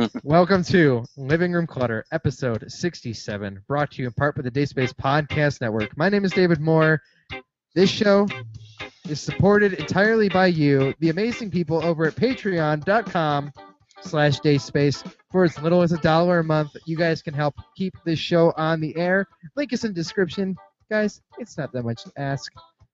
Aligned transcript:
Welcome 0.22 0.62
to 0.64 1.04
Living 1.16 1.52
Room 1.52 1.66
Clutter, 1.66 2.04
episode 2.12 2.70
67, 2.70 3.62
brought 3.66 3.90
to 3.92 4.02
you 4.02 4.08
in 4.08 4.14
part 4.14 4.36
by 4.36 4.42
the 4.42 4.50
Dayspace 4.50 4.92
Podcast 4.92 5.60
Network. 5.60 5.96
My 5.96 6.08
name 6.08 6.24
is 6.24 6.32
David 6.32 6.60
Moore. 6.60 7.02
This 7.74 7.90
show 7.90 8.26
is 9.08 9.20
supported 9.20 9.74
entirely 9.74 10.28
by 10.28 10.46
you, 10.46 10.94
the 11.00 11.10
amazing 11.10 11.50
people 11.50 11.84
over 11.84 12.06
at 12.06 12.14
patreon.com 12.14 13.52
slash 14.00 14.40
dayspace. 14.40 15.04
For 15.32 15.44
as 15.44 15.60
little 15.60 15.82
as 15.82 15.92
a 15.92 15.98
dollar 15.98 16.38
a 16.38 16.44
month, 16.44 16.70
you 16.86 16.96
guys 16.96 17.20
can 17.20 17.34
help 17.34 17.54
keep 17.76 17.94
this 18.04 18.18
show 18.18 18.52
on 18.56 18.80
the 18.80 18.96
air. 18.96 19.26
Link 19.56 19.72
is 19.72 19.84
in 19.84 19.92
description. 19.92 20.56
Guys, 20.90 21.20
it's 21.38 21.58
not 21.58 21.72
that 21.72 21.84
much 21.84 22.04
to 22.04 22.12
ask. 22.16 22.50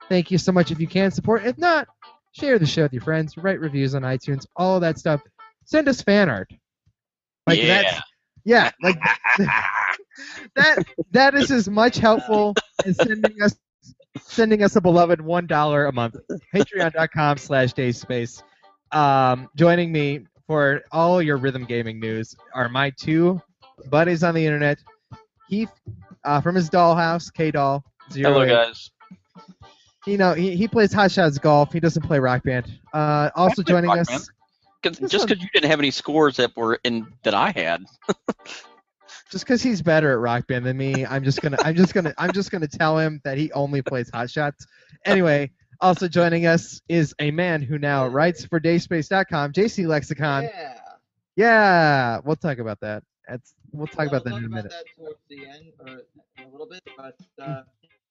Thank 0.09 0.30
you 0.30 0.38
so 0.38 0.50
much 0.50 0.70
if 0.70 0.80
you 0.80 0.88
can 0.88 1.11
support. 1.11 1.45
If 1.45 1.57
not, 1.59 1.88
share 2.32 2.59
the 2.59 2.66
show 2.66 2.82
with 2.82 2.93
your 2.93 3.02
friends, 3.02 3.37
write 3.37 3.60
reviews 3.60 3.95
on 3.95 4.02
iTunes, 4.02 4.46
all 4.57 4.80
that 4.80 4.98
stuff. 4.98 5.20
Send 5.65 5.88
us 5.88 6.01
fan 6.01 6.29
art. 6.29 6.51
Like 7.46 7.62
yeah. 7.62 7.82
that's 7.82 8.00
yeah, 8.45 8.70
like 8.82 8.98
that 10.56 10.84
that 11.10 11.34
is 11.34 11.50
as 11.50 11.68
much 11.68 11.96
helpful 11.98 12.54
as 12.84 12.96
sending 12.96 13.42
us 13.42 13.56
sending 14.23 14.62
us 14.62 14.77
a 14.77 14.80
beloved 14.80 15.20
one 15.20 15.46
dollar 15.46 15.87
a 15.87 15.92
month. 15.92 16.16
Patreon.com 16.54 17.38
slash 17.38 17.73
dayspace. 17.74 18.42
Um 18.92 19.48
joining 19.56 19.92
me 19.92 20.27
for 20.46 20.82
all 20.92 21.20
your 21.20 21.37
rhythm 21.37 21.64
gaming 21.64 22.01
news 22.01 22.37
are 22.54 22.68
my 22.68 22.90
two 22.90 23.40
buddies 23.90 24.23
on 24.23 24.34
the 24.34 24.45
internet. 24.45 24.78
Heath 25.48 25.70
uh, 26.24 26.40
from 26.40 26.56
his 26.56 26.68
dollhouse, 26.68 27.32
K 27.32 27.51
Doll. 27.51 27.84
Hello, 28.12 28.46
guys. 28.46 28.90
You 30.06 30.18
know, 30.18 30.34
he, 30.34 30.56
he 30.56 30.68
plays 30.68 30.92
Hot 30.92 31.10
Shots 31.10 31.38
Golf. 31.38 31.73
He 31.73 31.80
doesn't 31.80 32.02
play 32.02 32.18
Rock 32.18 32.45
Band. 32.45 32.66
Uh, 32.92 33.30
also 33.34 33.62
joining 33.62 33.90
us. 33.90 34.09
Band. 34.09 34.28
'Cause- 34.90 35.10
just 35.10 35.26
because 35.29 35.42
you 35.42 35.48
didn't 35.52 35.70
have 35.70 35.79
any 35.80 35.90
scores 35.90 36.37
that 36.37 36.56
were 36.56 36.79
in 36.84 37.06
that 37.24 37.34
I 37.34 37.51
had. 37.51 37.84
just 39.30 39.45
because 39.45 39.62
he's 39.62 39.82
better 39.82 40.12
at 40.12 40.18
rock 40.18 40.46
band 40.46 40.65
than 40.65 40.76
me 40.76 41.04
i'm 41.04 41.24
just 41.24 41.43
gonna 41.43 41.56
i'm 41.65 41.74
just 41.74 41.93
gonna 41.93 42.15
i'm 42.16 42.32
just 42.32 42.51
gonna 42.51 42.66
tell 42.68 42.96
him 42.96 43.20
that 43.24 43.37
he 43.37 43.51
only 43.52 43.82
plays 43.82 44.09
hot 44.10 44.30
shots 44.30 44.66
anyway 45.04 45.51
also 45.80 46.06
joining 46.06 46.46
us 46.46 46.80
is 46.88 47.12
a 47.18 47.30
man 47.32 47.60
who 47.60 47.76
now 47.78 48.06
writes 48.06 48.45
for 48.45 48.60
dayspace.com 48.60 49.52
jc 49.52 49.84
lexicon 49.87 50.45
yeah, 50.45 50.78
Yeah. 51.34 52.18
we'll 52.24 52.37
talk 52.37 52.59
about 52.59 52.78
that 52.80 53.02
That's, 53.28 53.54
we'll 53.73 53.88
talk 53.88 54.06
about 54.06 54.23
that 54.24 54.32
I'll 54.34 54.38
in 54.38 54.45
a 54.45 54.48
minute 54.48 54.71
that 54.71 54.84
towards 54.96 55.18
the 55.28 55.45
end, 55.46 55.73
or 55.80 56.02
a 56.45 56.48
little 56.50 56.68
bit. 56.68 56.82
But 56.96 57.16
uh, 57.43 57.62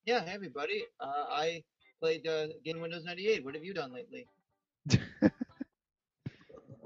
yeah, 0.05 0.19
hey 0.25 0.31
everybody. 0.33 0.83
Uh, 0.99 1.25
I 1.29 1.63
played 2.01 2.27
uh, 2.27 2.47
Game 2.65 2.81
Windows 2.81 3.05
98. 3.05 3.43
What 3.45 3.55
have 3.55 3.63
you 3.63 3.73
done 3.73 3.93
lately? 3.93 4.27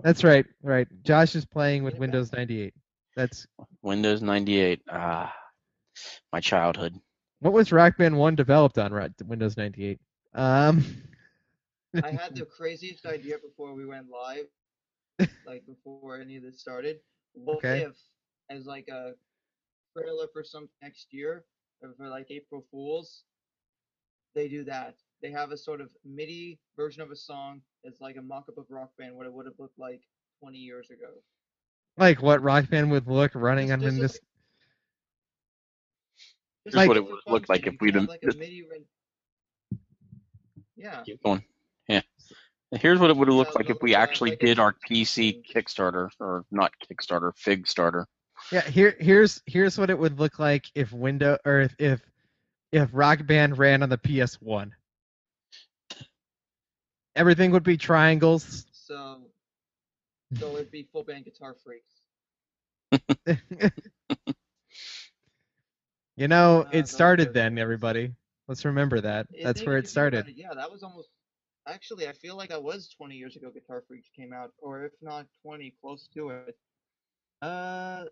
that's 0.01 0.23
right 0.23 0.45
right 0.63 0.87
josh 1.03 1.35
is 1.35 1.45
playing 1.45 1.83
with 1.83 1.97
windows 1.97 2.31
98 2.31 2.73
that's 3.15 3.47
Windows 3.81 4.21
98. 4.21 4.81
Ah, 4.89 5.33
my 6.31 6.39
childhood. 6.39 6.99
what 7.39 7.53
was 7.53 7.71
rock 7.71 7.97
band 7.97 8.17
1 8.17 8.35
developed 8.35 8.77
on 8.77 8.91
Ro- 8.93 9.07
windows 9.25 9.57
98 9.57 9.99
um 10.33 10.83
I 12.01 12.11
had 12.11 12.35
the 12.35 12.45
craziest 12.45 13.05
idea 13.05 13.37
before 13.39 13.73
we 13.73 13.85
went 13.85 14.09
live, 14.09 14.47
like 15.45 15.65
before 15.65 16.07
any 16.07 16.25
of 16.25 16.31
this 16.43 16.49
started. 16.51 16.87
What 17.21 17.55
Okay. 17.55 17.69
if, 17.69 17.87
as 18.49 18.65
like 18.65 18.87
a 18.89 19.13
trailer 19.95 20.27
for 20.31 20.43
some 20.43 20.69
next 20.81 21.13
year, 21.13 21.45
or 21.81 21.93
for 21.95 22.07
like 22.07 22.29
April 22.31 22.63
Fools, 22.71 23.25
they 24.35 24.47
do 24.47 24.63
that. 24.65 24.97
They 25.21 25.31
have 25.31 25.51
a 25.51 25.57
sort 25.57 25.81
of 25.81 25.89
MIDI 26.05 26.59
version 26.77 27.01
of 27.01 27.11
a 27.11 27.15
song 27.15 27.61
that's 27.83 27.99
like 28.01 28.15
a 28.17 28.21
mock-up 28.21 28.57
of 28.57 28.65
Rock 28.69 28.91
Band, 28.97 29.15
what 29.15 29.25
it 29.25 29.33
would 29.33 29.45
have 29.45 29.55
looked 29.59 29.77
like 29.77 30.01
20 30.41 30.57
years 30.57 30.89
ago. 30.89 31.07
like 31.97 32.21
what 32.21 32.41
rock 32.41 32.69
band 32.69 32.89
would 32.91 33.07
look 33.07 33.31
running 33.35 33.71
on 33.73 33.79
this. 33.81 33.97
just 33.97 34.19
Here's 36.63 36.75
Like- 36.75 36.87
what 36.87 36.97
it 36.97 37.03
would 37.05 37.19
look 37.27 37.49
like 37.49 37.67
if 37.67 37.75
we'd 37.81 37.93
can 37.93 38.01
have. 38.07 38.09
have 38.09 38.09
like 38.09 38.23
a 38.35 38.37
MIDI 38.37 38.63
ren- 38.69 39.79
Yeah. 40.77 41.01
Keep 41.03 41.23
going. 41.23 41.43
Yeah. 41.89 42.01
Here's 42.71 42.99
what 42.99 43.09
it 43.09 43.17
would 43.17 43.27
have 43.27 43.35
looked 43.35 43.51
Yeah, 43.55 43.59
like 43.61 43.69
if 43.69 43.77
we 43.81 43.95
actually 43.95 44.29
like 44.31 44.39
did 44.39 44.59
our 44.59 44.73
PC. 44.89 45.43
Kickstarter, 45.43 46.09
or 46.19 46.45
not 46.51 46.71
Kickstarter, 46.85 47.35
Fig 47.35 47.67
starter. 47.67 48.07
Yeah, 48.51 48.61
here 48.61 48.95
here's 48.99 49.41
here's 49.47 49.77
what 49.77 49.89
it 49.89 49.97
would 49.99 50.19
look 50.19 50.39
like 50.39 50.65
if 50.75 50.93
window 50.93 51.37
or 51.45 51.61
if 51.61 51.75
if, 51.79 52.01
if 52.71 52.89
Rock 52.93 53.25
Band 53.25 53.57
ran 53.57 53.83
on 53.83 53.89
the 53.89 53.97
PS1. 53.97 54.71
Everything 57.19 57.51
would 57.51 57.63
be 57.63 57.77
triangles. 57.77 58.65
So, 58.71 59.29
so 60.33 60.55
it'd 60.55 60.71
be 60.71 60.83
full 60.83 61.03
band 61.03 61.25
guitar 61.25 61.55
freaks. 61.63 62.01
you 66.15 66.27
know, 66.27 66.63
Uh, 66.63 66.69
it 66.71 66.87
started 66.87 67.33
then, 67.33 67.57
everybody. 67.57 68.15
Let's 68.47 68.65
remember 68.65 69.01
that. 69.01 69.27
I 69.33 69.43
That's 69.43 69.65
where 69.65 69.77
it 69.77 69.83
you 69.83 69.89
think 69.89 70.07
about 70.07 70.25
started. 70.25 70.27
it, 70.29 70.35
yeah, 70.37 70.53
that 70.55 70.71
was 70.71 70.83
almost. 70.83 71.09
Actually, 71.67 72.07
I 72.07 72.13
feel 72.13 72.37
like 72.37 72.51
I 72.51 72.57
was 72.57 72.89
20 72.89 73.15
years 73.15 73.35
ago. 73.35 73.51
Guitar 73.51 73.83
Freaks 73.87 74.09
came 74.15 74.33
out, 74.33 74.51
or 74.59 74.85
if 74.85 74.93
not 75.01 75.27
20, 75.43 75.73
close 75.81 76.07
to 76.15 76.29
it. 76.29 76.57
Uh, 77.41 78.05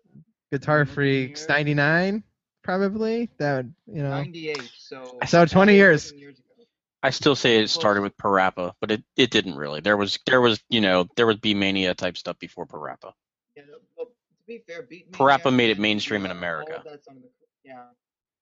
Guitar 0.52 0.84
Freaks 0.86 1.48
99 1.48 2.22
probably. 2.62 3.30
That 3.38 3.56
would, 3.56 3.74
you 3.86 4.02
know. 4.02 4.10
98. 4.10 4.70
So. 4.76 5.18
So 5.26 5.46
20 5.46 5.74
years. 5.74 6.12
years 6.12 6.38
ago. 6.38 6.47
I 7.02 7.10
still 7.10 7.36
say 7.36 7.58
it 7.58 7.70
started 7.70 8.02
with 8.02 8.16
Parappa, 8.16 8.72
but 8.80 8.90
it, 8.90 9.04
it 9.16 9.30
didn't 9.30 9.54
really. 9.54 9.80
There 9.80 9.96
was 9.96 10.18
there 10.26 10.40
was 10.40 10.60
you 10.68 10.80
know 10.80 11.06
there 11.16 11.26
was 11.26 11.36
Bemani 11.36 11.94
type 11.94 12.16
stuff 12.16 12.38
before 12.38 12.66
Parappa. 12.66 13.12
Yeah, 13.56 13.64
no, 13.68 13.78
well, 13.96 14.06
to 14.06 14.46
be 14.46 14.62
fair, 14.66 14.82
Beat 14.82 15.12
Parappa 15.12 15.54
made 15.54 15.70
it 15.70 15.78
mainstream 15.78 16.24
in 16.24 16.30
America. 16.32 16.78
of 16.78 16.84
that's 16.84 17.06
on 17.06 17.16
the- 17.16 17.28
yeah, 17.64 17.84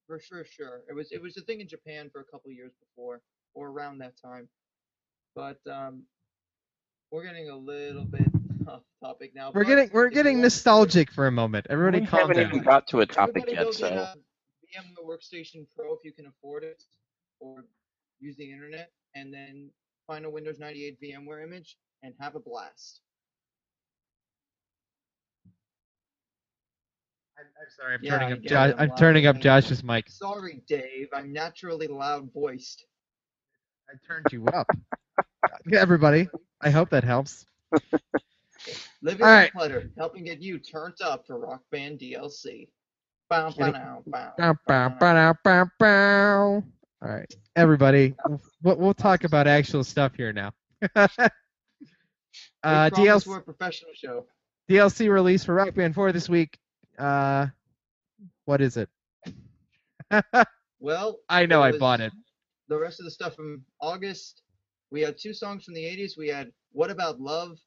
for 0.07 0.19
sure, 0.19 0.45
sure. 0.45 0.83
It 0.89 0.95
was 0.95 1.13
it 1.13 1.21
was 1.21 1.37
a 1.37 1.43
thing 1.43 1.61
in 1.61 1.69
Japan 1.69 2.09
for 2.11 2.21
a 2.21 2.25
couple 2.25 2.51
years 2.51 2.73
before, 2.81 3.21
or 3.55 3.69
around 3.69 3.99
that 3.99 4.15
time. 4.21 4.49
But 5.35 5.59
um, 5.71 6.05
we're 7.11 7.25
getting 7.25 7.51
a 7.51 7.57
little 7.57 8.05
bit 8.05 8.31
off 8.69 8.83
topic 9.03 9.35
now. 9.35 9.51
We're 9.53 9.65
getting 9.65 9.91
we're 9.93 10.09
getting 10.09 10.41
nostalgic 10.41 11.13
for 11.13 11.27
a 11.27 11.33
moment. 11.33 11.67
Everybody 11.69 12.01
we 12.01 12.07
calm 12.07 12.21
haven't 12.21 12.37
down. 12.37 12.47
even 12.47 12.63
got 12.63 12.87
to 12.89 13.01
a 13.01 13.07
topic 13.07 13.43
Everybody 13.49 13.67
yet, 13.67 13.75
so 13.75 13.89
get 13.89 13.99
a 13.99 14.17
VMware 14.81 15.07
Workstation 15.07 15.67
Pro 15.77 15.93
if 15.93 16.01
you 16.05 16.13
can 16.13 16.27
afford 16.27 16.65
it, 16.65 16.83
or 17.41 17.65
use 18.21 18.37
the 18.37 18.51
internet, 18.51 18.91
and 19.15 19.33
then 19.33 19.71
find 20.07 20.25
a 20.25 20.31
Windows 20.31 20.59
98 20.59 20.99
VMware 21.01 21.45
image 21.45 21.79
and 22.03 22.15
have 22.21 22.35
a 22.37 22.41
blast. 22.41 23.01
I'm, 27.39 27.47
I'm 27.61 27.71
sorry. 27.79 27.95
I'm 27.95 28.03
Yeah, 28.03 28.13
turning 28.19 28.33
up 28.33 28.43
Josh. 28.45 28.75
I'm 28.79 28.79
I'm 28.79 28.91
turning 28.93 29.27
up. 29.27 29.39
Josh's 29.41 29.85
mic. 29.85 30.07
Sorry, 30.07 30.63
Dave. 30.69 31.09
I'm 31.15 31.33
naturally 31.33 31.89
loud 31.89 32.33
voiced. 32.33 32.87
I 33.91 33.95
turned 34.07 34.33
you 34.33 34.47
up. 34.49 34.69
Everybody, 35.73 36.29
I 36.63 36.71
hope 36.71 36.91
that 36.91 37.05
helps. 37.05 37.47
Living 39.03 39.27
All 39.27 39.31
right. 39.31 39.53
Clutter, 39.53 39.91
helping 39.99 40.25
get 40.25 40.43
you 40.43 40.59
turned 40.59 41.01
up 41.03 41.27
for 41.27 41.39
Rock 41.39 41.63
Band 41.71 42.01
DLC. 42.01 42.69
Bow, 43.31 43.51
bow, 43.51 44.05
Bow, 44.39 44.55
bow, 44.67 44.91
bow. 44.99 44.99
bow, 45.01 45.35
bow, 45.45 45.67
bow. 45.79 46.65
All 47.03 47.11
right, 47.11 47.33
everybody, 47.55 48.15
we'll, 48.63 48.77
we'll 48.77 48.95
talk 48.95 49.25
about 49.25 49.47
actual 49.47 49.85
stuff 49.85 50.15
here 50.17 50.33
now. 50.33 50.53
uh, 50.97 51.09
DLC, 52.65 53.27
We're 53.27 53.39
a 53.39 53.43
professional 53.43 53.93
show. 53.95 54.27
DLC 54.69 55.13
release 55.13 55.45
for 55.45 55.55
Rock 55.55 55.75
Band 55.75 55.95
4 55.95 56.13
this 56.13 56.29
week. 56.29 56.59
Uh, 56.99 57.47
what 58.47 58.61
is 58.61 58.77
it? 58.77 58.89
Well, 60.79 61.19
I 61.29 61.47
know 61.47 61.63
I 61.63 61.73
bought 61.77 62.01
it. 62.01 62.13
The 62.69 62.79
rest 62.79 63.01
of 63.01 63.05
the 63.05 63.11
stuff 63.11 63.35
from 63.35 63.65
August, 63.81 64.43
we 64.91 65.01
had 65.01 65.17
two 65.19 65.33
songs 65.33 65.65
from 65.65 65.75
the 65.75 65.83
80s. 65.83 66.19
We 66.19 66.29
had 66.29 66.53
What 66.73 66.91
About 66.91 67.21
Love 67.21 67.59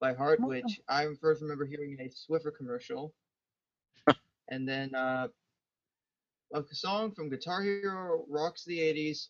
by 0.00 0.12
Heart, 0.14 0.40
which 0.40 0.80
I 0.88 1.06
first 1.20 1.42
remember 1.42 1.64
hearing 1.64 1.96
in 1.98 2.06
a 2.06 2.10
Swiffer 2.10 2.50
commercial. 2.56 3.14
and 4.50 4.68
then 4.68 4.94
uh, 4.94 5.28
a 6.56 6.74
song 6.74 7.12
from 7.12 7.28
Guitar 7.28 7.62
Hero 7.62 8.24
Rocks 8.30 8.64
the 8.64 8.78
80s. 8.78 9.26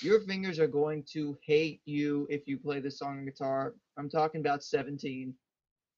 Your 0.00 0.20
fingers 0.20 0.58
are 0.58 0.66
going 0.66 1.04
to 1.12 1.36
hate 1.44 1.82
you 1.84 2.26
if 2.30 2.48
you 2.48 2.56
play 2.56 2.80
this 2.80 2.98
song 2.98 3.18
on 3.18 3.24
guitar. 3.26 3.74
I'm 3.98 4.08
talking 4.08 4.40
about 4.40 4.64
17. 4.64 5.34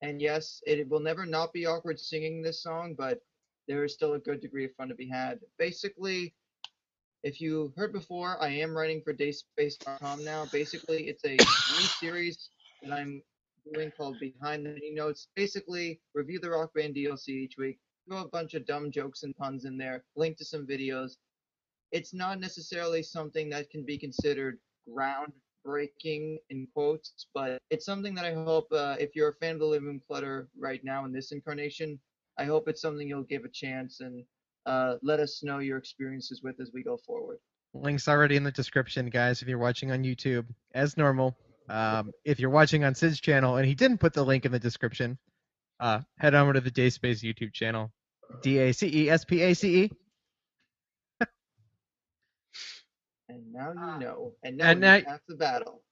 And 0.03 0.21
yes, 0.21 0.61
it 0.67 0.89
will 0.89 0.99
never 0.99 1.25
not 1.25 1.53
be 1.53 1.67
awkward 1.67 2.01
singing 2.01 2.43
this 2.43 2.63
song, 2.63 2.97
but 2.99 3.21
there 3.69 3.85
is 3.85 3.95
still 3.95 4.15
a 4.15 4.19
good 4.19 4.41
degree 4.41 4.65
of 4.65 4.75
fun 4.75 4.89
to 4.89 4.95
be 4.97 5.09
had. 5.09 5.39
Basically, 5.57 6.35
if 7.23 7.41
you 7.41 7.73
heard 7.77 7.93
before, 7.93 8.43
I 8.43 8.49
am 8.49 8.77
writing 8.77 9.03
for 9.05 9.15
dayspace.com 9.15 10.25
now. 10.25 10.47
Basically, 10.51 11.05
it's 11.09 11.25
a 11.25 11.37
new 11.37 11.87
series 12.01 12.51
that 12.83 12.93
I'm 12.93 13.23
doing 13.73 13.93
called 13.97 14.19
Behind 14.19 14.67
the 14.67 14.81
Notes. 14.95 15.29
Basically, 15.37 16.01
review 16.13 16.41
the 16.41 16.51
Rock 16.51 16.75
Band 16.75 16.97
DLC 16.97 17.29
each 17.29 17.57
week, 17.57 17.79
throw 18.09 18.23
a 18.23 18.29
bunch 18.29 18.55
of 18.55 18.67
dumb 18.67 18.91
jokes 18.91 19.23
and 19.23 19.37
puns 19.37 19.65
in 19.65 19.77
there, 19.77 20.05
link 20.17 20.37
to 20.39 20.45
some 20.45 20.67
videos. 20.67 21.17
It's 21.93 22.15
not 22.15 22.41
necessarily 22.41 23.03
something 23.03 23.51
that 23.51 23.71
can 23.71 23.85
be 23.85 23.99
considered 23.99 24.59
groundbreaking 24.89 26.39
in 26.51 26.67
quotes, 26.75 27.27
but 27.35 27.59
it's 27.71 27.85
something 27.85 28.15
that 28.15 28.25
I 28.25 28.35
hope 28.35 28.69
uh, 28.73 28.97
if 28.99 29.15
you're 29.15 29.31
a 29.31 29.35
fan 29.35 29.55
of 29.55 29.61
the 29.61 29.67
Living 29.67 30.01
Clutter 30.07 30.49
right 30.59 30.83
now 30.85 31.05
in 31.05 31.13
this 31.13 31.33
incarnation, 31.33 31.99
I 32.39 32.45
hope 32.45 32.69
it's 32.69 32.81
something 32.81 33.09
you'll 33.09 33.23
give 33.23 33.45
a 33.45 33.49
chance 33.49 34.01
and 34.01 34.25
uh, 34.67 34.97
let 35.03 35.21
us 35.21 35.43
know 35.43 35.59
your 35.59 35.79
experiences 35.79 36.43
with 36.43 36.61
as 36.61 36.71
we 36.73 36.83
go 36.83 36.97
forward. 36.97 37.39
Links 37.75 38.09
already 38.09 38.37
in 38.37 38.45
the 38.45 38.53
description, 38.53 39.11
guys. 39.11 39.43
If 39.43 39.49
you're 39.49 39.59
watching 39.59 39.93
on 39.93 40.03
YouTube, 40.03 40.47
as 40.75 40.97
normal. 40.97 41.37
Um, 41.69 42.13
if 42.25 42.41
you're 42.41 42.51
watching 42.51 42.85
on 42.85 42.95
Sid's 42.95 43.21
channel 43.21 43.57
and 43.57 43.67
he 43.67 43.75
didn't 43.75 43.99
put 43.99 44.15
the 44.15 44.25
link 44.25 44.47
in 44.47 44.53
the 44.53 44.59
description, 44.59 45.19
uh, 45.81 46.01
head 46.19 46.35
over 46.35 46.55
to 46.55 46.61
the 46.61 46.71
Dayspace 46.71 47.23
YouTube 47.23 47.53
channel. 47.53 47.93
D 48.43 48.59
A 48.59 48.73
C 48.73 48.87
E 49.05 49.11
S 49.11 49.25
P 49.25 49.43
A 49.43 49.55
C 49.55 49.85
E. 49.85 49.91
And 53.29 53.53
now 53.53 53.71
you 53.73 54.01
know. 54.05 54.35
And 54.43 54.57
now 54.57 54.71
And 54.71 54.83
you 54.83 55.05
have 55.07 55.21
the 55.29 55.37
battle. 55.37 55.83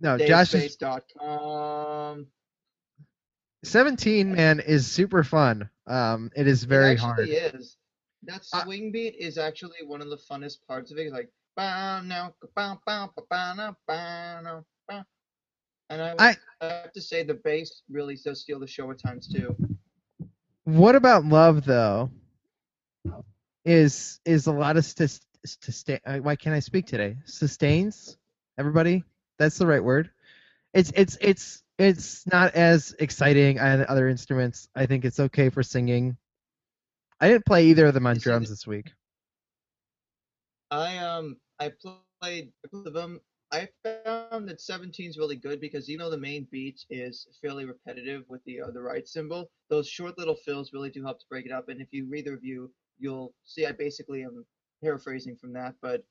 No, 0.00 0.18
Josh 0.18 0.54
is 0.54 0.76
17 3.64 4.32
man 4.34 4.60
is 4.60 4.86
super 4.86 5.22
fun. 5.22 5.68
Um, 5.86 6.30
it 6.36 6.46
is 6.46 6.64
very 6.64 6.92
it 6.92 6.98
hard. 7.00 7.28
is. 7.28 7.76
That 8.24 8.42
Uh, 8.52 8.64
swing 8.64 8.92
beat 8.92 9.14
is 9.18 9.38
actually 9.38 9.82
one 9.84 10.00
of 10.00 10.08
the 10.10 10.16
funnest 10.16 10.58
parts 10.66 10.90
of 10.92 10.98
it. 10.98 11.04
It's 11.04 11.12
like 11.12 11.30
bow 11.56 12.00
now, 12.02 12.34
bow 12.54 12.80
bow 12.86 13.10
bow 13.14 13.24
bow 13.28 13.54
now, 13.54 13.76
bow 13.86 14.40
now, 14.42 14.64
bow. 14.88 15.04
And 15.90 16.02
I, 16.02 16.14
I- 16.18 16.36
I 16.60 16.66
have 16.66 16.92
to 16.92 17.00
say 17.00 17.22
the 17.22 17.34
bass 17.34 17.82
really 17.90 18.16
does 18.16 18.40
steal 18.42 18.58
the 18.60 18.66
show 18.66 18.90
at 18.90 18.98
times 18.98 19.28
too. 19.28 19.56
What 20.68 20.96
about 20.96 21.24
love 21.26 21.64
though? 21.64 22.10
Is 23.64 24.20
is 24.24 24.46
a 24.48 24.52
lot 24.52 24.76
of 24.78 24.84
st- 24.84 25.20
sustain. 25.46 26.00
uh, 26.06 26.18
Why 26.18 26.36
can't 26.36 26.56
I 26.56 26.60
speak 26.60 26.86
today? 26.86 27.18
Sustains. 27.26 28.18
Everybody, 28.58 29.04
that's 29.38 29.58
the 29.58 29.66
right 29.66 29.84
word. 29.84 30.10
It's 30.74 30.92
it's 30.96 31.18
it's 31.20 31.62
it's 31.78 32.26
not 32.26 32.54
as 32.54 32.94
exciting 32.98 33.60
on 33.60 33.86
other 33.88 34.08
instruments. 34.08 34.68
I 34.76 34.86
think 34.86 35.04
it's 35.04 35.20
okay 35.20 35.50
for 35.50 35.62
singing. 35.62 36.16
I 37.20 37.28
didn't 37.28 37.46
play 37.46 37.66
either 37.66 37.86
of 37.86 37.94
them 37.94 38.06
on 38.06 38.18
drums 38.18 38.50
this 38.50 38.66
week. 38.66 38.92
I 40.70 40.98
um 40.98 41.38
I 41.60 41.72
played 42.22 42.52
both 42.72 42.86
of 42.86 42.94
them. 42.94 43.20
I 43.50 43.68
found 43.82 44.48
that 44.48 44.60
17 44.60 45.08
is 45.08 45.16
really 45.16 45.36
good 45.36 45.60
because 45.60 45.88
even 45.88 46.04
though 46.04 46.10
the 46.10 46.18
main 46.18 46.46
beat 46.50 46.84
is 46.90 47.26
fairly 47.40 47.64
repetitive 47.64 48.24
with 48.28 48.44
the 48.44 48.60
uh, 48.60 48.70
the 48.70 48.82
right 48.82 49.08
cymbal, 49.08 49.50
those 49.70 49.88
short 49.88 50.18
little 50.18 50.34
fills 50.34 50.72
really 50.72 50.90
do 50.90 51.02
help 51.02 51.18
to 51.20 51.26
break 51.30 51.46
it 51.46 51.52
up. 51.52 51.68
And 51.68 51.80
if 51.80 51.88
you 51.90 52.06
read 52.06 52.26
the 52.26 52.32
review, 52.32 52.70
you'll 52.98 53.32
see 53.44 53.64
I 53.64 53.72
basically 53.72 54.22
am 54.22 54.44
paraphrasing 54.82 55.36
from 55.36 55.54
that, 55.54 55.74
but 55.80 56.04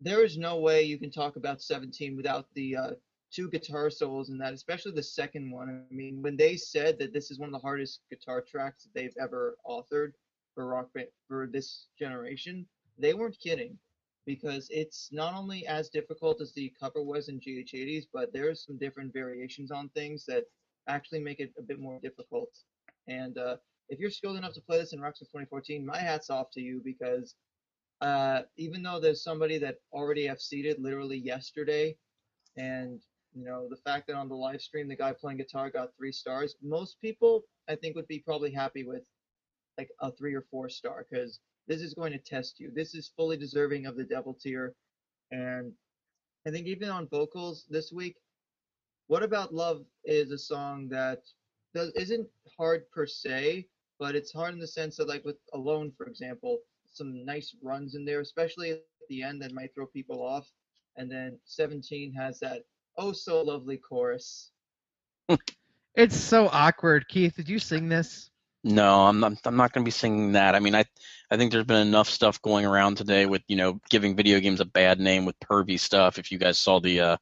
there 0.00 0.24
is 0.24 0.38
no 0.38 0.60
way 0.60 0.82
you 0.82 0.98
can 0.98 1.10
talk 1.10 1.36
about 1.36 1.62
17 1.62 2.16
without 2.16 2.46
the 2.54 2.76
uh, 2.76 2.90
two 3.32 3.50
guitar 3.50 3.90
solos 3.90 4.28
in 4.28 4.38
that, 4.38 4.52
especially 4.52 4.92
the 4.92 5.02
second 5.02 5.50
one. 5.50 5.84
I 5.90 5.94
mean, 5.94 6.22
when 6.22 6.36
they 6.36 6.56
said 6.56 6.98
that 7.00 7.12
this 7.12 7.30
is 7.30 7.38
one 7.38 7.48
of 7.48 7.52
the 7.52 7.66
hardest 7.66 8.02
guitar 8.10 8.44
tracks 8.48 8.84
that 8.84 8.94
they've 8.94 9.16
ever 9.20 9.56
authored 9.66 10.12
for 10.54 10.68
rock 10.68 10.92
band 10.94 11.08
for 11.26 11.48
this 11.50 11.88
generation, 11.98 12.66
they 12.98 13.14
weren't 13.14 13.38
kidding 13.42 13.78
because 14.26 14.66
it's 14.70 15.08
not 15.12 15.34
only 15.34 15.66
as 15.66 15.88
difficult 15.88 16.40
as 16.40 16.52
the 16.52 16.72
cover 16.80 17.02
was 17.02 17.28
in 17.28 17.40
GH80s, 17.40 18.06
but 18.12 18.32
there's 18.32 18.64
some 18.64 18.76
different 18.76 19.12
variations 19.12 19.70
on 19.70 19.88
things 19.90 20.24
that 20.26 20.44
actually 20.88 21.20
make 21.20 21.40
it 21.40 21.52
a 21.58 21.62
bit 21.62 21.80
more 21.80 21.98
difficult. 22.02 22.50
And 23.08 23.38
uh, 23.38 23.56
if 23.88 24.00
you're 24.00 24.10
skilled 24.10 24.36
enough 24.36 24.54
to 24.54 24.60
play 24.60 24.78
this 24.78 24.92
in 24.92 25.00
Rocksmith 25.00 25.30
2014, 25.32 25.86
my 25.86 25.98
hat's 25.98 26.30
off 26.30 26.50
to 26.52 26.60
you 26.60 26.80
because 26.84 27.36
uh, 28.00 28.42
even 28.56 28.82
though 28.82 29.00
there's 29.00 29.22
somebody 29.22 29.58
that 29.58 29.76
already 29.92 30.30
seated 30.38 30.78
literally 30.78 31.16
yesterday, 31.16 31.96
and 32.56 33.00
you 33.34 33.44
know 33.44 33.68
the 33.68 33.76
fact 33.76 34.06
that 34.06 34.16
on 34.16 34.28
the 34.28 34.34
live 34.34 34.60
stream 34.60 34.88
the 34.88 34.96
guy 34.96 35.12
playing 35.12 35.38
guitar 35.38 35.70
got 35.70 35.90
three 35.96 36.12
stars, 36.12 36.56
most 36.62 37.00
people 37.00 37.44
I 37.68 37.76
think 37.76 37.96
would 37.96 38.08
be 38.08 38.18
probably 38.18 38.50
happy 38.50 38.84
with 38.84 39.02
like 39.78 39.90
a 40.00 40.10
three 40.12 40.34
or 40.34 40.42
four 40.50 40.68
star 40.68 41.06
because 41.08 41.40
this 41.66 41.80
is 41.82 41.94
going 41.94 42.12
to 42.12 42.18
test 42.18 42.60
you. 42.60 42.70
This 42.74 42.94
is 42.94 43.12
fully 43.16 43.36
deserving 43.36 43.86
of 43.86 43.96
the 43.96 44.04
devil 44.04 44.34
tier, 44.34 44.74
and 45.30 45.72
I 46.46 46.50
think 46.50 46.66
even 46.66 46.88
on 46.88 47.08
vocals 47.08 47.64
this 47.68 47.92
week, 47.92 48.16
"What 49.08 49.22
About 49.22 49.54
Love" 49.54 49.84
is 50.04 50.30
a 50.30 50.38
song 50.38 50.88
that 50.88 51.22
does 51.74 51.92
isn't 51.92 52.28
hard 52.56 52.88
per 52.90 53.06
se, 53.06 53.68
but 53.98 54.14
it's 54.14 54.32
hard 54.32 54.54
in 54.54 54.60
the 54.60 54.66
sense 54.66 54.96
that 54.96 55.08
like 55.08 55.24
with 55.24 55.38
"Alone," 55.52 55.92
for 55.92 56.06
example, 56.06 56.60
some 56.84 57.24
nice 57.24 57.54
runs 57.62 57.94
in 57.94 58.04
there, 58.04 58.20
especially 58.20 58.70
at 58.72 58.84
the 59.08 59.22
end 59.22 59.42
that 59.42 59.52
might 59.52 59.74
throw 59.74 59.86
people 59.86 60.22
off, 60.22 60.50
and 60.96 61.10
then 61.10 61.38
17 61.44 62.12
has 62.12 62.38
that 62.40 62.64
oh 62.96 63.12
so 63.12 63.42
lovely 63.42 63.76
chorus. 63.76 64.52
It's 65.96 66.14
so 66.16 66.48
awkward. 66.52 67.08
Keith, 67.08 67.36
did 67.36 67.48
you 67.48 67.58
sing 67.58 67.88
this? 67.88 68.30
No, 68.66 69.06
I'm 69.06 69.20
not. 69.20 69.34
I'm 69.44 69.56
not 69.56 69.72
going 69.72 69.84
to 69.84 69.88
be 69.88 69.92
singing 69.92 70.32
that. 70.32 70.56
I 70.56 70.60
mean, 70.60 70.74
I, 70.74 70.84
I 71.30 71.36
think 71.36 71.52
there's 71.52 71.64
been 71.66 71.86
enough 71.86 72.08
stuff 72.10 72.42
going 72.42 72.66
around 72.66 72.96
today 72.96 73.24
with 73.26 73.42
you 73.46 73.56
know 73.56 73.80
giving 73.90 74.16
video 74.16 74.40
games 74.40 74.60
a 74.60 74.64
bad 74.64 74.98
name 74.98 75.24
with 75.24 75.38
pervy 75.40 75.78
stuff. 75.78 76.18
If 76.18 76.32
you 76.32 76.38
guys 76.38 76.58
saw 76.58 76.80
the 76.80 77.00
uh, 77.00 77.16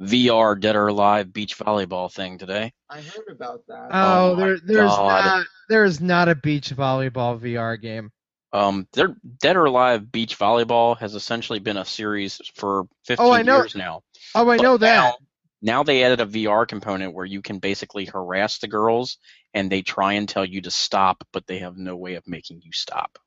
VR 0.00 0.56
Dead 0.56 0.76
or 0.76 0.88
Alive 0.88 1.32
beach 1.32 1.56
volleyball 1.58 2.12
thing 2.12 2.38
today, 2.38 2.72
I 2.90 2.96
heard 3.02 3.28
about 3.30 3.62
that. 3.68 3.90
Oh, 3.92 4.34
Oh 4.34 4.36
there, 4.36 4.58
there's 4.64 4.96
God. 4.96 5.24
not 5.24 5.46
there 5.68 5.84
is 5.84 6.00
not 6.00 6.28
a 6.28 6.34
beach 6.34 6.70
volleyball 6.70 7.38
VR 7.40 7.80
game. 7.80 8.10
um, 8.52 8.88
their 8.92 9.14
Dead 9.40 9.56
or 9.56 9.66
Alive 9.66 10.10
beach 10.10 10.38
volleyball 10.38 10.98
has 10.98 11.14
essentially 11.14 11.60
been 11.60 11.76
a 11.76 11.84
series 11.84 12.40
for 12.56 12.84
15 13.06 13.26
Oh, 13.26 13.32
I 13.32 13.42
know. 13.42 13.56
years 13.58 13.76
now. 13.76 14.02
Oh, 14.34 14.50
I 14.50 14.56
But 14.56 14.64
know 14.64 14.76
that. 14.78 15.14
Now, 15.62 15.78
now 15.78 15.82
they 15.82 16.04
added 16.04 16.20
a 16.20 16.26
VR 16.26 16.66
component 16.66 17.14
where 17.14 17.26
you 17.26 17.42
can 17.42 17.58
basically 17.58 18.04
harass 18.06 18.58
the 18.58 18.68
girls 18.68 19.18
and 19.54 19.70
they 19.70 19.82
try 19.82 20.14
and 20.14 20.28
tell 20.28 20.44
you 20.44 20.60
to 20.62 20.70
stop, 20.70 21.22
but 21.32 21.46
they 21.46 21.58
have 21.58 21.76
no 21.76 21.96
way 21.96 22.14
of 22.14 22.26
making 22.26 22.60
you 22.62 22.72
stop. 22.72 23.18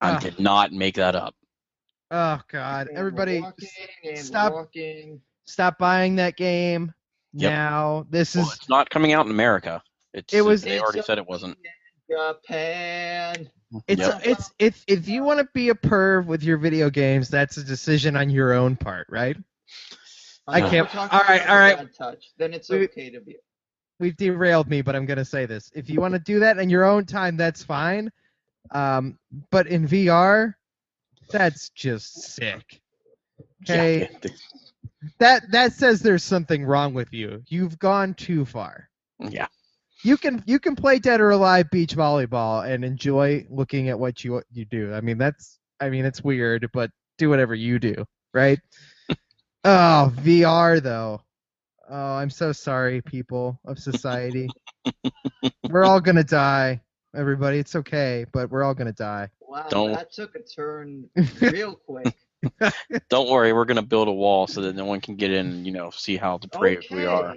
I 0.00 0.12
Ah. 0.12 0.18
did 0.18 0.38
not 0.40 0.72
make 0.72 0.96
that 0.96 1.14
up. 1.14 1.34
Oh 2.10 2.40
God! 2.48 2.88
Everybody, 2.92 3.40
walking 3.40 3.68
and 4.02 4.16
we're 4.16 4.22
stop. 4.22 4.52
walking. 4.52 5.20
stop 5.44 5.78
buying 5.78 6.16
that 6.16 6.36
game 6.36 6.92
Yep. 7.34 7.52
now. 7.52 8.06
This 8.10 8.34
Well, 8.34 8.46
is 8.48 8.54
it's 8.56 8.68
not 8.68 8.90
coming 8.90 9.12
out 9.12 9.26
in 9.26 9.30
America. 9.30 9.82
It's, 10.12 10.32
It 10.34 10.40
was- 10.44 10.62
They 10.62 10.72
It's 10.74 10.82
already 10.82 11.02
said 11.02 11.18
it 11.18 11.26
wasn't. 11.26 11.56
Japan. 12.10 13.48
it's 13.86 14.00
Yep. 14.00 14.20
it's 14.24 14.50
it's 14.58 14.84
if 14.88 15.06
you 15.06 15.22
want 15.22 15.38
to 15.38 15.48
be 15.54 15.68
a 15.68 15.74
perv 15.74 16.26
with 16.26 16.42
your 16.42 16.56
video 16.58 16.90
games, 16.90 17.28
that's 17.28 17.56
a 17.56 17.62
decision 17.64 18.16
on 18.16 18.28
your 18.30 18.52
own 18.52 18.74
part, 18.76 19.06
right? 19.08 19.36
I 20.46 20.60
can't- 20.60 20.86
we're 20.88 20.92
talking 20.92 21.18
all 21.18 21.24
right, 21.26 21.36
about 21.42 21.48
all 21.50 21.56
the 21.56 21.60
right. 21.62 21.76
bad 21.78 21.94
Touch. 21.94 22.30
Then 22.38 22.54
it's 22.54 22.68
We- 22.68 22.84
okay 22.84 23.10
to 23.10 23.20
be. 23.20 23.36
We've 23.98 24.16
derailed 24.16 24.68
me, 24.68 24.80
but 24.80 24.96
I'm 24.96 25.04
gonna 25.04 25.24
say 25.26 25.44
this: 25.46 25.70
if 25.74 25.90
you 25.90 26.00
want 26.00 26.14
to 26.14 26.20
do 26.20 26.40
that 26.40 26.58
in 26.58 26.70
your 26.70 26.84
own 26.84 27.04
time, 27.04 27.36
that's 27.36 27.62
fine. 27.62 28.10
Um, 28.70 29.18
but 29.50 29.66
in 29.66 29.86
VR, 29.86 30.54
that's 31.30 31.68
just 31.70 32.14
sick. 32.34 32.80
Okay, 33.64 34.08
Yeah. 34.24 34.30
that 35.18 35.50
that 35.50 35.72
says 35.74 36.00
there's 36.00 36.24
something 36.24 36.64
wrong 36.64 36.94
with 36.94 37.12
you. 37.12 37.42
You've 37.48 37.78
gone 37.78 38.14
too 38.14 38.44
far. 38.44 38.88
Yeah. 39.18 39.48
you 40.02 40.16
can 40.16 40.42
you 40.46 40.58
can 40.58 40.74
play 40.74 40.98
dead 40.98 41.20
or 41.20 41.28
alive 41.28 41.70
beach 41.70 41.94
volleyball 41.94 42.66
and 42.66 42.82
enjoy 42.86 43.46
looking 43.50 43.90
at 43.90 43.98
what 43.98 44.24
you 44.24 44.42
you 44.50 44.64
do. 44.64 44.94
I 44.94 45.02
mean 45.02 45.18
that's 45.18 45.58
I 45.78 45.90
mean 45.90 46.06
it's 46.06 46.24
weird, 46.24 46.70
but 46.72 46.90
do 47.18 47.28
whatever 47.28 47.54
you 47.54 47.78
do, 47.78 48.06
right? 48.32 48.58
Oh, 49.64 50.12
VR 50.16 50.82
though. 50.82 51.22
Oh, 51.88 52.14
I'm 52.14 52.30
so 52.30 52.52
sorry, 52.52 53.02
people 53.02 53.58
of 53.64 53.78
society. 53.78 54.48
we're 55.68 55.84
all 55.84 56.00
gonna 56.00 56.24
die, 56.24 56.80
everybody. 57.16 57.58
It's 57.58 57.74
okay, 57.76 58.26
but 58.32 58.50
we're 58.50 58.62
all 58.62 58.74
gonna 58.74 58.92
die. 58.92 59.28
Wow, 59.40 59.66
Don't- 59.68 59.92
that 59.92 60.12
took 60.12 60.36
a 60.36 60.40
turn 60.40 61.08
real 61.40 61.74
quick. 61.74 62.14
Don't 63.10 63.28
worry, 63.28 63.52
we're 63.52 63.64
gonna 63.64 63.82
build 63.82 64.08
a 64.08 64.12
wall 64.12 64.46
so 64.46 64.62
that 64.62 64.74
no 64.76 64.84
one 64.84 65.00
can 65.00 65.16
get 65.16 65.30
in 65.30 65.46
and 65.46 65.66
you 65.66 65.72
know 65.72 65.90
see 65.90 66.16
how 66.16 66.38
depraved 66.38 66.86
we 66.90 67.04
are. 67.06 67.36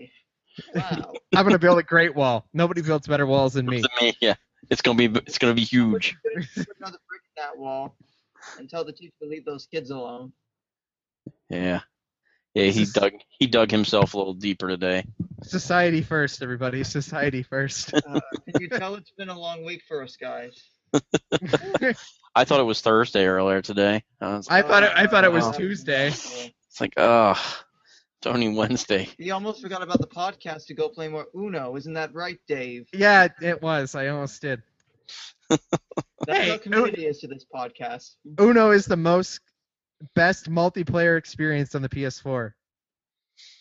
Wow. 0.76 1.14
I'm 1.36 1.44
gonna 1.46 1.58
build 1.60 1.80
a 1.80 1.84
great 1.84 2.16
wall. 2.16 2.46
Nobody 2.54 2.82
builds 2.82 3.08
better 3.08 3.26
walls 3.26 3.54
than 3.54 3.66
me. 3.66 3.84
Yeah, 4.22 4.36
it's 4.70 4.82
gonna 4.82 4.98
be 4.98 5.06
it's 5.26 5.38
gonna 5.40 5.56
be 5.56 5.64
huge. 5.64 6.16
Put 6.56 6.68
another 6.80 7.00
brick 7.10 7.22
in 7.26 7.44
that 7.44 7.58
wall 7.58 7.98
and 8.60 8.70
tell 8.70 8.86
the 8.86 8.94
teacher 8.94 9.14
to 9.22 9.28
leave 9.28 9.46
those 9.46 9.66
kids 9.66 9.90
alone. 9.90 10.32
Yeah, 11.50 11.82
yeah. 12.54 12.66
He 12.66 12.86
dug 12.86 13.14
he 13.40 13.48
dug 13.48 13.72
himself 13.72 14.14
a 14.14 14.18
little 14.18 14.34
deeper 14.34 14.68
today. 14.68 15.06
Society 15.44 16.02
first, 16.02 16.42
everybody. 16.42 16.84
Society 16.84 17.44
first. 17.44 17.94
Uh, 17.94 18.20
can 18.52 18.62
you 18.62 18.70
tell 18.70 18.96
it's 18.96 19.12
been 19.12 19.30
a 19.30 19.38
long 19.40 19.64
week 19.66 19.82
for 19.88 20.02
us 20.04 20.16
guys? 20.16 20.62
I 22.36 22.44
thought 22.46 22.60
it 22.60 22.64
was 22.64 22.82
Thursday 22.82 23.26
earlier 23.26 23.62
today. 23.62 24.04
I 24.22 24.38
was, 24.38 24.48
I 24.50 24.62
thought 24.62 24.84
it, 24.84 24.92
I 24.96 25.08
thought 25.08 25.24
it 25.24 25.32
was 25.32 25.46
Wow. 25.46 25.52
Tuesday. 25.52 26.08
it's 26.08 26.82
like, 26.82 26.94
oh, 26.98 27.32
it's 28.18 28.28
only 28.28 28.50
Wednesday. 28.50 29.10
He 29.18 29.32
almost 29.32 29.62
forgot 29.62 29.82
about 29.84 30.02
the 30.02 30.08
podcast 30.08 30.66
to 30.68 30.74
go 30.74 30.90
play 30.90 31.08
more 31.08 31.28
Uno. 31.36 31.76
Isn't 31.76 31.94
that 31.94 32.14
right, 32.14 32.40
Dave? 32.48 32.88
Yeah, 32.94 33.28
it 33.42 33.62
was. 33.62 33.96
I 33.96 34.08
almost 34.08 34.42
did. 34.42 34.62
That's 35.50 35.62
Hey, 36.28 36.50
how 36.50 36.58
community 36.58 37.06
is 37.06 37.20
to 37.20 37.28
this 37.28 37.46
podcast. 37.54 38.16
Uno 38.40 38.72
is 38.72 38.86
the 38.86 38.96
most 38.98 39.40
best 40.16 40.50
multiplayer 40.50 41.18
experience 41.18 41.76
on 41.76 41.82
the 41.82 41.90
PS4. 41.90 42.54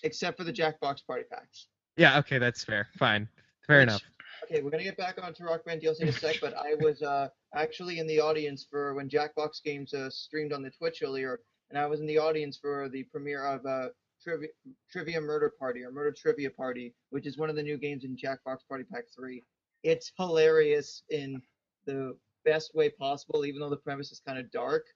except 0.02 0.36
for 0.36 0.44
the 0.44 0.52
Jackbox 0.52 1.04
party 1.06 1.24
packs. 1.30 1.68
Yeah, 1.96 2.18
okay, 2.18 2.38
that's 2.38 2.62
fair. 2.64 2.88
Fine. 2.98 3.28
Fair 3.66 3.78
Which- 3.80 3.88
enough. 3.88 4.02
Okay, 4.44 4.60
we're 4.60 4.70
gonna 4.70 4.82
get 4.82 4.96
back 4.96 5.22
onto 5.22 5.44
Rock 5.44 5.64
Band 5.64 5.80
DLC 5.80 6.00
in 6.00 6.08
a 6.08 6.12
sec, 6.12 6.36
but 6.40 6.52
I 6.54 6.74
was 6.74 7.00
uh, 7.00 7.28
actually 7.54 8.00
in 8.00 8.06
the 8.08 8.18
audience 8.20 8.66
for 8.68 8.92
when 8.94 9.08
Jackbox 9.08 9.62
Games 9.62 9.94
uh, 9.94 10.10
streamed 10.10 10.52
on 10.52 10.62
the 10.62 10.70
Twitch 10.70 11.00
earlier, 11.02 11.40
and 11.70 11.78
I 11.78 11.86
was 11.86 12.00
in 12.00 12.06
the 12.06 12.18
audience 12.18 12.58
for 12.58 12.88
the 12.88 13.04
premiere 13.04 13.46
of 13.46 13.64
uh, 13.64 13.88
Trivia, 14.22 14.48
Trivia 14.90 15.20
Murder 15.20 15.52
Party 15.58 15.84
or 15.84 15.92
Murder 15.92 16.10
Trivia 16.12 16.50
Party, 16.50 16.92
which 17.10 17.24
is 17.26 17.38
one 17.38 17.50
of 17.50 17.56
the 17.56 17.62
new 17.62 17.78
games 17.78 18.04
in 18.04 18.16
Jackbox 18.16 18.58
Party 18.68 18.84
Pack 18.92 19.04
3. 19.16 19.42
It's 19.84 20.10
hilarious 20.18 21.04
in 21.08 21.40
the 21.86 22.16
best 22.44 22.74
way 22.74 22.90
possible, 22.90 23.46
even 23.46 23.60
though 23.60 23.70
the 23.70 23.76
premise 23.76 24.10
is 24.10 24.20
kind 24.26 24.38
of 24.40 24.50
dark, 24.50 24.86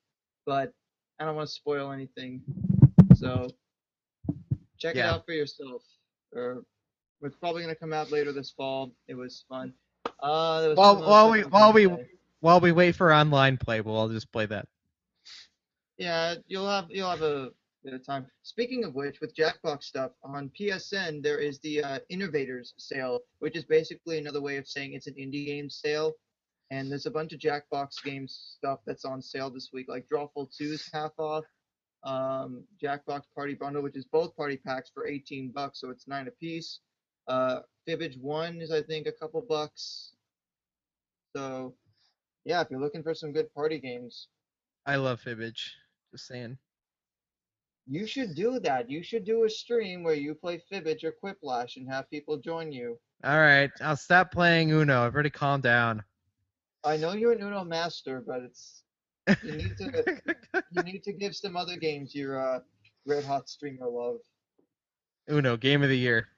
but 0.45 0.73
I 1.19 1.25
don't 1.25 1.37
want 1.37 1.49
to 1.49 1.55
spoil 1.55 1.93
anything. 1.93 2.43
So 3.15 3.49
check 4.79 4.97
it 4.97 5.01
out 5.01 5.25
for 5.27 5.33
yourself. 5.33 5.83
Or 6.35 6.63
it's 7.23 7.37
probably 7.37 7.63
gonna 7.63 7.75
come 7.75 7.93
out 7.93 8.11
later 8.11 8.33
this 8.33 8.51
fall. 8.51 8.93
It 9.09 9.15
was 9.15 9.45
fun. 9.49 9.73
Uh, 10.05 10.69
was 10.69 10.77
While- 10.77 11.01
while 11.01 11.31
we- 11.31 11.43
while 11.45 11.73
we- 11.73 11.87
say. 11.87 12.11
While 12.41 12.61
we 12.61 12.71
wait 12.71 12.95
for 12.95 13.13
online 13.13 13.57
play, 13.57 13.81
we'll 13.81 13.97
all 13.97 14.09
just 14.09 14.31
play 14.31 14.47
that. 14.47 14.69
Yeah, 15.97 16.35
you'll 16.47 16.69
have 16.69 16.91
you'll 16.91 17.09
have 17.11 17.23
a 17.23 17.51
bit 17.83 17.95
of 17.95 18.05
time. 18.05 18.27
Speaking 18.43 18.85
of 18.85 18.95
which, 18.95 19.21
with 19.21 19.35
Jackbox 19.35 19.85
stuff 19.85 20.13
on 20.23 20.51
PSN, 20.51 21.23
there 21.23 21.39
is 21.39 21.59
the 21.61 21.83
uh, 21.83 21.99
Innovators 22.11 22.75
sale, 22.77 23.21
which 23.39 23.57
is 23.57 23.65
basically 23.65 24.19
another 24.19 24.43
way 24.43 24.59
of 24.59 24.69
saying 24.69 24.93
it's 24.93 25.07
an 25.07 25.15
indie 25.15 25.47
game 25.47 25.71
sale. 25.71 26.13
And 26.71 26.91
there's 26.91 27.07
a 27.07 27.11
bunch 27.11 27.33
of 27.33 27.39
Jackbox 27.39 28.03
games 28.03 28.57
stuff 28.57 28.81
that's 28.87 29.05
on 29.05 29.23
sale 29.23 29.51
this 29.51 29.71
week, 29.73 29.87
like 29.89 30.07
Drawful 30.13 30.49
2's 30.61 30.91
half 30.93 31.13
off, 31.19 31.45
um, 32.03 32.65
Jackbox 32.83 33.23
Party 33.35 33.55
Bundle, 33.55 33.83
which 33.83 33.97
is 33.97 34.05
both 34.05 34.37
party 34.37 34.57
packs 34.57 34.91
for 34.93 35.07
18 35.07 35.53
bucks, 35.53 35.81
so 35.81 35.91
it's 35.91 36.09
nine 36.09 36.27
apiece. 36.29 36.81
Uh, 37.29 37.61
Fibbage 37.87 38.19
1 38.21 38.61
is 38.61 38.73
I 38.73 38.83
think 38.83 39.07
a 39.07 39.13
couple 39.13 39.45
bucks. 39.49 40.13
So, 41.37 41.75
yeah, 42.45 42.61
if 42.63 42.69
you're 42.71 42.81
looking 42.81 43.03
for 43.03 43.15
some 43.15 43.33
good 43.33 43.53
party 43.55 43.79
games, 43.79 44.29
I 44.87 44.97
love 44.97 45.21
Fibbage. 45.21 45.73
Just 46.13 46.27
saying. 46.29 46.57
You 47.89 48.07
should 48.07 48.35
do 48.35 48.59
that. 48.61 48.91
You 48.91 49.03
should 49.03 49.25
do 49.25 49.45
a 49.45 49.51
stream 49.51 50.03
where 50.03 50.15
you 50.15 50.35
play 50.35 50.63
Fibbage 50.73 51.05
or 51.05 51.15
Quiplash 51.23 51.77
and 51.77 51.89
have 51.89 52.11
people 52.11 52.37
join 52.37 52.73
you. 52.73 52.99
All 53.25 53.39
right, 53.39 53.71
I'll 53.81 53.97
stop 53.97 54.33
playing 54.33 54.71
Uno. 54.71 55.05
I've 55.05 55.15
already 55.15 55.31
calmed 55.31 55.63
down. 55.63 56.03
I 56.87 56.97
know 56.97 57.13
you're 57.13 57.33
an 57.33 57.43
Uno 57.43 57.65
master, 57.65 58.23
but 58.25 58.43
it's 58.43 58.85
you 59.43 59.53
need 59.53 59.77
to 59.79 60.17
you 60.71 60.83
need 60.85 61.03
to 61.03 61.13
give 61.13 61.35
some 61.35 61.57
other 61.57 61.77
games 61.77 62.15
your 62.15 62.41
uh, 62.41 62.61
red 63.05 63.25
hot 63.25 63.49
streamer 63.49 63.89
love. 63.89 64.19
Uno 65.29 65.57
Game 65.57 65.83
of 65.83 65.89
the 65.89 65.99
Year, 65.99 66.29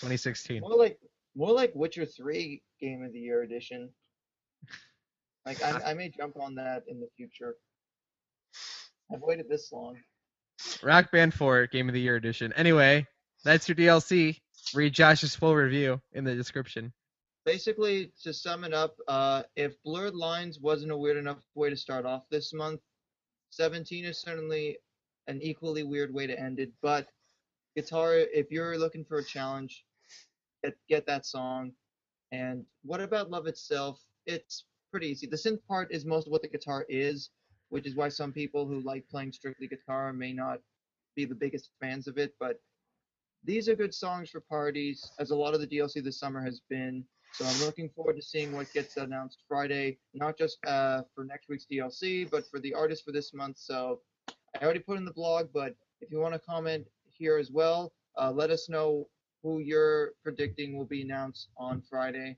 2016. 0.00 0.60
More 0.60 0.76
like 0.76 0.98
more 1.36 1.52
like 1.52 1.72
Witcher 1.76 2.04
3 2.04 2.60
Game 2.80 3.04
of 3.04 3.12
the 3.12 3.20
Year 3.20 3.42
edition. 3.42 3.90
Like 5.46 5.62
I, 5.62 5.90
I 5.90 5.94
may 5.94 6.08
jump 6.08 6.36
on 6.38 6.56
that 6.56 6.82
in 6.88 7.00
the 7.00 7.08
future. 7.16 7.54
I've 9.12 9.22
waited 9.22 9.48
this 9.48 9.70
long. 9.72 9.96
Rock 10.82 11.10
Band 11.12 11.32
4 11.32 11.68
Game 11.68 11.88
of 11.88 11.94
the 11.94 12.00
Year 12.00 12.16
edition. 12.16 12.52
Anyway, 12.54 13.06
that's 13.44 13.68
your 13.68 13.76
DLC. 13.76 14.40
Read 14.74 14.92
Josh's 14.92 15.34
full 15.34 15.54
review 15.54 16.00
in 16.12 16.24
the 16.24 16.34
description. 16.34 16.92
Basically 17.44 18.12
to 18.22 18.32
sum 18.32 18.64
it 18.64 18.74
up 18.74 18.96
uh, 19.08 19.42
if 19.56 19.82
blurred 19.82 20.14
lines 20.14 20.60
wasn't 20.60 20.92
a 20.92 20.96
weird 20.96 21.16
enough 21.16 21.38
way 21.54 21.70
to 21.70 21.76
start 21.76 22.04
off 22.04 22.24
this 22.30 22.52
month 22.52 22.80
17 23.50 24.04
is 24.04 24.20
certainly 24.20 24.78
an 25.26 25.40
equally 25.42 25.82
weird 25.82 26.12
way 26.12 26.26
to 26.26 26.38
end 26.38 26.58
it 26.58 26.70
but 26.82 27.08
guitar 27.76 28.14
if 28.14 28.50
you're 28.50 28.78
looking 28.78 29.04
for 29.04 29.18
a 29.18 29.24
challenge 29.24 29.84
get, 30.62 30.76
get 30.88 31.06
that 31.06 31.26
song. 31.26 31.72
And 32.32 32.64
what 32.82 33.00
about 33.00 33.30
love 33.30 33.46
itself? 33.46 34.00
It's 34.26 34.64
pretty 34.90 35.08
easy. 35.08 35.26
The 35.26 35.36
synth 35.36 35.64
part 35.66 35.92
is 35.92 36.04
most 36.04 36.26
of 36.26 36.32
what 36.32 36.42
the 36.42 36.48
guitar 36.48 36.84
is 36.88 37.30
which 37.70 37.86
is 37.86 37.94
why 37.94 38.08
some 38.08 38.32
people 38.32 38.66
who 38.66 38.80
like 38.80 39.08
playing 39.08 39.32
strictly 39.32 39.68
guitar 39.68 40.12
may 40.12 40.32
not 40.32 40.60
be 41.14 41.24
the 41.24 41.34
biggest 41.34 41.70
fans 41.80 42.06
of 42.08 42.18
it 42.18 42.34
but 42.40 42.60
these 43.44 43.68
are 43.68 43.76
good 43.76 43.94
songs 43.94 44.28
for 44.28 44.40
parties 44.40 45.12
as 45.18 45.30
a 45.30 45.34
lot 45.34 45.54
of 45.54 45.60
the 45.60 45.66
dlc 45.66 46.02
this 46.02 46.18
summer 46.18 46.42
has 46.42 46.60
been 46.68 47.04
so 47.32 47.44
I'm 47.46 47.60
looking 47.60 47.88
forward 47.90 48.16
to 48.16 48.22
seeing 48.22 48.52
what 48.52 48.72
gets 48.72 48.96
announced 48.96 49.38
Friday, 49.48 49.98
not 50.14 50.36
just 50.36 50.58
uh, 50.66 51.02
for 51.14 51.24
next 51.24 51.48
week's 51.48 51.66
DLC, 51.70 52.28
but 52.30 52.44
for 52.50 52.60
the 52.60 52.74
artist 52.74 53.04
for 53.04 53.12
this 53.12 53.32
month. 53.34 53.58
So 53.58 54.00
I 54.60 54.64
already 54.64 54.80
put 54.80 54.98
in 54.98 55.04
the 55.04 55.12
blog, 55.12 55.48
but 55.52 55.74
if 56.00 56.10
you 56.10 56.18
want 56.20 56.34
to 56.34 56.40
comment 56.40 56.86
here 57.06 57.38
as 57.38 57.50
well, 57.50 57.92
uh, 58.20 58.30
let 58.32 58.50
us 58.50 58.68
know 58.68 59.08
who 59.42 59.58
you're 59.60 60.12
predicting 60.22 60.76
will 60.76 60.84
be 60.86 61.02
announced 61.02 61.48
on 61.56 61.82
Friday. 61.82 62.36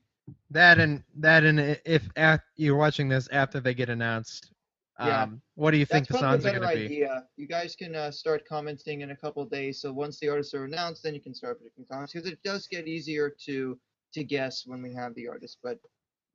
That 0.51 0.79
and 0.79 1.03
that 1.17 1.43
and 1.43 1.59
if 1.85 2.09
you're 2.55 2.75
watching 2.77 3.09
this 3.09 3.27
after 3.31 3.59
they 3.59 3.73
get 3.73 3.89
announced, 3.89 4.51
um, 4.99 5.07
Yeah. 5.09 5.27
what 5.55 5.71
do 5.71 5.77
you 5.77 5.85
think 5.85 6.07
That's 6.07 6.07
the 6.07 6.13
songs 6.15 6.45
a 6.45 6.47
are 6.47 6.51
going 6.51 6.61
to 6.61 6.67
be? 6.67 6.85
idea. 6.85 7.27
You 7.35 7.47
guys 7.47 7.75
can 7.75 7.95
uh, 7.95 8.11
start 8.11 8.45
commenting 8.47 9.01
in 9.01 9.11
a 9.11 9.15
couple 9.15 9.41
of 9.43 9.49
days. 9.49 9.81
So 9.81 9.91
once 9.91 10.19
the 10.19 10.29
artists 10.29 10.53
are 10.53 10.65
announced, 10.65 11.03
then 11.03 11.13
you 11.13 11.21
can 11.21 11.33
start 11.33 11.57
predicting 11.59 11.85
songs 11.85 12.11
because 12.13 12.27
it 12.29 12.41
does 12.43 12.67
get 12.67 12.87
easier 12.87 13.29
to 13.45 13.79
to 14.13 14.23
guess 14.23 14.63
when 14.65 14.81
we 14.81 14.93
have 14.93 15.13
the 15.15 15.27
artist. 15.27 15.57
But 15.63 15.79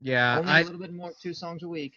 Yeah, 0.01 0.39
only 0.39 0.51
I 0.51 0.61
a 0.61 0.65
little 0.65 0.81
bit 0.81 0.93
more, 0.93 1.13
two 1.21 1.35
songs 1.35 1.63
a 1.63 1.69
week. 1.69 1.95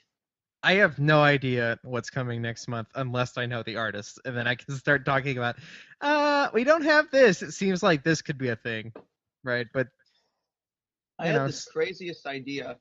I 0.64 0.74
have 0.74 1.00
no 1.00 1.22
idea 1.22 1.80
what's 1.84 2.12
coming 2.12 2.42
next 2.42 2.68
month 2.68 2.88
unless 2.94 3.38
I 3.38 3.48
know 3.48 3.64
the 3.64 3.78
artist, 3.78 4.20
and 4.26 4.38
then 4.38 4.48
I 4.48 4.56
can 4.56 4.76
start 4.76 5.06
talking 5.06 5.38
about. 5.38 5.56
Uh, 6.02 6.50
we 6.54 6.64
don't 6.64 6.84
have 6.84 7.10
this. 7.12 7.42
It 7.42 7.52
seems 7.52 7.82
like 7.82 8.04
this 8.04 8.22
could 8.22 8.38
be 8.38 8.50
a 8.50 8.56
thing, 8.56 8.94
right? 9.44 9.68
But 9.74 9.88
I 11.18 11.28
had 11.28 11.36
know, 11.36 11.48
this 11.48 11.66
craziest 11.66 12.28
idea. 12.28 12.78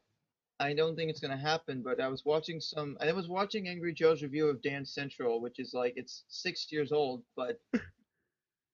I 0.59 0.75
don't 0.75 0.95
think 0.95 1.09
it's 1.09 1.21
gonna 1.21 1.38
happen, 1.38 1.83
but 1.83 2.00
I 2.00 2.09
was 2.09 2.25
watching 2.26 2.61
some. 2.61 2.99
I 3.00 3.12
was 3.12 3.28
watching 3.28 3.66
Angry 3.66 3.95
Joe's 3.95 4.23
review 4.23 4.49
of 4.49 4.61
Dance 4.61 4.92
Central, 4.95 5.40
which 5.40 5.59
is 5.59 5.73
like 5.73 5.95
it's 5.97 6.25
six 6.28 6.71
years 6.71 6.92
old, 6.92 7.23
but 7.35 7.61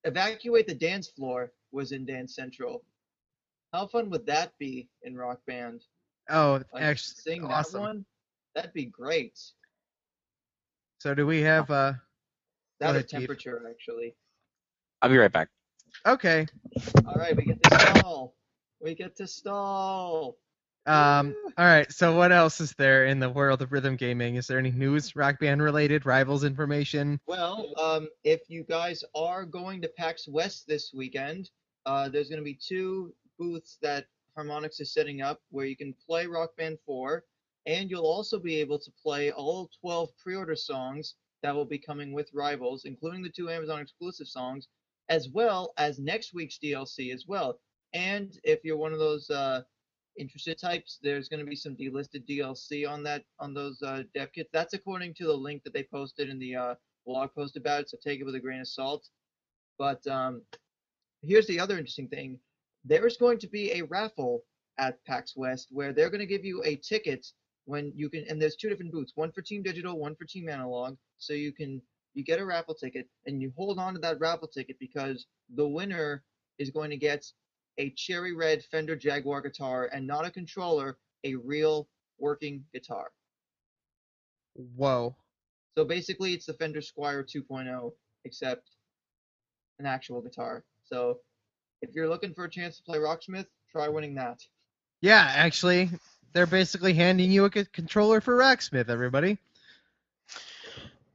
Evacuate 0.05 0.67
the 0.67 0.75
Dance 0.75 1.09
Floor 1.09 1.53
was 1.73 1.93
in 1.93 2.07
Dance 2.07 2.35
Central. 2.35 2.85
How 3.77 3.87
fun 3.87 4.09
would 4.09 4.25
that 4.25 4.57
be 4.59 4.89
in 5.03 5.15
Rock 5.15 5.41
Band? 5.47 5.83
oh, 6.31 6.63
Like 6.73 6.83
actually, 6.83 7.15
sing 7.17 7.45
awesome. 7.45 7.83
that 7.83 7.87
one? 7.87 8.05
That'd 8.55 8.73
be 8.73 8.87
great. 8.87 9.39
So 11.01 11.13
do 11.15 11.27
we 11.27 11.43
have? 11.43 11.71
Uh, 11.71 11.93
That 12.81 12.91
ahead, 12.93 12.97
or 12.97 13.03
Keith. 13.03 13.11
temperature, 13.11 13.63
actually. 13.69 14.17
I'll 15.03 15.11
be 15.11 15.19
right 15.19 15.31
back. 15.31 15.51
okay. 16.07 16.47
All 17.07 17.17
right, 17.17 17.37
we 17.37 17.45
get 17.45 17.63
to 17.65 17.79
stall. 17.99 18.35
We 18.81 18.95
get 18.95 19.15
to 19.17 19.27
stall. 19.27 20.39
Um. 20.87 21.35
All 21.59 21.67
right. 21.67 21.91
So 21.93 22.17
what 22.17 22.33
else 22.33 22.63
is 22.63 22.73
there 22.79 23.05
in 23.05 23.19
the 23.19 23.29
world 23.29 23.61
of 23.61 23.73
rhythm 23.73 23.97
gaming? 23.97 24.37
Is 24.37 24.47
there 24.47 24.59
any 24.59 24.71
news, 24.71 25.15
rock 25.15 25.39
band 25.39 25.61
related, 25.63 26.07
rivals 26.07 26.45
information? 26.45 27.21
Well, 27.27 27.75
um, 27.79 28.09
if 28.25 28.41
you 28.49 28.65
guys 28.65 29.05
are 29.15 29.45
going 29.45 29.83
to 29.83 29.89
PAX 29.99 30.27
West 30.27 30.67
this 30.67 30.93
weekend, 30.95 31.51
uh, 31.85 32.09
there's 32.09 32.31
going 32.31 32.41
to 32.41 32.45
be 32.45 32.55
two 32.59 33.13
booths 33.39 33.79
that 33.83 34.07
Harmonix 34.37 34.81
is 34.81 34.93
setting 34.93 35.23
up 35.23 35.41
where 35.51 35.67
you 35.67 35.77
can 35.77 35.95
play 35.95 36.27
Rock 36.27 36.57
Band 36.57 36.79
4, 36.85 37.25
and 37.67 37.91
you'll 37.91 38.07
also 38.07 38.39
be 38.39 38.57
able 38.57 38.79
to 38.79 38.91
play 39.03 39.33
all 39.33 39.71
12 39.81 40.11
pre-order 40.23 40.57
songs 40.57 41.15
that 41.43 41.55
will 41.55 41.65
be 41.65 41.79
coming 41.79 42.13
with 42.13 42.33
Rivals, 42.33 42.85
including 42.85 43.23
the 43.23 43.31
two 43.31 43.51
Amazon 43.51 43.81
exclusive 43.81 44.29
songs, 44.29 44.69
as 45.09 45.29
well 45.29 45.73
as 45.79 45.99
next 45.99 46.35
week's 46.35 46.59
DLC 46.59 47.13
as 47.13 47.27
well. 47.27 47.61
And 47.93 48.39
if 48.45 48.65
you're 48.65 48.77
one 48.77 48.93
of 48.93 48.99
those 48.99 49.31
uh, 49.31 49.63
interested 50.19 50.59
types, 50.59 50.99
there's 51.03 51.29
going 51.29 51.41
to 51.41 51.49
be 51.49 51.57
some 51.57 51.77
delisted 51.77 52.27
DLC 52.29 52.89
on 52.89 53.03
that 53.05 53.25
on 53.39 53.55
those 53.55 53.81
uh, 53.83 54.03
dev 54.15 54.33
kits. 54.33 54.51
That's 54.53 54.75
according 54.75 55.15
to 55.15 55.25
the 55.25 55.33
link 55.33 55.63
that 55.65 55.73
they 55.73 55.85
posted 55.85 56.29
in 56.29 56.39
the 56.39 56.57
uh, 56.57 56.75
blog 57.07 57.31
post 57.35 57.57
about 57.57 57.83
it, 57.83 57.91
so 57.91 57.97
take 58.03 58.21
it 58.21 58.25
with 58.25 58.35
a 58.35 58.41
grain 58.41 58.61
of 58.61 58.69
salt. 58.69 59.09
But 59.79 60.07
um, 60.07 60.43
here's 61.23 61.47
the 61.47 61.61
other 61.61 61.79
interesting 61.79 62.09
thing: 62.09 62.39
there's 62.87 63.17
going 63.17 63.39
to 63.39 63.49
be 63.49 63.73
a 63.73 63.83
raffle 63.85 64.43
at 64.79 65.03
PAX 65.05 65.35
West 65.37 65.69
where 65.71 65.93
they're 65.93 66.11
going 66.11 66.21
to 66.21 66.27
give 66.27 66.45
you 66.45 66.63
a 66.65 66.77
ticket 66.77 67.27
when 67.65 67.93
you 67.97 68.09
can, 68.09 68.25
and 68.29 68.41
there's 68.41 68.57
two 68.57 68.69
different 68.69 68.93
booths, 68.93 69.13
one 69.17 69.33
for 69.33 69.43
Team 69.43 69.63
Digital, 69.63 69.99
one 69.99 70.15
for 70.15 70.25
Team 70.25 70.49
Analog. 70.49 70.97
So 71.19 71.33
you 71.33 71.53
can 71.53 71.83
you 72.15 72.25
get 72.25 72.41
a 72.41 72.45
raffle 72.45 72.75
ticket 72.75 73.09
and 73.27 73.43
you 73.43 73.53
hold 73.57 73.79
on 73.79 73.93
to 73.95 74.01
that 74.01 74.19
raffle 74.21 74.49
ticket 74.49 74.79
because 74.81 75.27
the 75.55 75.67
winner 75.67 76.25
is 76.59 76.71
going 76.71 76.91
to 76.91 76.97
get 76.97 77.27
a 77.79 77.91
cherry 77.91 78.35
red 78.35 78.65
Fender 78.71 78.97
Jaguar 78.97 79.43
guitar 79.43 79.91
and 79.93 80.07
not 80.07 80.25
a 80.25 80.31
controller, 80.31 80.97
a 81.25 81.35
real 81.35 81.89
working 82.19 82.65
guitar. 82.73 83.11
Whoa. 84.55 85.15
So 85.77 85.85
basically, 85.85 86.33
it's 86.33 86.47
the 86.47 86.55
Fender 86.55 86.81
Squier 86.81 87.23
2.0, 87.23 87.93
except 88.25 88.71
an 89.79 89.85
actual 89.85 90.23
guitar. 90.23 90.65
So 90.85 91.19
if 91.83 91.95
you're 91.95 92.09
looking 92.09 92.35
for 92.35 92.45
a 92.45 92.51
chance 92.51 92.77
to 92.79 92.83
play 92.83 92.99
Rocksmith, 92.99 93.47
try 93.71 93.89
winning 93.89 94.15
that. 94.17 94.41
Yeah, 95.01 95.27
actually, 95.35 95.91
they're 96.33 96.47
basically 96.47 96.95
handing 96.95 97.31
you 97.31 97.45
a 97.45 97.53
c- 97.53 97.67
controller 97.73 98.21
for 98.21 98.37
Rocksmith. 98.37 98.89
Everybody. 98.89 99.39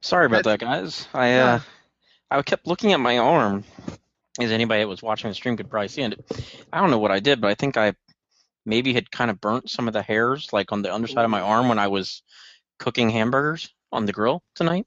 Sorry 0.00 0.26
about 0.26 0.44
That's- 0.44 0.60
that, 0.60 0.64
guys. 0.64 1.08
I 1.14 1.28
Yeah. 1.28 1.54
uh, 1.54 1.60
I 2.30 2.42
kept 2.42 2.66
looking 2.66 2.92
at 2.92 3.00
my 3.00 3.18
arm. 3.18 3.64
As 4.40 4.50
anybody 4.50 4.80
that 4.80 4.88
was 4.88 5.02
watching 5.02 5.28
the 5.30 5.34
stream 5.34 5.58
could 5.58 5.68
probably 5.68 5.88
see 5.88 6.00
it. 6.02 6.18
I 6.72 6.80
don't 6.80 6.90
know 6.90 6.98
what 6.98 7.10
I 7.10 7.20
did, 7.20 7.42
but 7.42 7.50
I 7.50 7.54
think 7.54 7.76
I 7.76 7.94
maybe 8.64 8.94
had 8.94 9.10
kind 9.10 9.30
of 9.30 9.38
burnt 9.42 9.68
some 9.68 9.88
of 9.88 9.92
the 9.92 10.00
hairs, 10.02 10.50
like 10.54 10.72
on 10.72 10.80
the 10.80 10.92
underside 10.92 11.26
of 11.26 11.30
my 11.30 11.42
arm 11.42 11.68
when 11.68 11.78
I 11.78 11.88
was 11.88 12.22
cooking 12.78 13.10
hamburgers 13.10 13.68
on 13.92 14.06
the 14.06 14.12
grill 14.12 14.42
tonight. 14.54 14.86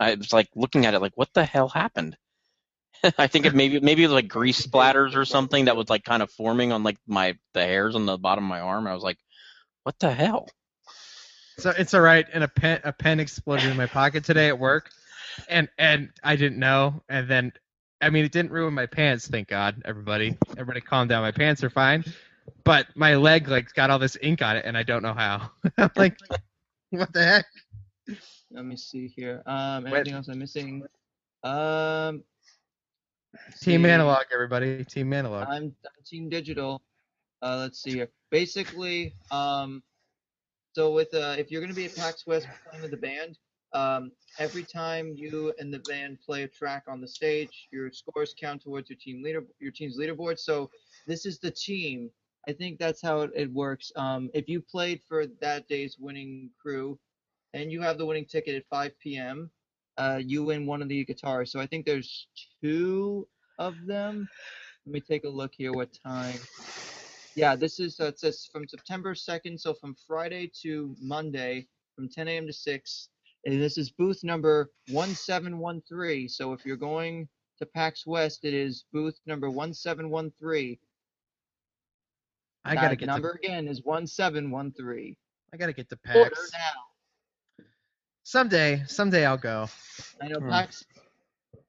I 0.00 0.14
was 0.14 0.32
like 0.32 0.48
looking 0.54 0.86
at 0.86 0.94
it, 0.94 1.00
like, 1.02 1.12
what 1.16 1.28
the 1.34 1.44
hell 1.44 1.68
happened? 1.68 2.16
I 3.18 3.26
think 3.26 3.46
it 3.46 3.54
maybe 3.54 3.80
maybe 3.80 4.02
it 4.02 4.06
was 4.06 4.14
like 4.14 4.28
grease 4.28 4.64
splatters 4.64 5.14
or 5.14 5.24
something 5.24 5.66
that 5.66 5.76
was 5.76 5.88
like 5.88 6.04
kind 6.04 6.22
of 6.22 6.30
forming 6.30 6.72
on 6.72 6.82
like 6.82 6.98
my 7.06 7.36
the 7.54 7.62
hairs 7.62 7.94
on 7.94 8.06
the 8.06 8.18
bottom 8.18 8.44
of 8.44 8.48
my 8.48 8.60
arm. 8.60 8.86
I 8.86 8.94
was 8.94 9.02
like, 9.02 9.18
what 9.84 9.98
the 9.98 10.12
hell? 10.12 10.48
So 11.58 11.70
it's 11.70 11.94
all 11.94 12.00
right. 12.00 12.26
And 12.32 12.44
a 12.44 12.48
pen 12.48 12.80
a 12.84 12.92
pen 12.92 13.20
exploded 13.20 13.70
in 13.70 13.76
my 13.76 13.86
pocket 13.86 14.24
today 14.24 14.48
at 14.48 14.58
work, 14.58 14.90
and 15.48 15.68
and 15.78 16.10
I 16.22 16.36
didn't 16.36 16.58
know. 16.58 17.02
And 17.08 17.28
then, 17.28 17.52
I 18.00 18.10
mean, 18.10 18.24
it 18.24 18.32
didn't 18.32 18.50
ruin 18.50 18.74
my 18.74 18.86
pants. 18.86 19.26
Thank 19.28 19.48
God. 19.48 19.82
Everybody, 19.84 20.36
everybody, 20.52 20.80
calm 20.80 21.08
down. 21.08 21.22
My 21.22 21.32
pants 21.32 21.64
are 21.64 21.70
fine, 21.70 22.04
but 22.64 22.86
my 22.94 23.16
leg 23.16 23.48
like 23.48 23.72
got 23.74 23.90
all 23.90 23.98
this 23.98 24.16
ink 24.20 24.42
on 24.42 24.56
it, 24.56 24.64
and 24.66 24.76
I 24.76 24.82
don't 24.82 25.02
know 25.02 25.14
how. 25.14 25.50
I'm 25.78 25.90
like, 25.96 26.18
what 26.90 27.12
the 27.12 27.24
heck? 27.24 27.46
Let 28.50 28.64
me 28.64 28.76
see 28.76 29.08
here. 29.08 29.42
Um, 29.46 29.84
Wait. 29.84 29.94
anything 29.94 30.14
else 30.14 30.28
I'm 30.28 30.38
missing? 30.38 30.82
Um, 31.42 32.16
let's 32.16 32.35
Team. 33.60 33.84
Analog, 33.84 34.24
everybody. 34.32 34.84
Team 34.84 35.12
Analog. 35.12 35.46
I'm, 35.48 35.64
I'm 35.64 35.72
Team 36.04 36.28
Digital. 36.28 36.82
Uh, 37.42 37.58
let's 37.60 37.82
see 37.82 37.92
here. 37.92 38.08
Basically, 38.30 39.14
um, 39.30 39.82
so 40.72 40.92
with 40.92 41.12
uh, 41.14 41.36
if 41.38 41.50
you're 41.50 41.60
going 41.60 41.72
to 41.72 41.76
be 41.76 41.86
at 41.86 41.96
PAX 41.96 42.26
West 42.26 42.46
playing 42.68 42.82
with 42.82 42.90
the 42.90 42.96
band, 42.96 43.38
um, 43.72 44.10
every 44.38 44.62
time 44.62 45.12
you 45.16 45.52
and 45.58 45.72
the 45.72 45.80
band 45.80 46.18
play 46.24 46.42
a 46.42 46.48
track 46.48 46.84
on 46.88 47.00
the 47.00 47.08
stage, 47.08 47.68
your 47.72 47.90
scores 47.92 48.34
count 48.40 48.62
towards 48.62 48.88
your 48.90 48.98
team 48.98 49.22
leader, 49.22 49.44
your 49.58 49.72
team's 49.72 49.98
leaderboard. 49.98 50.38
So 50.38 50.70
this 51.06 51.26
is 51.26 51.38
the 51.38 51.50
team. 51.50 52.10
I 52.48 52.52
think 52.52 52.78
that's 52.78 53.02
how 53.02 53.22
it, 53.22 53.30
it 53.34 53.52
works. 53.52 53.90
Um, 53.96 54.30
if 54.32 54.48
you 54.48 54.60
played 54.60 55.00
for 55.08 55.26
that 55.40 55.66
day's 55.68 55.96
winning 55.98 56.50
crew, 56.60 56.98
and 57.54 57.72
you 57.72 57.80
have 57.80 57.96
the 57.98 58.06
winning 58.06 58.26
ticket 58.26 58.54
at 58.54 58.66
5 58.70 58.92
p.m., 58.98 59.50
uh, 59.98 60.20
you 60.24 60.44
win 60.44 60.66
one 60.66 60.82
of 60.82 60.88
the 60.88 61.04
guitars. 61.04 61.52
So 61.52 61.60
I 61.60 61.66
think 61.66 61.86
there's 61.86 62.28
two 62.62 63.28
of 63.58 63.86
them. 63.86 64.28
Let 64.86 64.92
me 64.92 65.00
take 65.00 65.24
a 65.24 65.28
look 65.28 65.52
here. 65.56 65.72
What 65.72 65.90
time? 66.06 66.48
Yeah, 67.34 67.56
this 67.56 67.80
is 67.80 68.00
uh, 68.00 68.06
it 68.06 68.18
says 68.20 68.48
from 68.52 68.66
September 68.68 69.14
2nd, 69.14 69.60
so 69.60 69.74
from 69.74 69.94
Friday 70.06 70.50
to 70.62 70.96
Monday, 71.00 71.68
from 71.94 72.08
10 72.08 72.28
a.m. 72.28 72.46
to 72.46 72.52
6. 72.52 73.08
And 73.44 73.60
this 73.62 73.78
is 73.78 73.90
booth 73.90 74.24
number 74.24 74.70
1713. 74.88 76.28
So 76.28 76.52
if 76.52 76.64
you're 76.66 76.76
going 76.76 77.28
to 77.58 77.66
PAX 77.66 78.06
West, 78.06 78.44
it 78.44 78.54
is 78.54 78.84
booth 78.92 79.18
number 79.26 79.50
1713. 79.50 80.78
I 82.64 82.74
gotta 82.74 82.88
That 82.88 82.96
get 82.96 83.06
number 83.06 83.32
to, 83.32 83.38
again 83.38 83.68
is 83.68 83.82
1713. 83.84 85.16
I 85.54 85.56
gotta 85.56 85.72
get 85.72 85.88
to 85.90 85.96
Order 86.14 86.30
PAX. 86.32 86.52
now. 86.52 86.85
Someday, 88.26 88.82
someday 88.88 89.24
I'll 89.24 89.36
go. 89.36 89.68
I 90.20 90.26
know 90.26 90.40
Hmm. 90.40 90.50
PAX 90.50 90.84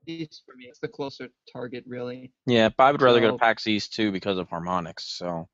East 0.08 0.42
for 0.44 0.56
me. 0.56 0.66
It's 0.66 0.80
the 0.80 0.88
closer 0.88 1.28
target, 1.54 1.84
really. 1.86 2.32
Yeah, 2.48 2.70
but 2.76 2.84
I 2.86 2.92
would 2.92 3.02
rather 3.04 3.22
go 3.22 3.32
to 3.32 3.38
PAX 3.38 3.68
East 3.68 3.94
too 3.94 4.12
because 4.12 4.40
of 4.40 4.50
Harmonix. 4.50 5.02
So 5.02 5.48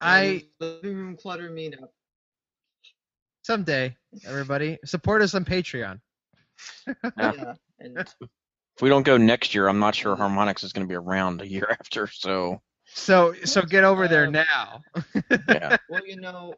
I 0.00 0.42
living 0.58 0.96
room 0.96 1.16
clutter 1.16 1.50
meetup. 1.50 1.90
someday, 3.42 3.96
everybody, 4.26 4.76
support 4.84 5.22
us 5.22 5.36
on 5.36 5.44
Patreon. 5.44 6.00
Yeah. 7.16 7.32
Yeah, 7.32 7.54
and 7.78 7.96
if 8.20 8.82
we 8.82 8.88
don't 8.88 9.04
go 9.04 9.16
next 9.16 9.54
year, 9.54 9.68
I'm 9.68 9.78
not 9.78 9.94
sure 9.94 10.16
Harmonix 10.16 10.64
is 10.64 10.72
going 10.72 10.84
to 10.84 10.90
be 10.90 10.96
around 10.96 11.40
a 11.42 11.46
year 11.46 11.68
after. 11.78 12.08
So 12.08 12.60
So 12.86 13.34
so 13.44 13.62
get 13.62 13.84
over 13.84 14.08
there 14.08 14.28
now. 14.28 14.80
yeah, 15.48 15.76
well, 15.88 16.04
you 16.04 16.20
know, 16.20 16.54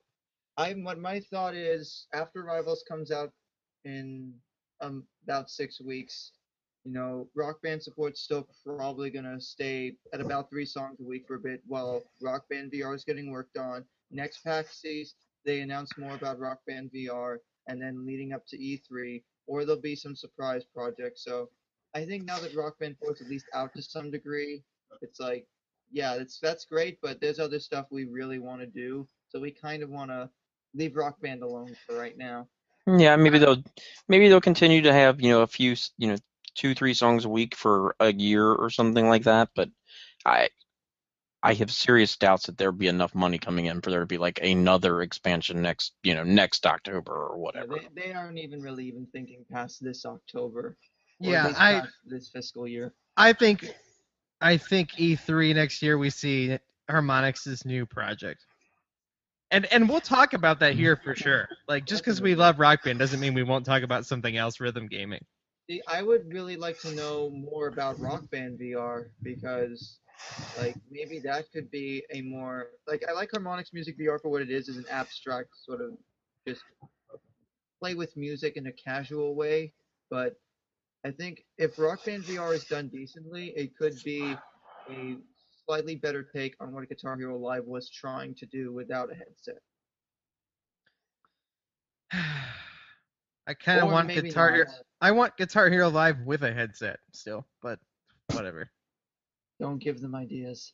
I 0.56 0.72
what 0.72 0.98
my 0.98 1.20
thought 1.20 1.54
is 1.54 2.06
after 2.12 2.42
Rivals 2.44 2.84
comes 2.86 3.10
out 3.10 3.32
in 3.84 4.32
um 4.80 5.04
about 5.24 5.50
six 5.50 5.80
weeks, 5.80 6.32
you 6.84 6.92
know, 6.92 7.28
Rock 7.34 7.62
Band 7.62 7.82
support's 7.82 8.20
still 8.20 8.46
probably 8.64 9.10
gonna 9.10 9.40
stay 9.40 9.96
at 10.12 10.20
about 10.20 10.50
three 10.50 10.66
songs 10.66 10.98
a 11.00 11.04
week 11.04 11.26
for 11.26 11.36
a 11.36 11.40
bit 11.40 11.62
while 11.66 12.02
Rock 12.20 12.48
Band 12.50 12.72
VR 12.72 12.94
is 12.94 13.04
getting 13.04 13.30
worked 13.30 13.56
on. 13.56 13.84
Next 14.10 14.42
PAX 14.42 14.84
East, 14.84 15.16
they 15.44 15.60
announce 15.60 15.96
more 15.96 16.14
about 16.14 16.38
Rock 16.38 16.58
Band 16.66 16.90
VR, 16.94 17.38
and 17.68 17.80
then 17.80 18.04
leading 18.06 18.32
up 18.32 18.46
to 18.48 18.58
E3, 18.58 19.22
or 19.46 19.64
there'll 19.64 19.80
be 19.80 19.96
some 19.96 20.14
surprise 20.14 20.64
projects. 20.74 21.24
So 21.24 21.48
I 21.94 22.04
think 22.04 22.24
now 22.24 22.38
that 22.40 22.54
Rock 22.54 22.78
Band 22.78 22.96
4 22.98 23.12
is 23.14 23.20
at 23.22 23.28
least 23.28 23.46
out 23.54 23.72
to 23.74 23.82
some 23.82 24.10
degree, 24.10 24.62
it's 25.00 25.18
like, 25.18 25.46
yeah, 25.90 26.16
that's 26.16 26.38
that's 26.40 26.64
great, 26.66 26.98
but 27.02 27.20
there's 27.20 27.38
other 27.38 27.58
stuff 27.58 27.86
we 27.90 28.04
really 28.04 28.38
want 28.38 28.60
to 28.60 28.66
do. 28.66 29.08
So 29.28 29.40
we 29.40 29.50
kind 29.50 29.82
of 29.82 29.90
want 29.90 30.10
to 30.10 30.28
leave 30.74 30.96
Rock 30.96 31.20
Band 31.20 31.42
alone 31.42 31.74
for 31.86 31.96
right 31.96 32.16
now. 32.16 32.48
yeah. 32.86 33.16
Maybe 33.16 33.38
they'll 33.38 33.62
maybe 34.08 34.28
they'll 34.28 34.40
continue 34.40 34.82
to 34.82 34.92
have 34.92 35.20
you 35.20 35.30
know 35.30 35.42
a 35.42 35.46
few 35.46 35.76
you 35.98 36.08
know 36.08 36.16
two 36.54 36.74
three 36.74 36.94
songs 36.94 37.24
a 37.24 37.28
week 37.28 37.54
for 37.54 37.94
a 38.00 38.12
year 38.12 38.46
or 38.52 38.70
something 38.70 39.08
like 39.08 39.24
that. 39.24 39.50
But 39.54 39.70
I 40.24 40.48
I 41.42 41.54
have 41.54 41.70
serious 41.72 42.16
doubts 42.16 42.46
that 42.46 42.56
there'll 42.56 42.72
be 42.72 42.86
enough 42.86 43.14
money 43.14 43.38
coming 43.38 43.66
in 43.66 43.80
for 43.80 43.90
there 43.90 44.00
to 44.00 44.06
be 44.06 44.18
like 44.18 44.40
another 44.42 45.02
expansion 45.02 45.60
next 45.62 45.94
you 46.02 46.14
know 46.14 46.24
next 46.24 46.66
October 46.66 47.12
or 47.12 47.36
Yeah, 47.36 47.42
whatever. 47.42 47.74
they, 47.94 48.02
they 48.06 48.12
aren't 48.12 48.38
even 48.38 48.60
really 48.62 48.86
even 48.86 49.06
thinking 49.12 49.44
past 49.50 49.82
this 49.82 50.04
October. 50.06 50.76
Yeah, 51.20 51.48
least 51.48 51.60
I 51.60 51.82
this 52.04 52.28
fiscal 52.28 52.66
year. 52.66 52.94
I 53.16 53.32
think 53.32 53.72
I 54.40 54.56
think 54.56 54.92
E3 54.92 55.54
next 55.54 55.82
year 55.82 55.98
we 55.98 56.10
see 56.10 56.58
Harmonix's 56.90 57.64
new 57.64 57.86
project. 57.86 58.44
And 59.52 59.66
and 59.66 59.88
we'll 59.88 60.00
talk 60.00 60.32
about 60.32 60.58
that 60.60 60.74
here 60.74 60.96
for 60.96 61.14
sure. 61.14 61.46
Like 61.68 61.84
just 61.84 62.02
because 62.02 62.22
we 62.22 62.34
love 62.34 62.58
Rock 62.58 62.82
Band 62.82 62.98
doesn't 62.98 63.20
mean 63.20 63.34
we 63.34 63.42
won't 63.42 63.66
talk 63.66 63.82
about 63.82 64.06
something 64.06 64.36
else, 64.36 64.58
rhythm 64.60 64.88
gaming. 64.88 65.24
See, 65.70 65.82
I 65.86 66.02
would 66.02 66.32
really 66.32 66.56
like 66.56 66.78
to 66.80 66.94
know 66.94 67.30
more 67.30 67.68
about 67.68 68.00
Rock 68.00 68.28
Band 68.30 68.58
VR 68.58 69.10
because, 69.22 69.98
like, 70.58 70.76
maybe 70.90 71.20
that 71.20 71.52
could 71.52 71.70
be 71.70 72.02
a 72.10 72.22
more 72.22 72.68
like 72.88 73.04
I 73.08 73.12
like 73.12 73.30
Harmonix 73.30 73.72
Music 73.72 73.96
VR 73.98 74.18
for 74.18 74.30
what 74.30 74.42
it 74.42 74.50
is, 74.50 74.68
is 74.68 74.78
an 74.78 74.86
abstract 74.90 75.50
sort 75.64 75.82
of 75.82 75.92
just 76.48 76.62
play 77.80 77.94
with 77.94 78.16
music 78.16 78.56
in 78.56 78.66
a 78.66 78.72
casual 78.72 79.34
way. 79.34 79.72
But 80.10 80.40
I 81.04 81.10
think 81.10 81.44
if 81.58 81.78
Rock 81.78 82.04
Band 82.06 82.24
VR 82.24 82.54
is 82.54 82.64
done 82.64 82.88
decently, 82.88 83.52
it 83.54 83.76
could 83.76 84.02
be 84.02 84.34
a 84.90 85.16
slightly 85.66 85.96
better 85.96 86.22
take 86.22 86.54
on 86.60 86.72
what 86.72 86.88
Guitar 86.88 87.16
Hero 87.16 87.38
Live 87.38 87.64
was 87.66 87.88
trying 87.90 88.34
to 88.36 88.46
do 88.46 88.72
without 88.72 89.10
a 89.10 89.14
headset. 89.14 89.58
I 93.46 93.54
kind 93.54 93.80
of 93.80 93.90
want 93.90 94.08
Guitar 94.08 94.50
not. 94.50 94.56
Hero. 94.56 94.68
I 95.00 95.10
want 95.10 95.36
Guitar 95.36 95.68
Hero 95.68 95.88
Live 95.88 96.20
with 96.20 96.42
a 96.42 96.52
headset 96.52 96.98
still, 97.12 97.44
but 97.60 97.78
whatever. 98.32 98.70
Don't 99.60 99.78
give 99.78 100.00
them 100.00 100.14
ideas. 100.14 100.72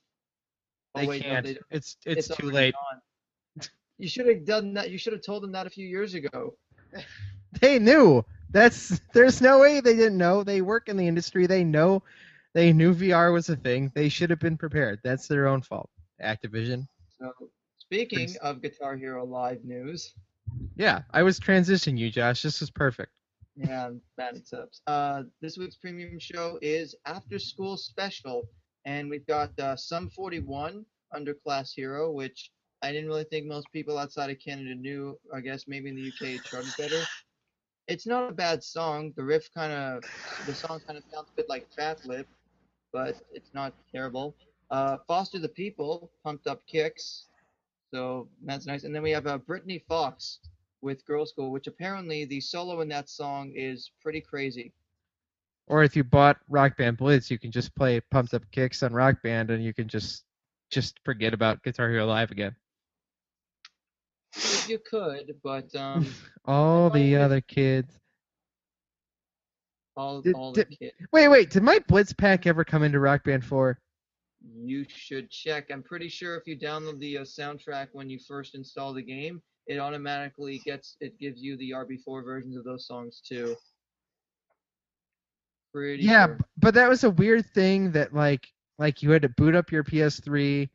Oh, 0.94 1.00
They 1.00 1.06
wait, 1.06 1.22
can't. 1.22 1.46
they- 1.46 1.58
it's 1.70 1.96
it's, 2.04 2.28
too 2.28 2.50
late. 2.50 2.74
gone. 2.74 3.00
You 4.00 4.08
should 4.08 4.28
have 4.28 4.44
done 4.44 4.74
that. 4.74 4.90
You 4.92 4.98
should 4.98 5.12
have 5.12 5.22
told 5.22 5.42
them 5.42 5.50
that 5.52 5.66
a 5.66 5.70
few 5.70 5.84
years 5.84 6.14
ago. 6.14 6.54
They 7.60 7.80
knew. 7.80 8.24
That's 8.50 9.00
there's 9.12 9.40
no 9.40 9.58
way 9.58 9.80
they 9.80 9.96
didn't 9.96 10.18
know. 10.18 10.44
They 10.44 10.60
work 10.60 10.88
in 10.88 10.96
the 10.96 11.08
industry. 11.08 11.46
They 11.48 11.64
know. 11.64 12.04
They 12.58 12.72
knew 12.72 12.92
VR 12.92 13.32
was 13.32 13.48
a 13.50 13.54
thing. 13.54 13.92
They 13.94 14.08
should 14.08 14.30
have 14.30 14.40
been 14.40 14.58
prepared. 14.58 14.98
That's 15.04 15.28
their 15.28 15.46
own 15.46 15.62
fault. 15.62 15.88
Activision. 16.20 16.88
So, 17.16 17.30
speaking 17.76 18.34
of 18.42 18.60
Guitar 18.60 18.96
Hero 18.96 19.24
Live 19.24 19.64
news, 19.64 20.12
Yeah, 20.74 21.02
I 21.12 21.22
was 21.22 21.38
transitioning 21.38 21.96
you, 21.96 22.10
Josh. 22.10 22.42
This 22.42 22.60
is 22.60 22.68
perfect. 22.68 23.12
yeah, 23.54 23.86
I'm 23.86 24.00
bad 24.16 24.42
at. 24.52 24.68
Uh, 24.88 25.22
this 25.40 25.56
week's 25.56 25.76
premium 25.76 26.18
show 26.18 26.58
is 26.60 26.96
After 27.06 27.38
School 27.38 27.76
Special, 27.76 28.48
and 28.84 29.08
we've 29.08 29.28
got 29.28 29.56
uh, 29.60 29.76
Sum 29.76 30.10
41 30.10 30.84
Underclass 31.14 31.72
Hero, 31.72 32.10
which 32.10 32.50
I 32.82 32.90
didn't 32.90 33.06
really 33.06 33.22
think 33.30 33.46
most 33.46 33.68
people 33.72 33.96
outside 33.98 34.30
of 34.30 34.40
Canada 34.40 34.74
knew. 34.74 35.16
I 35.32 35.42
guess 35.42 35.68
maybe 35.68 35.90
in 35.90 35.94
the 35.94 36.08
UK 36.08 36.34
it 36.34 36.42
charted 36.42 36.72
better. 36.76 37.04
It's 37.86 38.04
not 38.04 38.28
a 38.28 38.34
bad 38.34 38.64
song. 38.64 39.12
The 39.16 39.22
riff 39.22 39.48
kind 39.54 39.72
of, 39.72 40.02
the 40.44 40.54
song 40.54 40.80
kind 40.84 40.98
of 40.98 41.04
sounds 41.10 41.28
a 41.32 41.36
bit 41.36 41.48
like 41.48 41.72
Fat 41.72 42.04
Lip, 42.04 42.26
but 42.92 43.16
it's 43.32 43.52
not 43.54 43.74
terrible. 43.92 44.34
Uh, 44.70 44.98
Foster 45.06 45.38
the 45.38 45.48
People, 45.48 46.10
Pumped 46.24 46.46
Up 46.46 46.66
Kicks, 46.66 47.26
so 47.90 48.28
that's 48.44 48.66
nice. 48.66 48.84
And 48.84 48.94
then 48.94 49.02
we 49.02 49.10
have 49.10 49.26
uh, 49.26 49.38
Britny 49.38 49.82
Fox 49.88 50.40
with 50.82 51.06
Girlschool, 51.06 51.50
which 51.50 51.66
apparently 51.66 52.24
the 52.24 52.40
solo 52.40 52.80
in 52.80 52.88
that 52.88 53.08
song 53.08 53.52
is 53.54 53.90
pretty 54.02 54.20
crazy. 54.20 54.72
Or 55.66 55.82
if 55.82 55.96
you 55.96 56.04
bought 56.04 56.38
Rock 56.48 56.76
Band 56.76 56.96
Blitz, 56.96 57.30
you 57.30 57.38
can 57.38 57.50
just 57.50 57.74
play 57.74 58.00
Pumped 58.10 58.34
Up 58.34 58.42
Kicks 58.52 58.82
on 58.82 58.92
Rock 58.92 59.22
Band, 59.22 59.50
and 59.50 59.62
you 59.62 59.74
can 59.74 59.88
just 59.88 60.24
just 60.70 60.98
forget 61.04 61.32
about 61.32 61.62
Guitar 61.62 61.88
Hero 61.90 62.06
Live 62.06 62.30
again. 62.30 62.54
you 64.66 64.78
could, 64.78 65.34
but 65.42 65.74
um, 65.74 66.06
All 66.44 66.90
the 66.90 67.16
other 67.16 67.40
kids. 67.40 67.98
All 69.98 70.22
Did- 70.22 70.34
all 70.34 70.52
the 70.52 70.64
kids. 70.64 70.94
Wait, 71.12 71.28
wait. 71.28 71.50
Did 71.50 71.62
my 71.62 71.78
Blitz 71.88 72.12
pack 72.12 72.46
ever 72.46 72.64
come 72.64 72.82
into 72.82 73.00
Rock 73.00 73.24
Band 73.24 73.44
4? 73.44 73.78
You 74.54 74.84
should 74.88 75.30
check. 75.30 75.66
I'm 75.70 75.82
pretty 75.82 76.08
sure 76.08 76.36
if 76.36 76.46
you 76.46 76.56
download 76.56 76.98
the 77.00 77.18
uh, 77.18 77.22
soundtrack 77.22 77.88
when 77.92 78.08
you 78.08 78.18
first 78.20 78.54
install 78.54 78.94
the 78.94 79.02
game, 79.02 79.42
it 79.66 79.78
automatically 79.78 80.58
gets 80.64 80.96
it 81.00 81.18
gives 81.18 81.42
you 81.42 81.56
the 81.58 81.70
RB4 81.72 82.24
versions 82.24 82.56
of 82.56 82.64
those 82.64 82.86
songs 82.86 83.20
too. 83.26 83.56
Pretty 85.74 86.04
Yeah, 86.04 86.26
sure. 86.26 86.38
but 86.56 86.74
that 86.74 86.88
was 86.88 87.04
a 87.04 87.10
weird 87.10 87.46
thing 87.46 87.92
that 87.92 88.14
like 88.14 88.46
like 88.78 89.02
you 89.02 89.10
had 89.10 89.22
to 89.22 89.28
boot 89.30 89.54
up 89.56 89.72
your 89.72 89.82
PS3, 89.84 90.68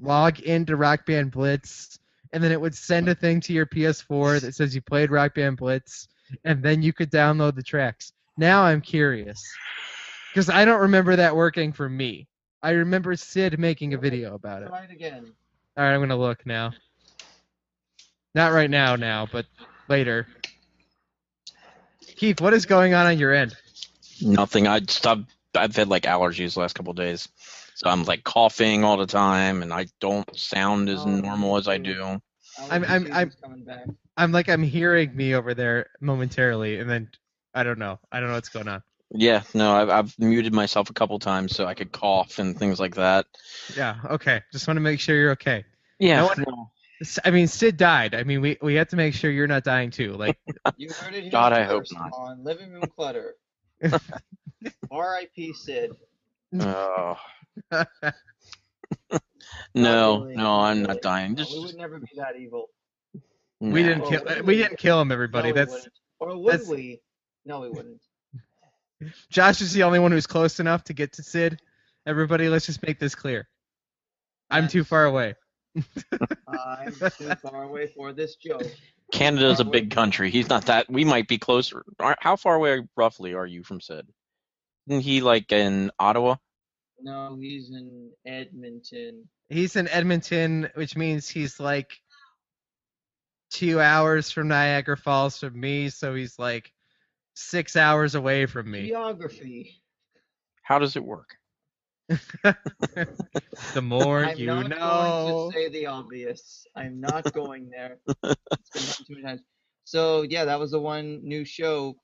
log 0.00 0.38
into 0.40 0.76
Rock 0.76 1.04
Band 1.04 1.32
Blitz, 1.32 1.98
and 2.32 2.42
then 2.42 2.52
it 2.52 2.60
would 2.60 2.74
send 2.74 3.08
a 3.08 3.14
thing 3.16 3.40
to 3.42 3.52
your 3.52 3.66
PS4 3.66 4.40
that 4.42 4.54
says 4.54 4.74
you 4.74 4.80
played 4.80 5.10
Rock 5.10 5.34
Band 5.34 5.56
Blitz, 5.56 6.06
and 6.44 6.62
then 6.62 6.82
you 6.82 6.92
could 6.92 7.10
download 7.10 7.56
the 7.56 7.62
tracks. 7.64 8.12
Now 8.38 8.62
I'm 8.62 8.80
curious 8.80 9.42
because 10.32 10.48
I 10.48 10.64
don't 10.64 10.80
remember 10.82 11.16
that 11.16 11.34
working 11.34 11.72
for 11.72 11.88
me. 11.88 12.28
I 12.62 12.70
remember 12.70 13.16
Sid 13.16 13.58
making 13.58 13.94
a 13.94 13.98
video 13.98 14.34
about 14.34 14.62
it. 14.62 14.68
Try 14.68 14.84
it 14.84 14.92
again. 14.92 15.32
All 15.76 15.84
right, 15.84 15.92
I'm 15.92 16.00
gonna 16.00 16.16
look 16.16 16.46
now. 16.46 16.72
Not 18.36 18.52
right 18.52 18.70
now, 18.70 18.94
now, 18.96 19.26
but 19.30 19.46
later. 19.88 20.28
Keith, 22.16 22.40
what 22.40 22.54
is 22.54 22.64
going 22.64 22.94
on 22.94 23.06
on 23.06 23.18
your 23.18 23.34
end? 23.34 23.56
Nothing. 24.22 24.68
I 24.68 24.80
just 24.80 25.04
I've, 25.06 25.24
I've 25.56 25.74
had 25.74 25.88
like 25.88 26.04
allergies 26.04 26.54
the 26.54 26.60
last 26.60 26.74
couple 26.74 26.92
of 26.92 26.96
days, 26.96 27.28
so 27.74 27.90
I'm 27.90 28.04
like 28.04 28.22
coughing 28.22 28.84
all 28.84 28.96
the 28.96 29.06
time, 29.06 29.62
and 29.62 29.72
I 29.72 29.86
don't 30.00 30.36
sound 30.38 30.88
as 30.88 31.00
Oh, 31.04 31.08
normal 31.10 31.56
as 31.56 31.66
I 31.66 31.78
do. 31.78 32.20
I'm- 32.70 32.84
I'm- 32.84 33.12
I'm- 33.12 33.32
I'm 34.16 34.32
like 34.32 34.48
I'm 34.48 34.62
hearing 34.64 35.14
me 35.16 35.34
over 35.34 35.54
there 35.54 35.90
momentarily, 36.00 36.78
and 36.80 36.88
then 36.90 37.08
I 37.54 37.62
don't 37.62 37.78
know. 37.78 37.98
I 38.12 38.20
don't 38.20 38.28
know 38.28 38.34
what's 38.34 38.48
going 38.50 38.68
on. 38.68 38.82
Yeah, 39.10 39.42
no, 39.54 39.72
I've, 39.72 39.88
I've 39.88 40.18
muted 40.18 40.52
myself 40.52 40.90
a 40.90 40.92
couple 40.92 41.18
times 41.18 41.56
so 41.56 41.64
I 41.64 41.72
could 41.74 41.92
cough 41.92 42.38
and 42.38 42.58
things 42.58 42.78
like 42.78 42.96
that. 42.96 43.24
Yeah. 43.74 43.96
Okay. 44.10 44.42
Just 44.52 44.66
want 44.68 44.76
to 44.76 44.82
make 44.82 45.00
sure 45.00 45.16
you're 45.16 45.30
okay. 45.32 45.64
Yeah, 45.98 46.20
No 46.20 46.26
one- 46.26 46.44
no. 46.46 46.70
S- 47.00 47.18
I 47.24 47.30
mean, 47.30 47.46
Sid 47.46 47.76
died. 47.76 48.14
I 48.14 48.24
mean, 48.24 48.40
we 48.40 48.58
we 48.60 48.74
have 48.74 48.88
to 48.88 48.96
make 48.96 49.14
sure 49.14 49.30
you're 49.30 49.46
not 49.46 49.62
dying 49.64 49.90
too. 49.92 50.12
Like, 50.14 50.36
You 50.76 50.90
heard 50.90 51.14
it 51.14 51.22
here 51.22 51.30
God, 51.30 51.52
I 51.52 51.62
hope 51.62 51.84
not. 51.92 52.10
on 52.12 52.42
Living 52.44 52.72
Room 52.72 52.82
Clutter. 52.96 53.36
R.I.P. 54.90 55.52
Sid. 55.52 55.92
Oh. 56.60 57.16
no, 59.74 60.22
really, 60.22 60.34
no, 60.36 60.50
I'm 60.60 60.78
really. 60.78 60.88
not 60.88 61.02
dying. 61.02 61.32
No, 61.34 61.36
Just 61.44 61.52
we 61.52 61.60
would 61.64 61.76
never 61.76 61.98
be 61.98 62.08
that 62.16 62.36
evil. 62.36 62.66
we 63.60 63.82
nah. 63.82 63.88
didn't 63.88 64.08
kill. 64.08 64.24
really? 64.24 64.42
We 64.42 64.56
didn't 64.56 64.78
kill 64.78 65.00
him, 65.00 65.12
everybody. 65.12 65.48
no, 65.50 65.54
That's. 65.54 65.88
Or 66.20 66.36
would 66.36 66.52
that's- 66.52 66.68
we? 66.68 67.00
No, 67.48 67.60
we 67.60 67.70
wouldn't. 67.70 68.02
Josh 69.30 69.62
is 69.62 69.72
the 69.72 69.84
only 69.84 69.98
one 69.98 70.12
who's 70.12 70.26
close 70.26 70.60
enough 70.60 70.84
to 70.84 70.92
get 70.92 71.14
to 71.14 71.22
Sid. 71.22 71.60
Everybody, 72.06 72.48
let's 72.48 72.66
just 72.66 72.82
make 72.86 72.98
this 72.98 73.14
clear. 73.14 73.48
I'm 74.50 74.68
too 74.68 74.84
far 74.84 75.06
away. 75.06 75.34
I'm 76.46 76.92
too 76.92 77.34
far 77.42 77.62
away 77.64 77.86
for 77.96 78.12
this 78.12 78.36
joke. 78.36 78.62
Canada's 79.12 79.60
a 79.60 79.64
big 79.64 79.90
country. 79.90 80.30
He's 80.30 80.48
not 80.50 80.66
that. 80.66 80.90
We 80.90 81.04
might 81.04 81.26
be 81.26 81.38
closer. 81.38 81.84
Are- 81.98 82.16
How 82.20 82.36
far 82.36 82.54
away 82.54 82.86
roughly 82.96 83.32
are 83.34 83.46
you 83.46 83.62
from 83.64 83.80
Sid? 83.80 84.06
Isn't 84.86 85.00
he 85.02 85.20
like 85.22 85.50
in 85.52 85.90
Ottawa? 85.98 86.36
No, 87.00 87.36
he's 87.40 87.70
in 87.70 88.10
Edmonton. 88.26 89.28
He's 89.48 89.76
in 89.76 89.88
Edmonton, 89.88 90.68
which 90.74 90.96
means 90.96 91.28
he's 91.28 91.58
like 91.60 91.92
two 93.50 93.80
hours 93.80 94.30
from 94.30 94.48
Niagara 94.48 94.96
Falls 94.96 95.38
from 95.38 95.58
me, 95.58 95.88
so 95.88 96.14
he's 96.14 96.38
like 96.38 96.72
six 97.38 97.76
hours 97.76 98.14
away 98.14 98.46
from 98.46 98.70
me. 98.70 98.88
Geography. 98.88 99.80
How 100.62 100.78
does 100.78 100.96
it 100.96 101.04
work? 101.04 101.36
the 102.08 103.82
more 103.82 104.24
I'm 104.24 104.38
you 104.38 104.46
not 104.46 104.68
know. 104.68 104.76
going 104.78 105.52
to 105.52 105.58
say 105.58 105.68
the 105.68 105.86
obvious. 105.86 106.66
I'm 106.74 107.00
not 107.00 107.32
going 107.32 107.70
there. 107.70 107.98
It's 108.06 108.70
been 108.72 108.82
done 108.82 109.06
too 109.06 109.14
many 109.14 109.22
times. 109.22 109.40
So 109.84 110.22
yeah, 110.22 110.46
that 110.46 110.58
was 110.58 110.72
the 110.72 110.80
one 110.80 111.20
new 111.22 111.44
show 111.44 111.96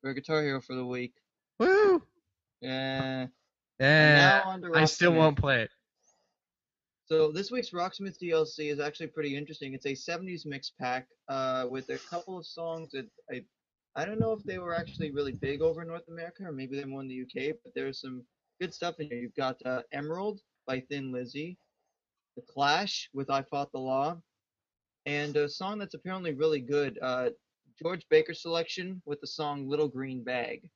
for 0.00 0.12
Guitar 0.12 0.42
Hero 0.42 0.60
for 0.60 0.74
the 0.74 0.84
week. 0.84 1.14
Woo! 1.58 2.02
Yeah. 2.60 3.26
Yeah, 3.80 4.42
now 4.44 4.50
on 4.50 4.62
to 4.62 4.70
I 4.74 4.84
still 4.84 5.12
won't 5.12 5.38
play 5.38 5.62
it. 5.62 5.70
So 7.06 7.32
this 7.32 7.50
week's 7.50 7.70
Rocksmith 7.70 8.16
DLC 8.22 8.70
is 8.72 8.80
actually 8.80 9.08
pretty 9.08 9.36
interesting. 9.36 9.74
It's 9.74 9.86
a 9.86 9.90
70s 9.90 10.46
mix 10.46 10.72
pack 10.80 11.06
uh, 11.28 11.66
with 11.68 11.90
a 11.90 11.98
couple 12.08 12.38
of 12.38 12.46
songs 12.46 12.90
that 12.92 13.06
I 13.30 13.44
I 13.96 14.04
don't 14.04 14.18
know 14.18 14.32
if 14.32 14.42
they 14.44 14.58
were 14.58 14.74
actually 14.74 15.12
really 15.12 15.32
big 15.32 15.62
over 15.62 15.82
in 15.82 15.88
North 15.88 16.08
America 16.08 16.44
or 16.44 16.52
maybe 16.52 16.76
they're 16.76 16.86
more 16.86 17.02
in 17.02 17.08
the 17.08 17.22
UK, 17.22 17.54
but 17.62 17.72
there's 17.74 18.00
some 18.00 18.22
good 18.60 18.74
stuff 18.74 18.96
in 18.98 19.08
here. 19.08 19.18
You've 19.18 19.34
got 19.36 19.56
uh, 19.64 19.82
Emerald 19.92 20.40
by 20.66 20.80
Thin 20.90 21.12
Lizzy, 21.12 21.56
The 22.36 22.42
Clash 22.52 23.08
with 23.14 23.30
I 23.30 23.42
Fought 23.42 23.70
the 23.72 23.78
Law, 23.78 24.16
and 25.06 25.36
a 25.36 25.48
song 25.48 25.78
that's 25.78 25.94
apparently 25.94 26.32
really 26.34 26.60
good, 26.60 26.98
uh, 27.00 27.30
George 27.80 28.06
Baker 28.08 28.34
selection 28.34 29.02
with 29.04 29.20
the 29.20 29.26
song 29.26 29.68
Little 29.68 29.88
Green 29.88 30.22
Bag. 30.22 30.68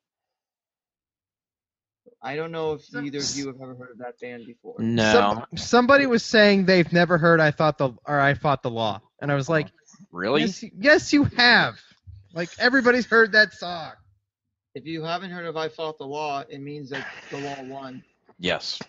I 2.22 2.34
don't 2.36 2.50
know 2.50 2.72
if 2.72 2.82
either 2.94 3.18
of 3.18 3.36
you 3.36 3.46
have 3.46 3.56
ever 3.62 3.74
heard 3.74 3.90
of 3.92 3.98
that 3.98 4.18
band 4.20 4.46
before. 4.46 4.74
No, 4.78 5.12
Some- 5.12 5.44
somebody 5.56 6.06
was 6.06 6.24
saying 6.24 6.64
they've 6.64 6.92
never 6.92 7.18
heard 7.18 7.40
I 7.40 7.50
thought 7.52 7.78
the 7.78 7.90
or 8.06 8.18
I 8.18 8.34
fought 8.34 8.62
the 8.62 8.70
law, 8.70 9.00
and 9.20 9.30
I 9.30 9.34
was 9.36 9.48
like, 9.48 9.68
really? 10.10 10.42
yes, 10.42 10.64
yes, 10.78 11.12
you 11.12 11.24
have. 11.36 11.78
Like 12.38 12.50
everybody's 12.60 13.04
heard 13.04 13.32
that 13.32 13.52
song. 13.52 13.94
If 14.76 14.86
you 14.86 15.02
haven't 15.02 15.32
heard 15.32 15.44
of 15.44 15.56
I 15.56 15.68
Fought 15.68 15.98
the 15.98 16.06
Law, 16.06 16.44
it 16.48 16.60
means 16.60 16.88
that 16.90 17.04
the 17.32 17.38
law 17.38 17.64
won. 17.64 18.04
Yes. 18.38 18.80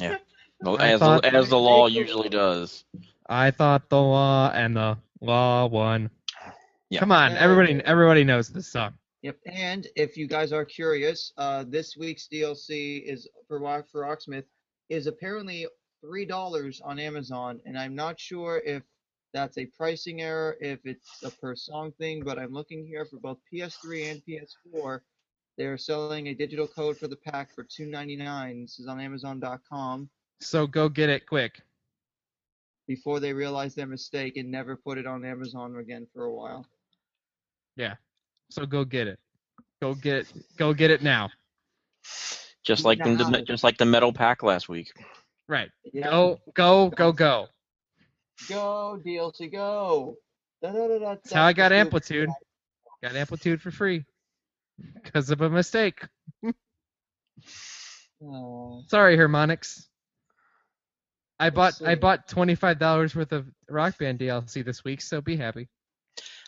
Yeah. 0.00 0.18
Well, 0.64 0.80
as 0.80 1.00
thought- 1.00 1.24
as 1.24 1.48
the 1.48 1.58
law 1.58 1.88
usually 1.88 2.28
does. 2.28 2.84
I 3.28 3.50
thought 3.50 3.88
the 3.88 4.00
law 4.00 4.52
and 4.54 4.76
the 4.76 4.96
law 5.20 5.66
won. 5.66 6.08
Yeah. 6.88 7.00
Come 7.00 7.10
on, 7.10 7.32
everybody, 7.32 7.82
everybody 7.84 8.22
knows 8.22 8.48
this 8.48 8.68
song. 8.68 8.92
Yep. 9.22 9.38
And 9.46 9.88
if 9.96 10.16
you 10.16 10.28
guys 10.28 10.52
are 10.52 10.64
curious, 10.64 11.32
uh, 11.36 11.64
this 11.66 11.96
week's 11.96 12.28
DLC 12.32 13.02
is 13.04 13.28
for 13.48 13.58
Rock 13.58 13.86
for 13.90 14.02
Rocksmith 14.02 14.44
is 14.88 15.08
apparently 15.08 15.66
three 16.00 16.24
dollars 16.24 16.80
on 16.84 17.00
Amazon, 17.00 17.58
and 17.66 17.76
I'm 17.76 17.96
not 17.96 18.20
sure 18.20 18.62
if 18.64 18.84
that's 19.32 19.58
a 19.58 19.66
pricing 19.66 20.22
error, 20.22 20.56
if 20.60 20.80
it's 20.84 21.22
a 21.22 21.30
per 21.30 21.56
song 21.56 21.92
thing, 21.98 22.22
but 22.22 22.38
I'm 22.38 22.52
looking 22.52 22.86
here 22.86 23.04
for 23.04 23.18
both 23.18 23.38
PS3 23.52 24.10
and 24.10 24.22
PS4. 24.26 25.00
They're 25.58 25.78
selling 25.78 26.28
a 26.28 26.34
digital 26.34 26.66
code 26.66 26.96
for 26.96 27.08
the 27.08 27.16
pack 27.16 27.54
for 27.54 27.64
$2.99. 27.64 28.62
This 28.62 28.78
is 28.78 28.86
on 28.86 29.00
Amazon.com. 29.00 30.08
So 30.40 30.66
go 30.66 30.88
get 30.88 31.08
it 31.08 31.26
quick. 31.26 31.60
Before 32.86 33.20
they 33.20 33.32
realize 33.32 33.74
their 33.74 33.86
mistake 33.86 34.36
and 34.36 34.50
never 34.50 34.76
put 34.76 34.98
it 34.98 35.06
on 35.06 35.24
Amazon 35.24 35.76
again 35.76 36.06
for 36.12 36.24
a 36.24 36.32
while. 36.32 36.66
Yeah. 37.76 37.94
So 38.50 38.66
go 38.66 38.84
get 38.84 39.06
it. 39.06 39.18
Go 39.80 39.94
get. 39.94 40.30
Go 40.56 40.74
get 40.74 40.90
it 40.90 41.02
now. 41.02 41.30
Just 42.64 42.84
like 42.84 43.04
in 43.04 43.16
the 43.16 43.42
just 43.46 43.64
like 43.64 43.78
the 43.78 43.84
metal 43.84 44.12
pack 44.12 44.42
last 44.42 44.68
week. 44.68 44.92
Right. 45.48 45.70
Yeah. 45.92 46.10
Go, 46.10 46.40
go, 46.54 46.90
go, 46.90 47.12
go. 47.12 47.46
Go, 48.48 49.00
DLC, 49.04 49.50
go. 49.50 50.16
That's 50.60 51.32
how 51.32 51.44
I 51.44 51.52
got 51.52 51.72
amplitude. 51.72 52.28
Got 53.02 53.16
amplitude 53.16 53.60
for 53.60 53.70
free 53.70 54.04
because 55.02 55.30
of 55.30 55.40
a 55.40 55.50
mistake. 55.50 56.06
Oh. 58.24 58.82
Sorry, 58.88 59.16
Harmonix. 59.16 59.86
I 61.40 61.46
Let's 61.46 61.54
bought 61.80 61.88
I 61.88 61.94
bought 61.96 62.28
twenty 62.28 62.54
five 62.54 62.78
dollars 62.78 63.16
worth 63.16 63.32
of 63.32 63.48
Rock 63.68 63.98
Band 63.98 64.20
DLC 64.20 64.64
this 64.64 64.84
week, 64.84 65.00
so 65.00 65.20
be 65.20 65.36
happy. 65.36 65.68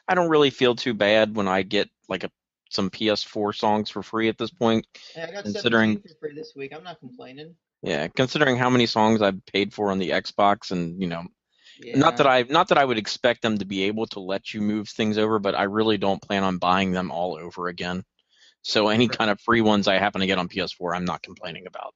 I 0.06 0.14
don't 0.14 0.28
really 0.28 0.50
feel 0.50 0.76
too 0.76 0.94
bad 0.94 1.34
when 1.34 1.48
I 1.48 1.62
get 1.62 1.88
like 2.08 2.22
a 2.22 2.30
some 2.70 2.90
PS4 2.90 3.54
songs 3.56 3.90
for 3.90 4.02
free 4.02 4.28
at 4.28 4.38
this 4.38 4.50
point. 4.50 4.86
Hey, 5.14 5.22
I 5.22 5.32
got 5.32 5.44
Considering- 5.44 6.00
for 6.00 6.08
free 6.20 6.34
this 6.34 6.52
week. 6.56 6.72
I'm 6.74 6.84
not 6.84 7.00
complaining. 7.00 7.54
Yeah, 7.82 8.08
considering 8.08 8.56
how 8.56 8.70
many 8.70 8.86
songs 8.86 9.20
I've 9.20 9.44
paid 9.46 9.74
for 9.74 9.90
on 9.90 9.98
the 9.98 10.10
Xbox, 10.10 10.70
and 10.70 11.00
you 11.00 11.08
know, 11.08 11.24
Yeah. 11.80 11.96
not 11.98 12.16
that 12.18 12.26
I 12.26 12.42
not 12.42 12.68
that 12.68 12.78
I 12.78 12.84
would 12.84 12.98
expect 12.98 13.42
them 13.42 13.58
to 13.58 13.64
be 13.64 13.84
able 13.84 14.06
to 14.08 14.20
let 14.20 14.54
you 14.54 14.60
move 14.60 14.88
things 14.88 15.18
over, 15.18 15.38
but 15.38 15.54
I 15.54 15.64
really 15.64 15.98
don't 15.98 16.22
plan 16.22 16.44
on 16.44 16.58
buying 16.58 16.92
them 16.92 17.10
all 17.10 17.36
over 17.36 17.68
again. 17.68 18.04
So 18.62 18.88
any 18.88 19.08
Right. 19.08 19.18
kind 19.18 19.30
of 19.30 19.40
free 19.40 19.60
ones 19.60 19.88
I 19.88 19.98
happen 19.98 20.20
to 20.20 20.26
get 20.26 20.38
on 20.38 20.48
PS4, 20.48 20.94
I'm 20.96 21.04
not 21.04 21.22
complaining 21.22 21.66
about. 21.66 21.94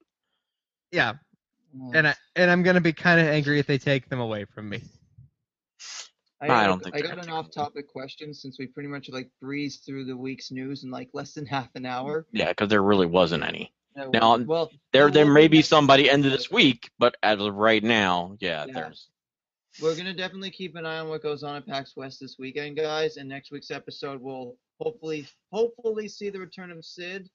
Yeah, 0.93 1.15
Mm. 1.77 1.95
and 1.95 2.09
I 2.09 2.15
and 2.37 2.51
I'm 2.51 2.63
gonna 2.63 2.81
be 2.81 2.93
kind 2.93 3.21
of 3.21 3.27
angry 3.27 3.59
if 3.59 3.67
they 3.67 3.79
take 3.79 4.09
them 4.09 4.21
away 4.21 4.45
from 4.47 4.69
me. 4.69 4.83
I, 6.41 6.45
I 6.45 6.49
got- 6.49 6.67
don't 6.69 6.83
think 6.85 6.95
I 6.97 7.01
got 7.01 7.23
an 7.25 7.31
off-topic 7.31 7.89
question 7.89 8.33
since 8.33 8.59
we 8.59 8.67
pretty 8.67 8.89
much 8.89 9.09
like 9.11 9.29
breezed 9.41 9.85
through 9.85 10.05
the 10.05 10.17
week's 10.17 10.51
news 10.53 10.85
in 10.85 10.91
like 10.91 11.09
less 11.13 11.33
than 11.35 11.47
half 11.47 11.69
an 11.75 11.85
hour. 11.85 12.27
Yeah, 12.33 12.49
because 12.51 12.69
there 12.69 12.83
really 12.83 13.07
wasn't 13.07 13.43
any. 13.45 13.73
No, 13.97 14.11
Now, 14.11 14.37
well, 14.39 14.67
There 14.93 15.11
there 15.11 15.25
there 15.25 15.33
may 15.33 15.49
be 15.49 15.63
somebody 15.63 15.63
next 15.63 15.69
some 15.71 15.87
by 15.89 15.97
the 15.97 16.03
week, 16.05 16.13
end 16.13 16.27
of 16.27 16.33
this 16.33 16.51
week, 16.51 16.91
but 17.01 17.17
as 17.23 17.41
of 17.41 17.55
right 17.55 17.83
now, 17.83 18.37
yeah, 18.39 18.65
Yeah. 18.67 18.73
there's 18.75 19.09
we're 19.81 19.97
gonna 19.97 20.15
definitely 20.15 20.51
keep 20.51 20.77
an 20.77 20.87
eye 20.87 20.99
on 20.99 21.09
what 21.09 21.23
goes 21.23 21.43
on 21.43 21.57
at 21.57 21.67
PAX 21.67 21.97
West 21.97 22.21
this 22.21 22.37
weekend, 22.39 22.77
guys. 22.77 23.17
And 23.17 23.29
next 23.29 23.51
week's 23.51 23.71
episode 23.71 24.21
will 24.21 24.57
hopefully 24.81 25.27
hopefully 25.53 26.09
see 26.09 26.31
the 26.31 26.41
return 26.41 26.71
of 26.71 26.85
Sid, 26.85 27.29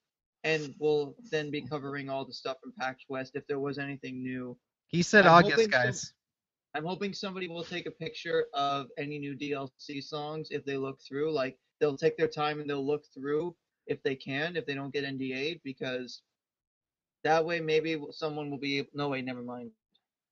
and 0.44 0.74
we'll 0.80 1.16
then 1.32 1.52
be 1.52 1.62
covering 1.62 2.10
all 2.10 2.26
the 2.26 2.34
stuff 2.34 2.58
from 2.62 2.74
PAX 2.80 3.04
West 3.10 3.32
if 3.36 3.46
there 3.48 3.60
was 3.60 3.78
anything 3.78 4.22
new. 4.22 4.58
He 4.88 5.02
said 5.02 5.26
I'm 5.26 5.34
August, 5.46 5.52
hoping 5.54 5.72
some- 5.72 5.82
guys. 5.84 6.14
I'm 6.76 6.86
hoping 6.86 7.14
somebody 7.14 7.48
will 7.48 7.64
take 7.64 7.86
a 7.86 7.92
picture 7.92 8.46
of 8.54 8.88
any 8.98 9.20
new 9.20 9.36
DLC 9.36 10.02
songs 10.02 10.48
if 10.50 10.66
they 10.66 10.76
look 10.76 11.00
through. 11.02 11.32
Like 11.32 11.58
they'll 11.80 11.98
take 11.98 12.18
their 12.18 12.28
time 12.28 12.60
and 12.60 12.68
they'll 12.70 12.86
look 12.86 13.06
through 13.14 13.56
if 13.86 14.02
they 14.02 14.16
can, 14.16 14.56
if 14.56 14.66
they 14.66 14.74
don't 14.74 14.92
get 14.92 15.04
NDA'd, 15.04 15.62
because 15.64 16.24
that 17.24 17.46
way 17.46 17.60
maybe 17.60 18.02
someone 18.12 18.50
will 18.50 18.58
be. 18.58 18.88
No 18.94 19.10
way, 19.10 19.22
never 19.22 19.44
mind. 19.44 19.70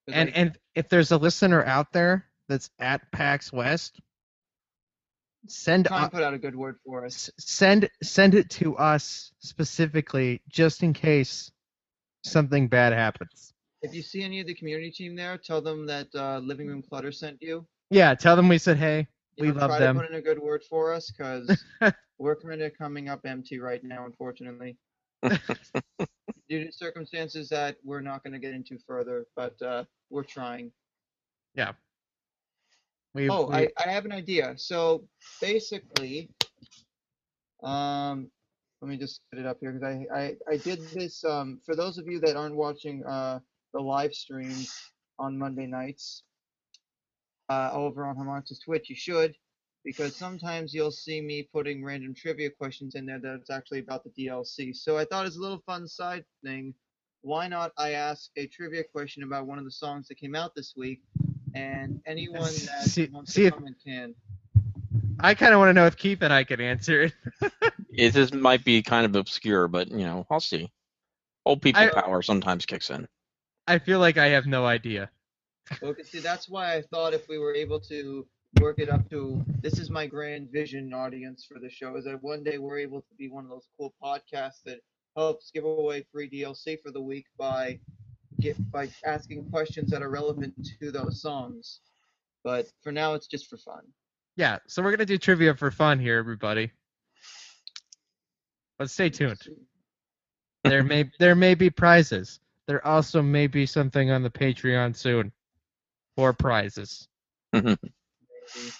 And 0.07 0.29
like, 0.29 0.37
and 0.37 0.57
if 0.75 0.89
there's 0.89 1.11
a 1.11 1.17
listener 1.17 1.63
out 1.63 1.91
there 1.93 2.25
that's 2.47 2.69
at 2.79 3.11
PAX 3.11 3.51
West, 3.53 3.99
send 5.47 5.85
try 5.87 6.07
put 6.07 6.23
out 6.23 6.33
a 6.33 6.37
good 6.37 6.55
word 6.55 6.77
for 6.85 7.05
us. 7.05 7.29
send 7.39 7.89
send 8.03 8.35
it 8.35 8.49
to 8.51 8.75
us 8.77 9.31
specifically, 9.39 10.41
just 10.49 10.83
in 10.83 10.93
case 10.93 11.51
something 12.23 12.67
bad 12.67 12.93
happens. 12.93 13.53
If 13.81 13.95
you 13.95 14.01
see 14.01 14.21
any 14.23 14.39
of 14.39 14.47
the 14.47 14.53
community 14.53 14.91
team 14.91 15.15
there, 15.15 15.37
tell 15.37 15.61
them 15.61 15.87
that 15.87 16.07
uh, 16.13 16.39
Living 16.39 16.67
Room 16.67 16.83
Clutter 16.83 17.11
sent 17.11 17.41
you. 17.41 17.65
Yeah, 17.89 18.13
tell 18.13 18.35
them 18.35 18.47
we 18.47 18.57
said 18.57 18.77
hey. 18.77 19.07
You 19.37 19.45
We 19.45 19.47
know, 19.49 19.59
love 19.59 19.69
try 19.71 19.79
them. 19.79 19.95
to 19.95 20.01
put 20.01 20.11
in 20.11 20.17
a 20.17 20.21
good 20.21 20.39
word 20.39 20.63
for 20.69 20.93
us 20.93 21.09
because 21.11 21.63
we're 22.19 22.35
kind 22.35 22.61
of 22.61 22.77
coming 22.77 23.09
up 23.09 23.21
empty 23.25 23.59
right 23.59 23.83
now, 23.83 24.05
unfortunately. 24.05 24.77
Due 26.49 26.65
to 26.65 26.71
circumstances 26.71 27.49
that 27.49 27.77
we're 27.83 28.01
not 28.01 28.23
going 28.23 28.33
to 28.33 28.39
get 28.39 28.53
into 28.53 28.77
further, 28.85 29.25
but 29.35 29.61
uh, 29.61 29.83
we're 30.09 30.23
trying. 30.23 30.71
We, 33.13 33.29
Oh, 33.29 33.47
we- 33.47 33.55
I, 33.55 33.67
I 33.77 33.89
have 33.89 34.05
an 34.05 34.11
idea. 34.11 34.53
So 34.57 35.03
basically, 35.39 36.29
um, 37.63 38.29
let 38.81 38.89
me 38.89 38.97
just 38.97 39.21
get 39.31 39.39
it 39.41 39.45
up 39.45 39.57
here 39.61 39.71
because 39.73 40.05
I, 40.11 40.17
I, 40.19 40.35
I 40.49 40.57
did 40.57 40.79
this. 40.89 41.23
Um, 41.23 41.59
for 41.65 41.75
those 41.75 41.97
of 41.97 42.07
you 42.07 42.19
that 42.21 42.35
aren't 42.35 42.55
watching 42.55 43.03
uh, 43.05 43.39
the 43.73 43.79
live 43.79 44.13
streams 44.13 44.73
on 45.19 45.37
Monday 45.37 45.67
nights 45.67 46.23
uh, 47.49 47.69
over 47.73 48.05
on 48.05 48.15
Harmonix's 48.15 48.59
Twitch, 48.59 48.89
you 48.89 48.95
should 48.95 49.35
because 49.83 50.15
sometimes 50.15 50.73
you'll 50.73 50.91
see 50.91 51.21
me 51.21 51.47
putting 51.53 51.83
random 51.83 52.13
trivia 52.13 52.49
questions 52.49 52.95
in 52.95 53.05
there 53.05 53.19
that's 53.19 53.49
actually 53.49 53.79
about 53.79 54.03
the 54.03 54.09
DLC. 54.11 54.75
So 54.75 54.97
I 54.97 55.05
thought 55.05 55.25
as 55.25 55.35
a 55.37 55.41
little 55.41 55.61
fun 55.65 55.87
side 55.87 56.23
thing, 56.43 56.73
why 57.21 57.47
not 57.47 57.71
I 57.77 57.91
ask 57.91 58.29
a 58.37 58.47
trivia 58.47 58.83
question 58.83 59.23
about 59.23 59.45
one 59.47 59.57
of 59.59 59.65
the 59.65 59.71
songs 59.71 60.07
that 60.07 60.15
came 60.15 60.35
out 60.35 60.53
this 60.55 60.73
week, 60.75 61.01
and 61.55 61.99
anyone 62.05 62.41
that 62.65 62.83
See- 62.83 63.09
wants 63.11 63.33
see 63.33 63.41
to 63.43 63.47
if- 63.47 63.53
comment 63.53 63.77
can. 63.85 64.15
I 65.23 65.35
kind 65.35 65.53
of 65.53 65.59
want 65.59 65.69
to 65.69 65.73
know 65.73 65.85
if 65.85 65.97
Keith 65.97 66.23
and 66.23 66.33
I 66.33 66.43
can 66.43 66.59
answer 66.61 67.03
it. 67.03 67.13
It 67.93 68.13
this 68.13 68.33
might 68.33 68.63
be 68.63 68.81
kind 68.81 69.05
of 69.05 69.15
obscure, 69.17 69.67
but 69.67 69.89
you 69.91 70.05
know, 70.05 70.25
I'll 70.31 70.39
see. 70.39 70.71
Old 71.45 71.61
people 71.61 71.81
I- 71.81 71.89
power 71.89 72.21
sometimes 72.21 72.65
kicks 72.65 72.89
in. 72.89 73.07
I 73.67 73.79
feel 73.79 73.99
like 73.99 74.17
I 74.17 74.27
have 74.27 74.45
no 74.45 74.65
idea. 74.65 75.09
Okay, 75.83 76.03
see, 76.03 76.19
that's 76.19 76.49
why 76.49 76.73
I 76.75 76.81
thought 76.83 77.13
if 77.13 77.27
we 77.27 77.37
were 77.37 77.53
able 77.53 77.79
to 77.81 78.25
work 78.59 78.79
it 78.79 78.89
up 78.89 79.09
to 79.09 79.43
this 79.61 79.79
is 79.79 79.89
my 79.89 80.05
grand 80.05 80.51
vision 80.51 80.93
audience 80.93 81.45
for 81.45 81.59
the 81.59 81.69
show 81.69 81.95
is 81.95 82.05
that 82.05 82.21
one 82.21 82.43
day 82.43 82.57
we're 82.57 82.79
able 82.79 83.01
to 83.01 83.15
be 83.17 83.29
one 83.29 83.43
of 83.43 83.49
those 83.49 83.67
cool 83.77 83.93
podcasts 84.03 84.61
that 84.65 84.79
helps 85.15 85.51
give 85.51 85.63
away 85.63 86.05
free 86.11 86.29
DLC 86.29 86.81
for 86.81 86.91
the 86.91 87.01
week 87.01 87.25
by 87.37 87.79
get 88.39 88.71
by 88.71 88.89
asking 89.05 89.49
questions 89.49 89.89
that 89.91 90.01
are 90.01 90.09
relevant 90.09 90.53
to 90.79 90.91
those 90.91 91.21
songs. 91.21 91.79
But 92.43 92.67
for 92.81 92.91
now, 92.91 93.13
it's 93.13 93.27
just 93.27 93.47
for 93.49 93.57
fun. 93.57 93.81
Yeah, 94.35 94.57
so 94.67 94.81
we're 94.81 94.91
gonna 94.91 95.05
do 95.05 95.17
trivia 95.17 95.55
for 95.55 95.71
fun 95.71 95.99
here, 95.99 96.17
everybody. 96.17 96.71
But 98.79 98.89
stay 98.89 99.09
tuned. 99.09 99.41
There 100.63 100.83
may 100.83 101.09
there 101.19 101.35
may 101.35 101.55
be 101.55 101.69
prizes. 101.69 102.39
There 102.67 102.85
also 102.85 103.21
may 103.21 103.47
be 103.47 103.65
something 103.65 104.11
on 104.11 104.23
the 104.23 104.29
Patreon 104.29 104.95
soon 104.95 105.31
for 106.15 106.33
prizes. 106.33 107.07
Maybe. 108.55 108.71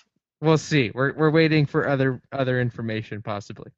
We'll 0.42 0.58
see. 0.58 0.92
We're 0.94 1.14
we're 1.14 1.30
waiting 1.30 1.66
for 1.66 1.88
other 1.88 2.22
other 2.32 2.60
information 2.60 3.22
possibly. 3.22 3.72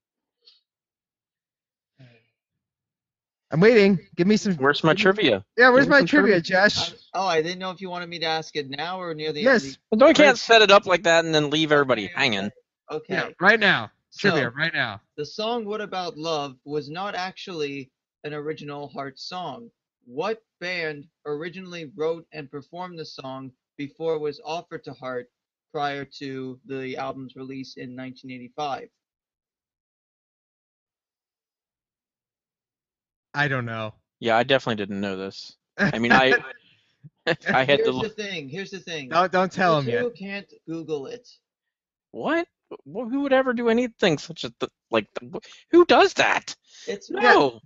I'm 3.52 3.60
waiting. 3.60 4.00
Give 4.16 4.26
me 4.26 4.38
some. 4.38 4.56
Where's 4.56 4.84
my 4.84 4.96
trivia? 4.96 5.46
Yeah, 5.58 5.70
where's 5.70 5.88
my 5.88 6.00
trivia, 6.04 6.42
trivia? 6.42 6.42
Josh? 6.42 6.92
I- 6.92 6.96
oh, 7.14 7.28
I 7.28 7.42
didn't 7.44 7.60
know 7.60 7.70
if 7.70 7.82
you 7.82 7.90
wanted 7.90 8.10
me 8.10 8.18
to 8.20 8.26
ask 8.26 8.56
it 8.56 8.68
now 8.70 9.00
or 9.00 9.14
near 9.14 9.32
the 9.32 9.42
Yes. 9.42 9.64
end. 9.66 9.78
Well, 9.92 10.08
we 10.08 10.14
can't 10.16 10.40
set 10.40 10.64
it 10.64 10.72
up 10.72 10.88
like 10.88 11.04
that 11.04 11.24
and 11.24 11.36
then 11.36 11.52
leave 11.52 11.72
everybody 11.72 12.06
Okay, 12.06 12.14
hanging. 12.16 12.50
Okay. 12.90 13.14
Yeah, 13.14 13.30
right 13.40 13.60
now. 13.60 13.92
So- 14.10 14.30
Trivia, 14.30 14.50
right 14.50 14.74
now. 14.74 15.02
The 15.18 15.26
song 15.26 15.66
What 15.66 15.82
About 15.82 16.18
Love 16.18 16.56
was 16.66 16.90
not 16.90 17.14
actually 17.16 17.92
an 18.24 18.34
original 18.34 18.88
Heart 18.88 19.20
song. 19.20 19.70
What 20.06 20.42
band 20.60 21.08
originally 21.26 21.92
wrote 21.96 22.26
and 22.32 22.50
performed 22.50 22.98
the 22.98 23.06
song 23.06 23.52
before 23.78 24.16
it 24.16 24.20
was 24.20 24.40
offered 24.44 24.84
to 24.86 24.94
Heart 24.94 25.30
prior 25.74 26.06
to 26.06 26.60
the 26.68 26.96
album's 26.98 27.36
release 27.36 27.76
in 27.78 27.96
1985? 27.98 28.90
I 33.34 33.48
don't 33.48 33.66
know. 33.66 33.96
Yeah, 34.20 34.38
I 34.38 34.44
definitely 34.44 34.76
didn't 34.86 35.02
know 35.02 35.18
this. 35.18 35.58
I 35.78 35.98
mean, 35.98 36.12
I 36.12 36.36
I 37.48 37.64
had 37.64 37.80
Here's 37.80 37.88
to 37.88 38.00
the 38.04 38.10
thing. 38.10 38.48
Here's 38.50 38.70
the 38.72 38.80
thing. 38.80 39.10
don't 39.10 39.32
don't 39.32 39.52
tell 39.52 39.80
him 39.80 39.88
you 39.88 39.94
yet. 39.94 40.02
two 40.04 40.12
can't 40.12 40.54
Google 40.68 41.08
it. 41.08 41.28
What? 42.12 42.48
Well, 42.86 43.10
who 43.10 43.22
would 43.22 43.34
ever 43.34 43.54
do 43.54 43.70
anything 43.70 44.18
such 44.20 44.44
a 44.44 44.52
th- 44.60 44.72
like? 44.92 45.08
The, 45.20 45.40
who 45.72 45.86
does 45.86 46.14
that? 46.14 46.56
It's 46.88 47.10
No. 47.10 47.60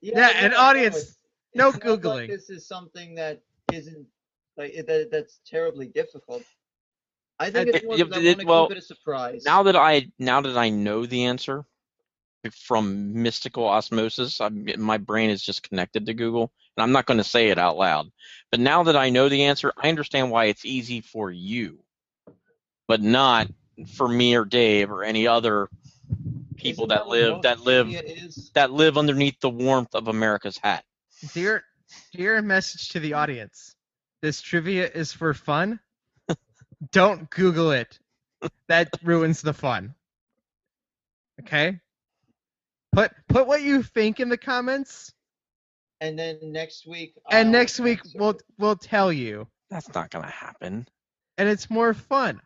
Yeah, 0.00 0.26
I 0.26 0.30
and 0.32 0.52
know, 0.52 0.58
audience, 0.60 0.96
it's- 0.96 1.16
no 1.54 1.68
it's 1.68 1.78
not 1.84 1.86
like 1.90 2.00
Googling. 2.02 2.28
this 2.28 2.50
is 2.50 2.66
something 2.66 3.14
that 3.16 3.40
isn't 3.72 4.06
like 4.56 4.74
that, 4.86 5.08
that's 5.10 5.40
terribly 5.46 5.86
difficult. 5.88 6.42
I 7.38 7.50
think 7.50 7.68
it's 7.68 7.84
more 7.84 7.96
yeah, 7.96 8.04
that 8.04 8.14
I 8.14 8.20
it- 8.22 8.26
want 8.28 8.40
to 8.40 8.46
well, 8.46 8.66
keep 8.68 8.76
it 8.76 8.82
a 8.82 8.86
surprise. 8.86 9.44
Now 9.44 9.62
that 9.64 9.76
I 9.76 10.08
now 10.18 10.40
that 10.40 10.56
I 10.56 10.70
know 10.70 11.06
the 11.06 11.24
answer 11.24 11.64
from 12.52 13.22
mystical 13.22 13.66
osmosis, 13.66 14.40
I, 14.40 14.48
my 14.48 14.98
brain 14.98 15.30
is 15.30 15.42
just 15.42 15.68
connected 15.68 16.06
to 16.06 16.14
Google, 16.14 16.52
and 16.76 16.82
I'm 16.84 16.92
not 16.92 17.06
going 17.06 17.18
to 17.18 17.24
say 17.24 17.48
it 17.48 17.58
out 17.58 17.76
loud. 17.76 18.10
But 18.50 18.60
now 18.60 18.84
that 18.84 18.96
I 18.96 19.10
know 19.10 19.28
the 19.28 19.44
answer, 19.44 19.72
I 19.76 19.88
understand 19.88 20.30
why 20.30 20.44
it's 20.46 20.64
easy 20.64 21.00
for 21.00 21.30
you, 21.30 21.80
but 22.86 23.02
not 23.02 23.48
for 23.94 24.08
me 24.08 24.36
or 24.36 24.44
Dave 24.44 24.90
or 24.90 25.02
any 25.02 25.26
other 25.26 25.68
people 26.56 26.84
Isn't 26.86 26.88
that 26.90 27.08
live 27.08 27.42
that 27.42 27.60
live 27.60 27.88
Is? 27.90 28.50
that 28.54 28.70
live 28.70 28.96
underneath 28.96 29.40
the 29.40 29.50
warmth 29.50 29.94
of 29.94 30.08
America's 30.08 30.58
hat. 30.62 30.84
Dear 31.34 31.64
dear 32.12 32.40
message 32.42 32.90
to 32.90 33.00
the 33.00 33.14
audience. 33.14 33.74
This 34.22 34.40
trivia 34.40 34.88
is 34.88 35.12
for 35.12 35.34
fun. 35.34 35.80
Don't 36.92 37.28
Google 37.30 37.70
it. 37.72 37.98
That 38.68 38.90
ruins 39.02 39.42
the 39.42 39.54
fun. 39.54 39.94
Okay? 41.40 41.80
Put 42.92 43.12
put 43.28 43.46
what 43.46 43.62
you 43.62 43.82
think 43.82 44.20
in 44.20 44.28
the 44.28 44.38
comments, 44.38 45.12
And 46.00 46.18
then 46.18 46.38
next 46.42 46.86
week. 46.86 47.14
and 47.30 47.48
I'll 47.48 47.52
next 47.52 47.80
week 47.80 48.00
answer. 48.00 48.18
we'll 48.18 48.38
we'll 48.58 48.76
tell 48.76 49.12
you. 49.12 49.46
That's 49.70 49.92
not 49.94 50.10
going 50.10 50.24
to 50.24 50.30
happen. 50.30 50.86
And 51.38 51.48
it's 51.48 51.68
more 51.70 51.92
fun. 51.92 52.40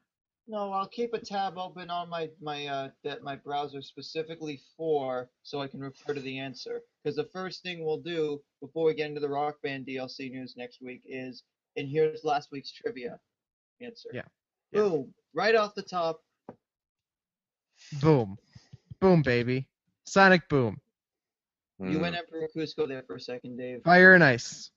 No, 0.49 0.73
I'll 0.73 0.89
keep 0.89 1.15
a 1.15 1.19
tab 1.19 1.59
open 1.59 1.91
on 1.91 2.09
my 2.09 2.29
my 2.41 2.67
uh 2.67 2.89
that 3.05 3.23
my 3.23 3.37
browser 3.37 3.83
specifically 3.83 4.61
for 4.77 5.31
so 5.43 5.61
I 5.61 5.69
can 5.69 5.81
refer 5.81 6.15
to 6.15 6.21
the 6.21 6.39
answer. 6.39 6.81
Because 7.05 7.17
the 7.17 7.29
first 7.33 7.63
thing 7.63 7.85
we'll 7.85 8.01
do 8.01 8.41
before 8.61 8.87
we 8.87 8.95
get 8.95 9.09
into 9.09 9.21
the 9.21 9.29
Rock 9.29 9.57
Band 9.63 9.87
DLC 9.87 10.31
news 10.31 10.55
next 10.57 10.81
week 10.83 11.03
is, 11.05 11.45
and 11.77 11.89
here's 11.89 12.25
last 12.25 12.51
week's 12.51 12.73
trivia 12.73 13.19
answer. 13.81 14.09
Yeah. 14.13 14.23
Yeah. 14.73 14.81
Boom! 14.83 15.15
Right 15.35 15.55
off 15.55 15.75
the 15.75 15.83
top. 15.83 16.21
Boom. 18.01 18.37
Boom, 19.01 19.23
baby. 19.23 19.67
Sonic 20.07 20.49
boom. 20.49 20.81
You 21.79 21.99
Mm. 21.99 22.01
went 22.03 22.17
Emperor 22.17 22.47
Kuzco 22.55 22.87
there 22.87 23.03
for 23.03 23.17
a 23.17 23.21
second, 23.21 23.57
Dave. 23.57 23.83
Fire 23.85 24.15
and 24.15 24.23
ice. 24.23 24.71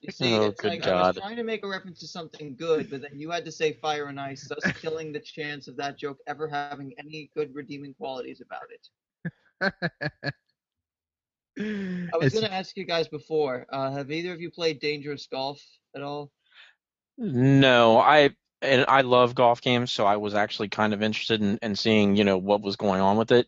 You 0.00 0.10
see, 0.12 0.32
Oh, 0.34 0.46
it's 0.46 0.60
good 0.62 0.68
like 0.68 0.86
I 0.86 0.94
was 1.08 1.16
trying 1.16 1.36
to 1.36 1.42
make 1.42 1.62
a 1.64 1.68
reference 1.68 1.98
to 2.00 2.06
something 2.06 2.56
good, 2.56 2.88
but 2.88 3.02
then 3.02 3.18
you 3.20 3.30
had 3.30 3.44
to 3.44 3.52
say 3.52 3.74
fire 3.74 4.06
and 4.06 4.18
ice, 4.18 4.48
thus 4.48 4.60
killing 4.80 5.12
the 5.12 5.20
chance 5.20 5.68
of 5.68 5.76
that 5.76 5.98
joke 5.98 6.18
ever 6.26 6.48
having 6.48 6.94
any 6.98 7.30
good 7.36 7.54
redeeming 7.54 7.92
qualities 7.94 8.40
about 8.40 8.62
it. 8.70 8.88
I 11.58 12.16
was 12.16 12.32
going 12.32 12.44
to 12.44 12.52
ask 12.52 12.76
you 12.76 12.84
guys 12.84 13.08
before. 13.08 13.66
Uh, 13.70 13.90
have 13.90 14.10
either 14.10 14.32
of 14.32 14.40
you 14.40 14.50
played 14.50 14.78
Dangerous 14.80 15.26
Golf 15.26 15.60
at 15.94 16.02
all? 16.02 16.30
No, 17.18 17.98
I 17.98 18.30
and 18.62 18.84
I 18.88 19.02
love 19.02 19.34
golf 19.34 19.60
games, 19.60 19.92
so 19.92 20.06
I 20.06 20.16
was 20.16 20.34
actually 20.34 20.68
kind 20.68 20.94
of 20.94 21.02
interested 21.02 21.42
in, 21.42 21.58
in 21.62 21.76
seeing, 21.76 22.16
you 22.16 22.24
know, 22.24 22.38
what 22.38 22.62
was 22.62 22.76
going 22.76 23.00
on 23.00 23.16
with 23.16 23.32
it. 23.32 23.46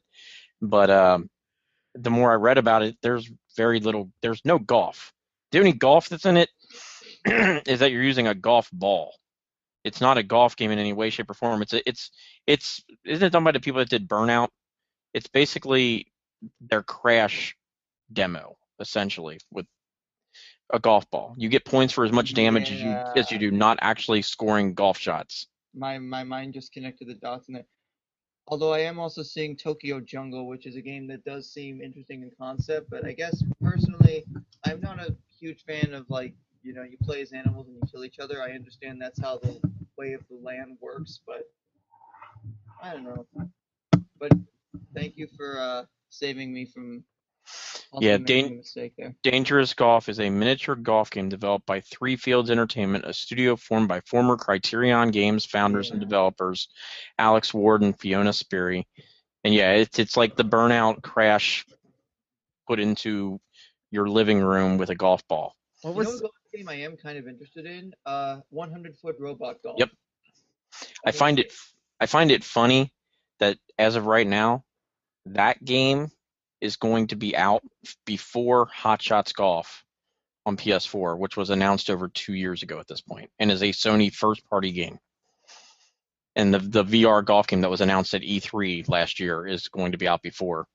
But 0.61 0.91
um, 0.91 1.31
the 1.95 2.11
more 2.11 2.33
I 2.33 2.37
read 2.37 2.59
about 2.59 2.83
it, 2.83 2.97
there's 3.03 3.31
very 3.57 3.81
little. 3.81 4.11
There's 4.23 4.43
no 4.45 4.59
golf. 4.59 5.13
The 5.53 5.59
only 5.59 5.73
golf 5.73 6.09
that's 6.09 6.27
in 6.27 6.37
it 6.37 6.51
is 7.69 7.81
that 7.81 7.93
you're 7.93 8.03
using 8.03 8.27
a 8.27 8.35
golf 8.35 8.69
ball. 8.73 9.15
It's 9.85 10.01
not 10.01 10.19
a 10.19 10.23
golf 10.23 10.57
game 10.57 10.73
in 10.73 10.79
any 10.79 10.93
way, 10.93 11.11
shape, 11.11 11.31
or 11.31 11.35
form. 11.35 11.63
It's 11.63 11.73
a, 11.73 11.89
it's 11.89 12.11
it's 12.47 12.83
isn't 13.07 13.27
it 13.27 13.31
done 13.33 13.45
by 13.45 13.53
the 13.53 13.61
people 13.61 13.79
that 13.79 13.89
did 13.89 14.09
Burnout? 14.09 14.49
It's 15.15 15.29
basically 15.29 16.13
their 16.61 16.83
crash 16.83 17.57
demo 18.13 18.57
essentially 18.81 19.39
with 19.53 19.67
a 20.73 20.79
golf 20.79 21.11
ball. 21.11 21.35
You 21.37 21.49
get 21.49 21.65
points 21.65 21.93
for 21.93 22.05
as 22.05 22.13
much 22.13 22.35
damage 22.35 22.71
as 22.71 22.81
you 22.81 22.91
as 23.17 23.31
you 23.31 23.39
do 23.39 23.51
not 23.51 23.79
actually 23.81 24.23
scoring 24.23 24.75
golf 24.75 24.99
shots. 24.99 25.49
My 25.75 25.99
my 25.99 26.25
mind 26.25 26.55
just 26.55 26.73
connected 26.73 27.09
the 27.09 27.15
dots 27.15 27.49
in 27.49 27.55
there. 27.55 27.67
Although 28.49 28.73
I 28.73 28.81
am 28.81 28.99
also 28.99 29.23
seeing 29.23 29.57
Tokyo 29.57 30.01
Jungle, 30.01 30.49
which 30.49 30.67
is 30.67 30.77
a 30.77 30.83
game 30.83 31.07
that 31.09 31.25
does 31.25 31.53
seem 31.53 31.81
interesting 31.81 32.23
in 32.23 32.33
concept, 32.39 32.91
but 32.91 33.07
I 33.07 33.13
guess 33.13 33.45
personally, 33.61 34.25
I'm 34.65 34.81
not 34.81 34.99
a 34.99 35.15
huge 35.39 35.65
fan 35.65 35.95
of 35.95 36.09
like 36.11 36.35
you 36.63 36.73
know 36.75 36.83
you 36.83 36.97
play 37.03 37.23
as 37.23 37.33
animals 37.33 37.69
and 37.69 37.77
you 37.77 37.83
kill 37.91 38.05
each 38.05 38.19
other. 38.19 38.43
I 38.43 38.53
understand 38.53 39.01
that's 39.01 39.21
how 39.21 39.39
the 39.39 39.61
way 39.97 40.13
of 40.15 40.23
the 40.29 40.37
land 40.43 40.79
works, 40.81 41.21
but 41.27 41.45
I 42.83 42.93
don't 42.93 43.05
know. 43.05 43.27
But 44.19 44.33
thank 44.95 45.17
you 45.17 45.29
for 45.37 45.59
uh, 45.59 45.85
saving 46.09 46.53
me 46.53 46.65
from 46.67 47.05
also 47.93 48.07
Yeah, 48.07 48.19
Dan- 48.19 48.47
a 48.47 48.51
mistake 48.51 48.93
there. 48.97 49.15
Dangerous 49.23 49.75
Golf 49.75 50.09
is 50.09 50.21
a 50.21 50.31
miniature 50.31 50.77
golf 50.77 51.11
game 51.11 51.29
developed 51.29 51.67
by 51.67 51.81
Three 51.81 52.17
Fields 52.17 52.51
Entertainment, 52.51 53.05
a 53.05 53.13
studio 53.13 53.57
formed 53.57 53.89
by 53.89 54.01
former 54.03 54.37
Criterion 54.37 55.11
Games 55.11 55.45
founders 55.45 55.91
and 55.91 56.01
developers 56.01 56.69
Alex 57.19 57.53
Ward 57.53 57.83
and 57.83 57.99
Fiona 57.99 58.33
Sperry. 58.33 58.87
And 59.45 59.55
yeah, 59.55 59.73
it's 59.73 59.99
it's 59.99 60.17
like 60.17 60.37
the 60.37 60.45
Burnout 60.45 61.03
Crash 61.03 61.67
put 62.67 62.79
into 62.79 63.41
your 63.91 64.09
living 64.09 64.41
room 64.41 64.79
with 64.79 64.91
a 64.91 64.95
golf 64.95 65.27
ball. 65.29 65.55
What 65.83 65.97
You 65.97 66.03
know 66.03 66.11
was 66.11 66.23
what 66.23 66.31
golf 66.33 66.53
game 66.55 66.69
I 66.69 66.75
am 66.75 66.97
kind 66.97 67.19
of 67.19 67.27
interested 67.27 67.67
in? 67.67 67.93
Uh, 68.07 68.41
100 68.51 68.97
foot 68.99 69.17
robot 69.19 69.57
golf. 69.63 69.77
Yep. 69.79 69.91
I 71.05 71.11
find 71.11 71.39
it 71.39 71.53
I 72.01 72.07
find 72.07 72.31
it 72.31 72.45
funny 72.45 72.93
that 73.41 73.57
as 73.79 73.97
of 73.97 74.07
right 74.07 74.27
now, 74.27 74.65
that 75.27 75.65
game 75.65 76.09
is 76.61 76.77
going 76.77 77.09
to 77.09 77.17
be 77.17 77.37
out 77.37 77.63
before 78.07 78.67
Hot 78.67 79.01
Shots 79.03 79.33
Golf 79.33 79.85
on 80.47 80.57
PS4, 80.57 81.19
which 81.19 81.37
was 81.37 81.51
announced 81.51 81.91
over 81.91 82.09
two 82.09 82.35
years 82.35 82.63
ago 82.63 82.79
at 82.79 82.89
this 82.89 83.01
point, 83.01 83.31
and 83.39 83.51
is 83.51 83.63
a 83.63 83.67
Sony 83.73 84.13
first 84.13 84.45
party 84.49 84.73
game. 84.73 84.99
And 86.37 86.55
the 86.55 86.59
the 86.61 86.85
VR 86.85 87.25
golf 87.25 87.47
game 87.49 87.61
that 87.63 87.71
was 87.71 87.81
announced 87.81 88.15
at 88.15 88.23
E3 88.23 88.89
last 88.89 89.19
year 89.21 89.47
is 89.47 89.69
going 89.69 89.93
to 89.93 89.99
be 89.99 90.07
out 90.09 90.23
before 90.23 90.67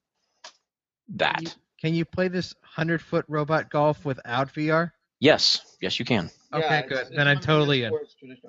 that. 1.15 1.41
You- 1.41 1.50
Can 1.82 1.93
you 1.93 2.06
play 2.06 2.28
this 2.28 2.54
hundred 2.62 3.02
foot 3.02 3.26
robot 3.28 3.69
golf 3.69 4.04
without 4.06 4.54
VR? 4.54 4.91
Yes, 5.19 5.78
yes, 5.82 5.98
you 5.98 6.06
can. 6.06 6.30
Okay, 6.54 6.80
it's- 6.80 6.89
good. 6.89 6.98
it's 7.08 7.10
Then 7.15 7.28
I'm 7.28 7.39
totally 7.39 7.84
in. 7.84 7.93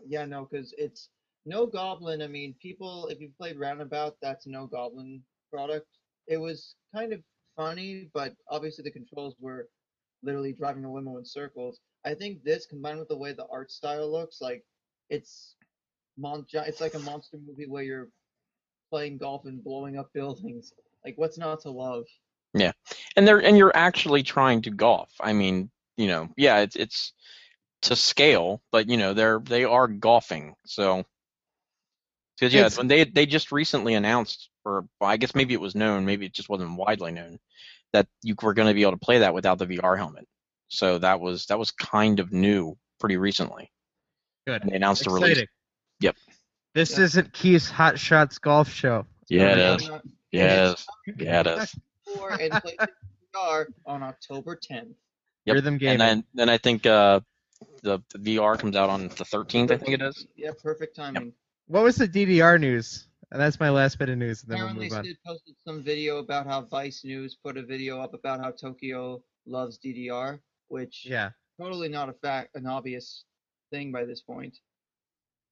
Yeah, 0.07 0.25
no, 0.25 0.47
because 0.51 0.75
it's 0.77 1.09
no 1.45 1.65
Goblin. 1.67 2.23
I 2.23 2.27
mean, 2.29 2.55
people, 2.61 3.07
if 3.09 3.21
you've 3.21 3.37
played 3.39 3.59
Roundabout, 3.59 4.17
that's 4.21 4.47
no 4.47 4.67
Goblin 4.67 5.23
product. 5.53 5.87
It 6.27 6.39
was 6.39 6.75
kind 6.95 7.13
of 7.13 7.21
funny, 7.57 8.11
but 8.13 8.35
obviously 8.51 8.83
the 8.83 8.91
controls 8.91 9.35
were 9.41 9.69
literally 10.23 10.53
driving 10.53 10.85
a 10.85 10.93
limo 10.93 11.19
in 11.19 11.25
circles. 11.25 11.81
I 12.05 12.15
think 12.15 12.43
this, 12.45 12.67
combined 12.67 12.99
with 12.99 13.09
the 13.09 13.17
way 13.17 13.33
the 13.33 13.47
art 13.51 13.71
style 13.71 14.11
looks, 14.11 14.41
like 14.41 14.65
it's 15.11 15.55
mon- 16.17 16.47
it's 16.53 16.81
like 16.81 16.95
a 16.95 17.01
monster 17.01 17.39
movie 17.45 17.67
where 17.69 17.83
you're 17.83 18.09
playing 18.91 19.19
golf 19.19 19.45
and 19.45 19.63
blowing 19.63 19.99
up 19.99 20.13
buildings. 20.13 20.73
Like, 21.05 21.15
what's 21.19 21.39
not 21.39 21.61
to 21.63 21.71
love? 21.71 22.05
Yeah. 22.55 22.73
And 23.17 23.27
they're 23.27 23.43
and 23.43 23.57
you're 23.57 23.77
actually 23.77 24.23
trying 24.23 24.63
to 24.63 24.71
golf. 24.71 25.11
I 25.21 25.33
mean, 25.33 25.71
you 25.97 26.09
know, 26.09 26.29
yeah, 26.37 26.59
it's 26.59 26.77
it's 26.77 27.13
to 27.83 27.97
scale, 27.97 28.63
but 28.73 28.89
you 28.89 28.97
know, 28.97 29.15
they're 29.15 29.41
they 29.41 29.65
are 29.65 29.89
golfing. 29.89 30.55
So 30.65 31.05
because 32.39 32.53
yeah, 32.55 32.61
It's- 32.61 32.77
when 32.79 32.89
they 32.89 33.05
they 33.05 33.27
just 33.27 33.53
recently 33.53 33.95
announced, 33.95 34.51
or 34.65 34.87
well, 35.01 35.11
I 35.11 35.17
guess 35.17 35.35
maybe 35.35 35.55
it 35.55 35.61
was 35.61 35.75
known, 35.75 36.05
maybe 36.05 36.27
it 36.27 36.33
just 36.33 36.49
wasn't 36.49 36.77
widely 36.77 37.13
known, 37.13 37.39
that 37.93 38.07
you 38.23 38.35
were 38.43 38.55
going 38.55 38.69
to 38.69 38.75
be 38.75 38.83
able 38.83 38.93
to 38.93 38.99
play 38.99 39.19
that 39.19 39.35
without 39.35 39.59
the 39.59 39.67
VR 39.67 39.97
helmet. 39.97 40.27
So 40.69 40.99
that 40.99 41.21
was 41.21 41.47
that 41.47 41.59
was 41.59 41.71
kind 41.71 42.21
of 42.21 42.33
new 42.33 42.77
pretty 43.01 43.17
recently. 43.17 43.71
Good. 44.47 44.63
And 44.63 44.71
they 44.73 44.77
announced 44.77 45.05
the 45.05 45.11
release. 45.11 45.45
Yep. 46.01 46.17
This 46.75 46.99
Yeah. 46.99 47.05
isn't 47.05 47.33
Keith's 47.33 47.71
Hot 47.71 47.99
Shots 47.99 48.39
golf 48.39 48.69
show. 48.73 49.07
Yeah, 49.29 49.43
it 49.57 49.59
I'm 49.59 49.77
is. 49.81 49.89
not- 49.89 50.05
Yeah, 50.33 50.71
it 50.71 50.73
is. 50.75 50.87
Yeah, 51.19 51.41
it 51.41 51.47
is. 51.47 51.75
And 52.41 52.53
VR 53.35 53.67
on 53.87 54.03
October 54.03 54.57
10th. 54.57 54.95
Yep. 55.47 55.55
Rhythm 55.55 55.79
game. 55.79 55.93
And 55.93 56.01
then 56.01 56.25
then 56.35 56.49
I 56.49 56.59
think 56.59 56.87
uh, 56.87 57.21
the, 57.83 58.01
the 58.15 58.37
VR 58.37 58.59
comes 58.59 58.77
out 58.77 58.91
on 58.91 59.09
the 59.09 59.25
13th. 59.25 59.71
I 59.71 59.77
think 59.77 59.95
it 59.95 60.03
is. 60.03 60.27
Yeah, 60.37 60.51
perfect 60.63 60.97
timing. 60.97 61.33
What 61.67 61.83
was 61.83 61.97
the 61.97 62.09
DDR 62.09 62.61
news? 62.61 63.07
And 63.33 63.41
that's 63.41 63.59
my 63.59 63.71
last 63.71 63.99
bit 63.99 64.09
of 64.09 64.19
news, 64.19 64.43
and 64.43 64.53
then 64.53 64.59
we'll 64.59 64.67
Apparently, 64.69 64.89
move 64.89 64.99
on. 64.99 65.05
Sid 65.05 65.17
posted 65.27 65.55
some 65.67 65.83
video 65.83 66.19
about 66.19 66.47
how 66.47 66.63
Vice 66.63 67.05
News 67.05 67.37
put 67.43 67.57
a 67.57 67.63
video 67.63 68.01
up 68.01 68.15
about 68.15 68.39
how 68.41 68.53
Tokyo 68.53 69.21
loves 69.47 69.79
DDR, 69.79 70.39
which 70.69 71.05
Yeah, 71.05 71.31
totally 71.61 71.89
not 71.89 72.09
a 72.09 72.13
fact, 72.13 72.55
an 72.55 72.67
obvious 72.67 73.25
thing 73.73 73.91
by 73.91 74.05
this 74.05 74.21
point. 74.23 74.57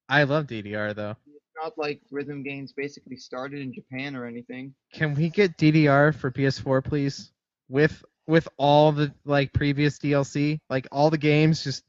I 0.08 0.22
love 0.22 0.46
DDR 0.46 0.94
though. 0.94 1.16
It's 1.26 1.44
not 1.60 1.76
like 1.76 2.00
rhythm 2.10 2.44
games 2.44 2.72
basically 2.72 3.16
started 3.16 3.60
in 3.60 3.72
Japan 3.72 4.14
or 4.14 4.26
anything. 4.26 4.74
Can 4.92 5.14
we 5.14 5.28
get 5.30 5.56
DDR 5.58 6.14
for 6.14 6.30
PS4, 6.30 6.84
please? 6.84 7.32
With 7.68 8.04
with 8.28 8.46
all 8.56 8.92
the 8.92 9.12
like 9.24 9.52
previous 9.52 9.98
DLC, 9.98 10.60
like 10.70 10.86
all 10.92 11.10
the 11.10 11.18
games, 11.18 11.64
just 11.64 11.82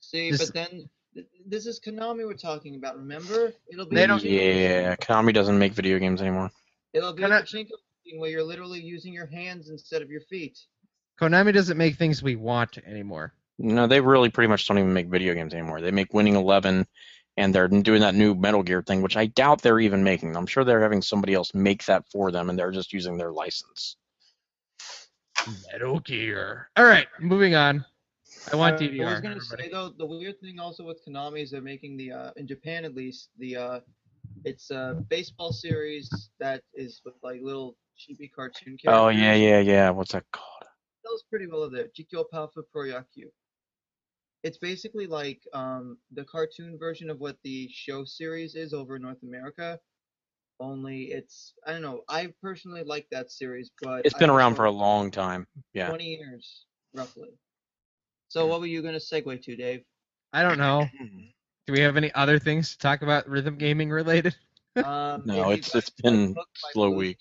See, 0.00 0.30
This- 0.30 0.46
but 0.46 0.54
then 0.54 0.70
th- 0.70 0.88
this 1.46 1.66
is 1.66 1.80
Konami 1.80 2.26
we're 2.26 2.34
talking 2.34 2.74
about. 2.76 2.96
Remember, 2.96 3.52
it'll 3.70 3.86
be 3.86 3.96
They 3.96 4.06
don't- 4.06 4.20
pachinko- 4.22 4.62
Yeah, 4.62 4.96
Konami 4.96 5.32
doesn't 5.32 5.58
make 5.58 5.72
video 5.72 5.98
games 5.98 6.20
anymore. 6.20 6.50
It'll 6.92 7.12
be 7.12 7.22
Can 7.22 7.32
a 7.32 7.36
I- 7.36 7.42
pachinko 7.42 7.70
machine 8.04 8.18
where 8.20 8.30
you're 8.30 8.42
literally 8.42 8.80
using 8.80 9.12
your 9.12 9.26
hands 9.26 9.70
instead 9.70 10.02
of 10.02 10.10
your 10.10 10.22
feet. 10.22 10.58
Konami 11.20 11.52
doesn't 11.52 11.78
make 11.78 11.96
things 11.96 12.22
we 12.22 12.36
want 12.36 12.78
anymore. 12.78 13.32
No, 13.58 13.86
they 13.86 14.00
really 14.00 14.28
pretty 14.30 14.48
much 14.48 14.68
don't 14.68 14.78
even 14.78 14.92
make 14.92 15.06
video 15.08 15.32
games 15.34 15.54
anymore. 15.54 15.80
They 15.80 15.90
make 15.90 16.12
Winning 16.12 16.36
Eleven, 16.36 16.86
and 17.38 17.54
they're 17.54 17.68
doing 17.68 18.00
that 18.02 18.14
new 18.14 18.34
Metal 18.34 18.62
Gear 18.62 18.82
thing, 18.82 19.00
which 19.00 19.16
I 19.16 19.26
doubt 19.26 19.62
they're 19.62 19.80
even 19.80 20.04
making. 20.04 20.36
I'm 20.36 20.46
sure 20.46 20.62
they're 20.64 20.82
having 20.82 21.00
somebody 21.00 21.32
else 21.32 21.54
make 21.54 21.84
that 21.86 22.04
for 22.10 22.30
them, 22.30 22.50
and 22.50 22.58
they're 22.58 22.70
just 22.70 22.92
using 22.92 23.16
their 23.16 23.32
license. 23.32 23.96
Metal 25.72 26.00
Gear. 26.00 26.68
All 26.76 26.84
right, 26.84 27.06
moving 27.20 27.54
on. 27.54 27.84
I 28.52 28.56
want 28.56 28.76
Uh, 28.76 28.78
DDR. 28.78 29.06
I 29.08 29.10
was 29.12 29.20
gonna 29.20 29.36
everybody. 29.36 29.62
say 29.64 29.68
though, 29.70 29.88
the 29.90 30.06
weird 30.06 30.40
thing 30.40 30.58
also 30.60 30.84
with 30.84 31.04
Konami 31.06 31.42
is 31.42 31.50
they're 31.50 31.60
making 31.60 31.96
the 31.96 32.12
uh, 32.12 32.30
in 32.36 32.46
Japan 32.46 32.84
at 32.84 32.94
least 32.94 33.30
the 33.38 33.56
uh, 33.56 33.80
it's 34.44 34.70
a 34.70 35.04
baseball 35.08 35.52
series 35.52 36.30
that 36.38 36.62
is 36.74 37.00
with 37.04 37.14
like 37.22 37.40
little 37.42 37.76
chibi 37.98 38.30
cartoon 38.32 38.76
characters. 38.76 38.86
Oh 38.86 39.08
yeah, 39.08 39.34
yeah, 39.34 39.58
yeah. 39.60 39.90
What's 39.90 40.12
that 40.12 40.24
called? 40.32 40.46
Sells 41.04 41.24
pretty 41.28 41.46
well 41.46 41.68
there. 41.70 41.88
Jikyo 41.98 42.24
Palfa 42.30 42.62
Proyaku. 42.74 43.30
It's 44.42 44.58
basically 44.58 45.06
like 45.06 45.40
um, 45.52 45.98
the 46.12 46.24
cartoon 46.24 46.78
version 46.78 47.10
of 47.10 47.18
what 47.18 47.36
the 47.42 47.68
show 47.72 48.04
series 48.04 48.54
is 48.54 48.72
over 48.72 48.96
in 48.96 49.02
North 49.02 49.22
America. 49.24 49.80
Only 50.60 51.06
it's 51.06 51.52
I 51.66 51.72
don't 51.72 51.82
know. 51.82 52.02
I 52.08 52.32
personally 52.40 52.84
like 52.84 53.06
that 53.10 53.30
series, 53.32 53.70
but 53.82 54.06
It's 54.06 54.14
been 54.14 54.30
I 54.30 54.34
around 54.34 54.54
for 54.54 54.66
a 54.66 54.70
long 54.70 55.10
time. 55.10 55.46
Yeah. 55.74 55.88
20 55.88 56.04
years 56.04 56.66
roughly. 56.94 57.30
So 58.28 58.46
what 58.46 58.60
were 58.60 58.66
you 58.66 58.82
gonna 58.82 58.98
segue 58.98 59.42
to, 59.42 59.56
Dave? 59.56 59.82
I 60.32 60.42
don't 60.42 60.58
know. 60.58 60.88
Do 61.66 61.72
we 61.72 61.80
have 61.80 61.96
any 61.96 62.12
other 62.14 62.38
things 62.38 62.72
to 62.72 62.78
talk 62.78 63.02
about 63.02 63.28
rhythm 63.28 63.56
gaming 63.56 63.90
related? 63.90 64.36
Um, 64.76 65.22
No, 65.26 65.50
it's 65.50 65.72
guys 65.72 65.88
it's 65.88 65.90
been 66.02 66.36
slow 66.72 66.90
week. 66.90 67.18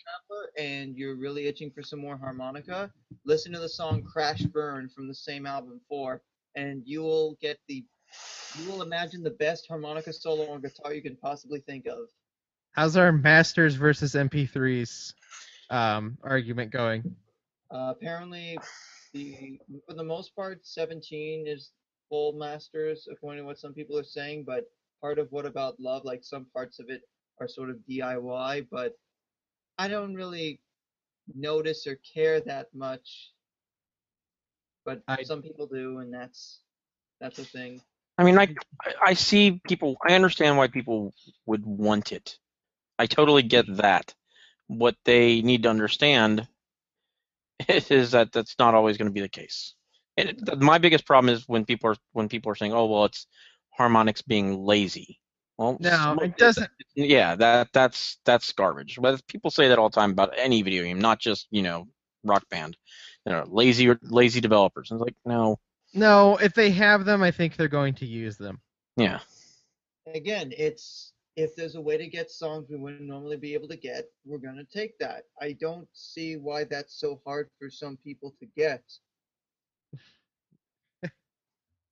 And 0.57 0.95
you're 0.95 1.15
really 1.15 1.47
itching 1.47 1.71
for 1.71 1.81
some 1.81 1.99
more 1.99 2.17
harmonica, 2.17 2.91
listen 3.25 3.51
to 3.53 3.59
the 3.59 3.69
song 3.69 4.03
"Crash 4.03 4.41
Burn" 4.41 4.87
from 4.89 5.07
the 5.07 5.15
same 5.15 5.45
album 5.45 5.81
Four, 5.89 6.21
and 6.55 6.81
you 6.85 7.01
will 7.01 7.37
get 7.41 7.57
the 7.67 7.83
you 8.57 8.69
will 8.71 8.81
imagine 8.81 9.23
the 9.23 9.31
best 9.31 9.67
harmonica 9.67 10.13
solo 10.13 10.49
on 10.51 10.61
guitar 10.61 10.93
you 10.93 11.01
can 11.01 11.15
possibly 11.17 11.59
think 11.61 11.87
of. 11.87 12.07
How's 12.71 12.97
our 12.97 13.11
masters 13.11 13.75
versus 13.75 14.13
MP3s 14.15 15.13
um, 15.69 16.17
argument 16.23 16.71
going? 16.71 17.15
Uh, 17.71 17.93
apparently, 17.95 18.57
the 19.15 19.59
for 19.87 19.95
the 19.95 20.05
most 20.05 20.35
part, 20.37 20.67
17 20.67 21.47
is 21.47 21.71
full 22.09 22.33
masters, 22.33 23.09
according 23.11 23.43
to 23.43 23.47
what 23.47 23.59
some 23.59 23.73
people 23.73 23.99
are 23.99 24.05
saying. 24.05 24.45
But 24.45 24.65
part 25.01 25.19
of 25.19 25.31
what 25.31 25.47
about 25.47 25.81
love, 25.81 26.05
like 26.05 26.23
some 26.25 26.47
parts 26.53 26.79
of 26.79 26.89
it 26.91 27.03
are 27.41 27.49
sort 27.49 27.71
of 27.71 27.77
DIY. 27.89 28.67
But 28.71 28.93
I 29.79 29.89
don't 29.89 30.15
really 30.15 30.61
notice 31.35 31.87
or 31.87 31.97
care 32.15 32.41
that 32.41 32.69
much. 32.75 33.31
But 34.85 35.03
I- 35.07 35.23
some 35.23 35.41
people 35.43 35.67
do, 35.67 35.99
and 35.99 36.13
that's 36.13 36.61
that's 37.21 37.39
a 37.39 37.45
thing. 37.45 37.81
I 38.17 38.23
mean, 38.25 38.39
I 38.39 38.55
I 39.01 39.13
see 39.15 39.61
people. 39.67 39.97
I 40.07 40.13
understand 40.15 40.57
why 40.57 40.67
people 40.69 41.13
would 41.47 41.65
want 41.65 42.13
it. 42.13 42.37
I 42.99 43.07
totally 43.07 43.43
get 43.43 43.65
that. 43.77 44.13
What 44.67 44.95
they 45.05 45.41
need 45.41 45.63
to 45.63 45.69
understand 45.69 46.47
is 47.69 48.11
that 48.11 48.31
that's 48.31 48.55
not 48.59 48.75
always 48.75 48.97
going 48.97 49.07
to 49.07 49.13
be 49.13 49.21
the 49.21 49.29
case. 49.29 49.75
And 50.17 50.29
it- 50.29 50.61
my 50.61 50.77
biggest 50.77 51.05
problem 51.05 51.33
is 51.33 51.47
when 51.47 51.65
people 51.65 51.91
are 51.91 51.95
when 52.13 52.29
people 52.29 52.51
are 52.51 52.55
saying, 52.55 52.73
"Oh, 52.73 52.85
well, 52.85 53.05
it's 53.05 53.27
Harmonix 53.79 54.25
being 54.25 54.63
lazy." 54.63 55.19
Well, 55.57 55.77
No, 55.79 56.17
it 56.21 56.37
doesn't. 56.37 56.69
Yeah, 56.95 57.35
that 57.35 57.69
that's 57.73 58.19
that's 58.25 58.51
garbage. 58.53 58.97
But 59.01 59.25
people 59.27 59.51
say 59.51 59.69
that 59.69 59.79
all 59.79 59.89
the 59.89 59.95
time 59.99 60.11
about 60.11 60.33
any 60.37 60.61
video 60.61 60.83
game, 60.83 60.99
not 60.99 61.19
just 61.19 61.47
you 61.51 61.63
know 61.63 61.87
rock 62.23 62.47
band. 62.49 62.77
You 63.25 63.33
know, 63.33 63.45
lazy 63.47 63.89
or 63.89 63.99
lazy 64.03 64.39
developers. 64.41 64.91
And 64.91 64.99
it's 64.99 65.05
like, 65.05 65.15
no, 65.25 65.59
No, 65.93 66.37
if 66.37 66.53
they 66.53 66.71
have 66.71 67.05
them, 67.05 67.23
I 67.23 67.31
think 67.31 67.55
they're 67.55 67.67
going 67.67 67.95
to 67.95 68.05
use 68.05 68.37
them. 68.37 68.61
yeah, 68.97 69.19
Again, 70.07 70.53
it's 70.55 71.13
if 71.35 71.55
there's 71.55 71.75
a 71.75 71.81
way 71.81 71.97
to 71.97 72.07
get 72.07 72.31
songs 72.31 72.67
we 72.69 72.77
wouldn't 72.77 73.01
normally 73.01 73.37
be 73.37 73.53
able 73.53 73.67
to 73.67 73.75
get, 73.77 74.05
we're 74.25 74.37
gonna 74.37 74.63
take 74.63 74.97
that. 74.99 75.23
I 75.41 75.53
don't 75.53 75.87
see 75.93 76.37
why 76.37 76.63
that's 76.63 76.99
so 76.99 77.21
hard 77.25 77.49
for 77.59 77.69
some 77.69 77.97
people 77.97 78.33
to 78.39 78.45
get. 78.55 78.83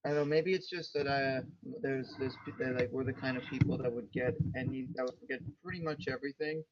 I 0.06 0.10
don't 0.10 0.16
know. 0.16 0.26
Maybe 0.26 0.54
it's 0.54 0.70
just 0.70 0.94
that 0.94 1.08
I 1.08 1.44
there's 1.82 2.14
there's 2.20 2.36
that, 2.60 2.76
like 2.76 2.90
we're 2.92 3.06
the 3.06 3.14
kind 3.14 3.38
of 3.38 3.44
people 3.44 3.78
that 3.78 3.92
would 3.92 4.12
get 4.12 4.36
any 4.58 4.88
that 4.96 5.06
would 5.06 5.30
get 5.30 5.42
pretty 5.64 5.82
much 5.82 6.08
everything, 6.10 6.64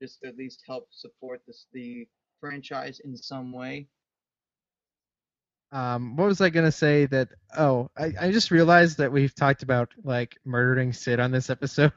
just 0.00 0.20
to 0.22 0.28
at 0.28 0.36
least 0.36 0.62
help 0.66 0.88
support 0.90 1.42
this 1.46 1.66
the 1.72 2.06
franchise 2.40 3.00
in 3.04 3.14
some 3.16 3.52
way. 3.52 3.88
Um, 5.72 6.16
what 6.16 6.26
was 6.26 6.40
I 6.42 6.50
gonna 6.50 6.70
say? 6.72 7.06
That 7.06 7.28
oh, 7.56 7.90
I, 7.96 8.12
I 8.20 8.30
just 8.32 8.50
realized 8.50 8.98
that 8.98 9.10
we've 9.10 9.34
talked 9.34 9.62
about 9.62 9.90
like 10.04 10.36
murdering 10.44 10.92
Sid 10.92 11.18
on 11.18 11.30
this 11.30 11.48
episode 11.48 11.92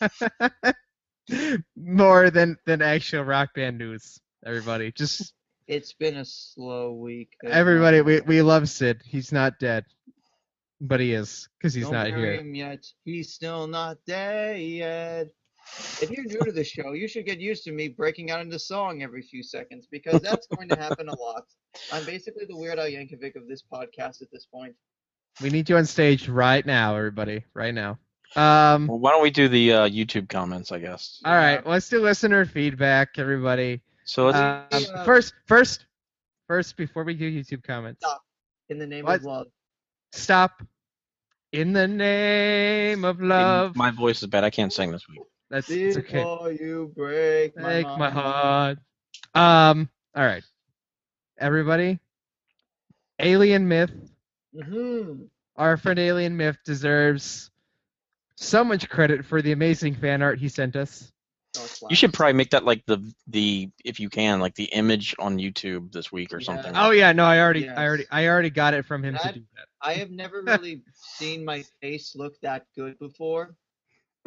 more 1.76 2.30
than 2.30 2.58
than 2.66 2.82
actual 2.82 3.24
rock 3.24 3.54
band 3.54 3.78
news. 3.78 4.20
Everybody, 4.44 4.92
just 4.92 5.32
It's 5.66 5.94
been 5.94 6.16
a 6.18 6.24
slow 6.24 6.92
week. 6.92 7.32
everybody, 7.42 8.02
we 8.02 8.20
we 8.20 8.42
love 8.42 8.68
Sid. 8.68 9.02
He's 9.06 9.32
not 9.32 9.58
dead, 9.58 9.86
but 10.80 11.00
he 11.00 11.14
is 11.14 11.48
because 11.58 11.72
he's 11.72 11.84
Don't 11.84 11.94
not 11.94 12.06
here. 12.08 12.42
yet. 12.42 12.84
He's 13.06 13.32
still 13.32 13.66
not 13.66 13.96
dead. 14.06 15.30
If 16.00 16.10
you're 16.10 16.24
new 16.24 16.40
to 16.44 16.52
the 16.52 16.64
show, 16.64 16.92
you 16.92 17.08
should 17.08 17.26
get 17.26 17.40
used 17.40 17.64
to 17.64 17.72
me 17.72 17.88
breaking 17.88 18.30
out 18.30 18.40
into 18.40 18.58
song 18.58 19.02
every 19.02 19.22
few 19.22 19.42
seconds 19.42 19.86
because 19.90 20.20
that's 20.20 20.46
going 20.48 20.68
to 20.68 20.76
happen 20.76 21.08
a 21.08 21.18
lot. 21.18 21.44
I'm 21.92 22.04
basically 22.04 22.44
the 22.46 22.56
Weird 22.56 22.78
Al 22.78 22.86
Yankovic 22.86 23.34
of 23.36 23.48
this 23.48 23.62
podcast 23.72 24.22
at 24.22 24.30
this 24.32 24.46
point. 24.46 24.74
We 25.42 25.50
need 25.50 25.68
you 25.68 25.76
on 25.76 25.84
stage 25.86 26.28
right 26.28 26.64
now, 26.64 26.94
everybody, 26.96 27.44
right 27.54 27.74
now. 27.74 27.98
Um, 28.36 28.86
Well, 28.86 28.98
why 28.98 29.10
don't 29.10 29.22
we 29.22 29.30
do 29.30 29.48
the 29.48 29.72
uh, 29.72 29.88
YouTube 29.88 30.28
comments? 30.28 30.70
I 30.70 30.78
guess. 30.78 31.20
all 31.24 31.34
right, 31.34 31.64
let's 31.66 31.88
do 31.88 32.00
listener 32.00 32.44
feedback, 32.44 33.10
everybody. 33.18 33.80
So 34.04 34.26
let's. 34.26 34.38
Um, 34.38 34.94
uh, 34.94 35.04
first, 35.04 35.34
first, 35.46 35.86
first, 36.46 36.76
before 36.76 37.04
we 37.04 37.14
do 37.14 37.30
YouTube 37.30 37.62
comments, 37.64 38.00
Stop. 38.04 38.22
In 38.68 38.78
the 38.78 38.86
name 38.86 39.04
What? 39.06 39.20
of 39.20 39.24
love. 39.24 39.46
stop. 40.12 40.62
In 41.52 41.72
the 41.72 41.86
name 41.86 43.04
of 43.04 43.20
love. 43.20 43.76
my 43.76 43.90
voice 43.90 44.22
is 44.22 44.28
bad. 44.28 44.42
I 44.44 44.50
can't 44.50 44.72
sing 44.72 44.90
this 44.90 45.08
week. 45.08 45.20
That's 45.50 45.80
it's 45.80 45.96
okay. 45.96 46.24
Before 46.24 46.52
you 46.52 46.92
break 46.96 47.56
my 47.56 47.62
Make 47.62 47.84
mind. 47.84 47.98
my 47.98 48.10
heart. 48.10 48.78
Um. 49.34 49.88
All 50.14 50.24
right, 50.24 50.44
everybody. 51.38 51.98
Alien 53.18 53.68
Myth. 53.68 53.92
Mhm. 54.54 55.28
Our 55.56 55.76
friend 55.76 55.98
Alien 55.98 56.36
Myth 56.36 56.58
deserves 56.64 57.50
so 58.36 58.64
much 58.64 58.88
credit 58.88 59.24
for 59.24 59.42
the 59.42 59.52
amazing 59.52 59.94
fan 59.94 60.22
art 60.22 60.38
he 60.38 60.48
sent 60.48 60.76
us. 60.76 61.12
You 61.88 61.96
should 61.96 62.12
probably 62.12 62.32
make 62.34 62.50
that 62.50 62.64
like 62.64 62.84
the 62.86 62.98
the 63.28 63.70
if 63.84 64.00
you 64.00 64.08
can 64.10 64.40
like 64.40 64.54
the 64.54 64.64
image 64.64 65.14
on 65.18 65.38
YouTube 65.38 65.92
this 65.92 66.10
week 66.12 66.32
or 66.32 66.40
Yeah. 66.40 66.46
something. 66.46 66.72
Oh 66.74 66.90
yeah, 66.90 67.12
no, 67.12 67.24
I 67.24 67.40
already, 67.40 67.64
Yes. 67.64 67.78
I 67.78 67.86
already, 67.86 68.06
I 68.10 68.26
already 68.28 68.50
got 68.50 68.74
it 68.74 68.84
from 68.84 69.04
him 69.04 69.14
to 69.16 69.32
do 69.32 69.40
that. 69.56 69.66
I 69.80 69.94
have 69.94 70.10
never 70.10 70.42
really 70.42 70.82
seen 70.94 71.44
my 71.44 71.62
face 71.80 72.14
look 72.16 72.40
that 72.40 72.66
good 72.74 72.98
before, 72.98 73.54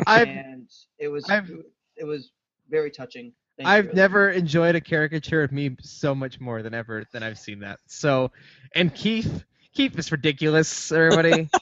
I've, 0.05 0.27
and 0.27 0.69
it 0.99 1.07
was 1.07 1.29
I've- 1.29 1.63
it 1.95 2.03
was 2.05 2.31
very 2.69 2.91
touching. 2.91 3.33
Thank 3.57 3.67
I've 3.69 3.85
Alien. 3.85 3.95
never 3.95 4.29
enjoyed 4.29 4.75
a 4.75 4.81
caricature 4.81 5.41
of 5.41 5.51
me 5.51 5.75
so 5.81 6.13
much 6.13 6.39
more 6.39 6.61
than 6.61 6.73
ever 6.75 7.05
than 7.11 7.23
I've 7.23 7.39
seen 7.39 7.59
that. 7.59 7.79
So, 7.87 8.31
and 8.75 8.93
Keith, 8.93 9.43
Keith 9.73 9.97
is 9.97 10.11
ridiculous, 10.11 10.91
everybody. 10.91 11.49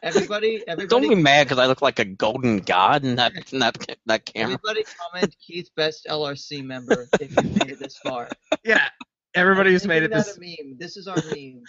Everybody, 0.00 0.62
everybody, 0.68 1.00
Don't 1.08 1.08
be 1.08 1.20
mad 1.20 1.44
because 1.48 1.58
I 1.58 1.66
look 1.66 1.82
like 1.82 1.98
a 1.98 2.04
golden 2.04 2.58
god 2.58 3.04
in 3.04 3.16
that 3.16 3.32
in 3.52 3.58
that 3.58 3.76
that 4.06 4.24
camera. 4.24 4.52
everybody 4.52 4.84
comment 4.96 5.34
Keith 5.44 5.68
best 5.74 6.06
LRC 6.08 6.64
member 6.64 7.10
if 7.18 7.36
you 7.36 7.50
made 7.52 7.72
it 7.72 7.80
this 7.80 7.96
far. 7.96 8.28
yeah, 8.64 8.88
everybody 9.34 9.72
who's 9.72 9.84
made 9.88 10.04
it 10.04 10.12
making 10.12 10.18
this. 10.18 10.36
that 10.36 10.36
a 10.36 10.40
meme. 10.68 10.78
This 10.78 10.96
is 10.96 11.08
our 11.08 11.24
meme. 11.24 11.68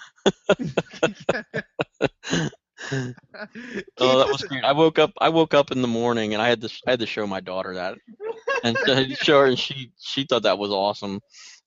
Oh, 4.01 4.19
that 4.19 4.29
was 4.31 4.41
great. 4.43 4.63
I 4.63 4.71
woke 4.71 4.99
up. 4.99 5.11
I 5.19 5.29
woke 5.29 5.53
up 5.53 5.71
in 5.71 5.81
the 5.81 5.87
morning 5.87 6.33
and 6.33 6.41
I 6.41 6.47
had 6.47 6.61
to. 6.61 6.69
I 6.87 6.91
had 6.91 6.99
to 7.01 7.05
show 7.05 7.27
my 7.27 7.41
daughter 7.41 7.75
that, 7.75 7.97
and 8.63 8.77
show 9.21 9.41
her, 9.41 9.47
and 9.47 9.59
she 9.59 9.91
she 9.99 10.23
thought 10.23 10.43
that 10.43 10.57
was 10.57 10.71
awesome. 10.71 11.19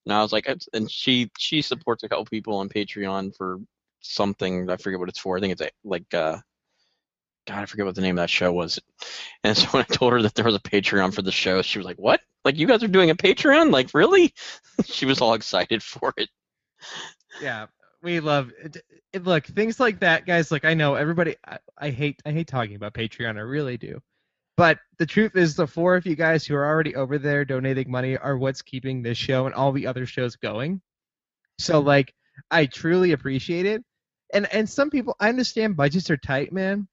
And 0.04 0.12
I 0.12 0.22
was 0.22 0.32
like, 0.32 0.48
and 0.72 0.90
she 0.90 1.30
she 1.38 1.62
supports 1.62 2.02
a 2.02 2.08
couple 2.08 2.24
people 2.24 2.56
on 2.56 2.68
Patreon 2.68 3.36
for 3.36 3.60
something. 4.00 4.70
I 4.70 4.76
forget 4.76 4.98
what 4.98 5.08
it's 5.08 5.18
for. 5.18 5.36
I 5.36 5.40
think 5.40 5.52
it's 5.52 5.70
like 5.84 6.12
uh, 6.14 6.38
God, 7.46 7.58
I 7.58 7.66
forget 7.66 7.86
what 7.86 7.94
the 7.94 8.00
name 8.00 8.18
of 8.18 8.22
that 8.22 8.30
show 8.30 8.52
was. 8.52 8.78
And 9.44 9.56
so 9.56 9.68
when 9.68 9.82
I 9.88 9.94
told 9.94 10.12
her 10.12 10.22
that 10.22 10.34
there 10.34 10.44
was 10.44 10.54
a 10.54 10.60
Patreon 10.60 11.14
for 11.14 11.22
the 11.22 11.32
show, 11.32 11.62
she 11.62 11.78
was 11.78 11.86
like, 11.86 11.98
"What? 11.98 12.20
Like 12.44 12.56
you 12.56 12.66
guys 12.66 12.82
are 12.82 12.88
doing 12.88 13.10
a 13.10 13.14
Patreon? 13.14 13.70
Like 13.70 13.90
really?" 13.94 14.32
she 14.84 15.06
was 15.06 15.20
all 15.20 15.34
excited 15.34 15.82
for 15.82 16.12
it. 16.16 16.28
yeah, 17.40 17.66
we 18.03 18.20
love 18.20 18.50
uh, 18.50 18.66
it, 18.66 18.76
it. 18.76 18.84
Uh, 19.16 19.18
look, 19.20 19.46
things 19.46 19.78
like 19.78 20.00
that, 20.00 20.26
guys. 20.26 20.50
Like 20.50 20.64
I 20.64 20.74
know 20.74 20.94
everybody. 20.94 21.36
I, 21.46 21.59
I 21.78 21.90
hate, 21.90 22.20
I 22.26 22.32
hate 22.32 22.48
talking 22.48 22.76
about 22.76 22.94
Patreon. 22.94 23.36
I 23.36 23.40
really 23.40 23.76
do. 23.76 24.00
But 24.57 24.78
the 24.98 25.07
truth 25.07 25.34
is, 25.36 25.57
the 25.57 25.66
four 25.66 25.96
of 25.96 26.07
you 26.07 26.14
guys 26.14 26.44
who 26.44 26.55
are 26.55 26.66
already 26.66 26.94
over 26.94 27.18
there 27.18 27.44
donating 27.44 27.90
money 27.90 28.18
are 28.18 28.36
what's 28.36 28.62
keeping 28.62 29.03
this 29.03 29.16
show 29.16 29.46
and 29.46 29.55
all 29.55 29.72
the 29.72 29.86
other 29.86 30.05
shows 30.05 30.36
going. 30.36 30.82
So 31.59 31.78
mm-hmm. 31.78 31.86
like, 31.86 32.14
I 32.50 32.66
truly 32.66 33.12
appreciate 33.12 33.66
it. 33.66 33.82
And 34.32 34.53
and 34.53 34.68
some 34.68 34.90
people, 34.90 35.16
I 35.20 35.28
understand 35.28 35.76
budgets 35.76 36.11
are 36.11 36.16
tight, 36.16 36.53
man. 36.53 36.88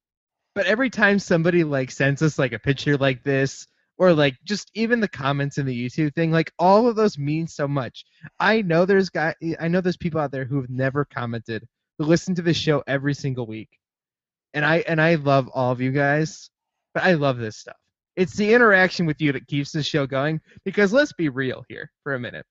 But 0.56 0.66
every 0.66 0.90
time 0.90 1.20
somebody 1.20 1.64
like 1.64 1.92
sends 1.92 2.22
us 2.22 2.40
like 2.40 2.54
a 2.54 2.60
picture 2.60 2.98
like 2.98 3.24
this, 3.24 3.68
or 4.00 4.14
like 4.14 4.38
just 4.44 4.72
even 4.74 5.02
the 5.02 5.08
comments 5.08 5.60
in 5.60 5.68
the 5.68 5.86
YouTube 5.88 6.16
thing, 6.16 6.32
like 6.32 6.52
all 6.58 6.88
of 6.88 6.96
those 6.96 7.20
mean 7.20 7.48
so 7.48 7.68
much. 7.68 8.06
I 8.40 8.62
know 8.64 8.86
there's 8.86 9.10
guy, 9.10 9.36
I 9.60 9.68
know 9.68 9.82
there's 9.82 9.98
people 9.98 10.22
out 10.22 10.32
there 10.32 10.46
who 10.46 10.62
have 10.62 10.70
never 10.70 11.06
commented, 11.06 11.68
who 12.00 12.06
listen 12.06 12.34
to 12.36 12.42
this 12.42 12.58
show 12.58 12.84
every 12.88 13.14
single 13.14 13.46
week, 13.46 13.70
and 14.54 14.66
I 14.66 14.78
and 14.88 15.00
I 15.02 15.16
love 15.16 15.50
all 15.54 15.72
of 15.72 15.82
you 15.82 15.92
guys, 15.92 16.50
but 16.94 17.04
I 17.04 17.14
love 17.14 17.38
this 17.38 17.58
stuff. 17.58 17.78
It's 18.16 18.36
the 18.36 18.54
interaction 18.54 19.06
with 19.06 19.22
you 19.22 19.34
that 19.34 19.48
keeps 19.48 19.72
this 19.72 19.86
show 19.86 20.06
going. 20.08 20.42
Because 20.66 20.92
let's 20.92 21.14
be 21.14 21.30
real 21.30 21.64
here 21.70 21.92
for 22.04 22.16
a 22.16 22.20
minute. 22.20 22.46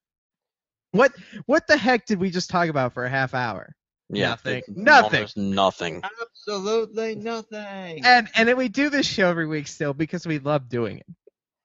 What 0.93 1.13
what 1.47 1.67
the 1.67 1.77
heck 1.77 2.07
did 2.07 2.21
we 2.21 2.31
just 2.31 2.51
talk 2.51 2.69
about 2.69 2.95
for 2.95 3.05
a 3.05 3.11
half 3.11 3.35
hour? 3.35 3.75
Yeah, 4.11 4.31
Nothing. 4.31 4.63
Nothing. 4.69 5.29
nothing. 5.37 6.03
Absolutely 6.23 7.15
nothing. 7.17 8.05
And 8.05 8.29
and 8.35 8.49
then 8.49 8.57
we 8.57 8.69
do 8.69 8.89
this 8.89 9.07
show 9.07 9.29
every 9.29 9.47
week 9.47 9.67
still 9.67 9.93
because 9.93 10.27
we 10.27 10.39
love 10.39 10.69
doing 10.69 10.99
it, 10.99 11.07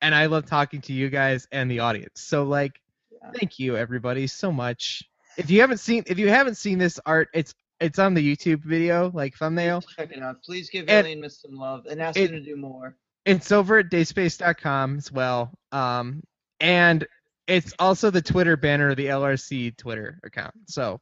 and 0.04 0.14
I 0.14 0.28
love 0.28 0.46
talking 0.46 0.82
to 0.82 0.94
you 0.94 1.10
guys 1.10 1.48
and 1.52 1.72
the 1.72 1.80
audience. 1.80 2.22
So 2.22 2.44
like, 2.44 2.80
Yeah. 3.12 3.32
thank 3.40 3.58
you 3.58 3.76
everybody 3.78 4.28
so 4.28 4.52
much. 4.52 5.02
If 5.38 5.50
you 5.50 5.62
haven't 5.62 5.80
seen 5.80 6.04
if 6.06 6.20
you 6.20 6.30
haven't 6.30 6.56
seen 6.56 6.78
this 6.78 7.00
art, 7.06 7.30
it's 7.34 7.56
it's 7.80 7.98
on 8.00 8.14
the 8.14 8.22
YouTube 8.36 8.64
video 8.64 9.10
like 9.14 9.36
thumbnail. 9.36 9.82
Please 9.82 9.96
Check 9.96 10.12
it 10.12 10.22
out. 10.22 10.44
Please 10.44 10.70
give 10.70 10.88
And- 10.90 11.08
Alien 11.08 11.22
Myth 11.22 11.34
some 11.34 11.56
love 11.56 11.86
and 11.88 12.00
ask 12.02 12.18
it- 12.20 12.30
her 12.30 12.38
to 12.38 12.44
do 12.44 12.56
more. 12.56 12.96
It's 13.26 13.52
over 13.52 13.80
at 13.80 13.90
dayspace.com 13.90 14.98
as 14.98 15.12
well. 15.12 15.52
Um, 15.72 16.22
and 16.60 17.08
it's 17.48 17.74
also 17.80 18.10
the 18.12 18.22
Twitter 18.22 18.58
banner 18.58 18.90
of 18.90 18.98
the 18.98 19.08
LRC 19.08 19.72
Twitter 19.78 20.20
account. 20.24 20.54
So 20.68 21.00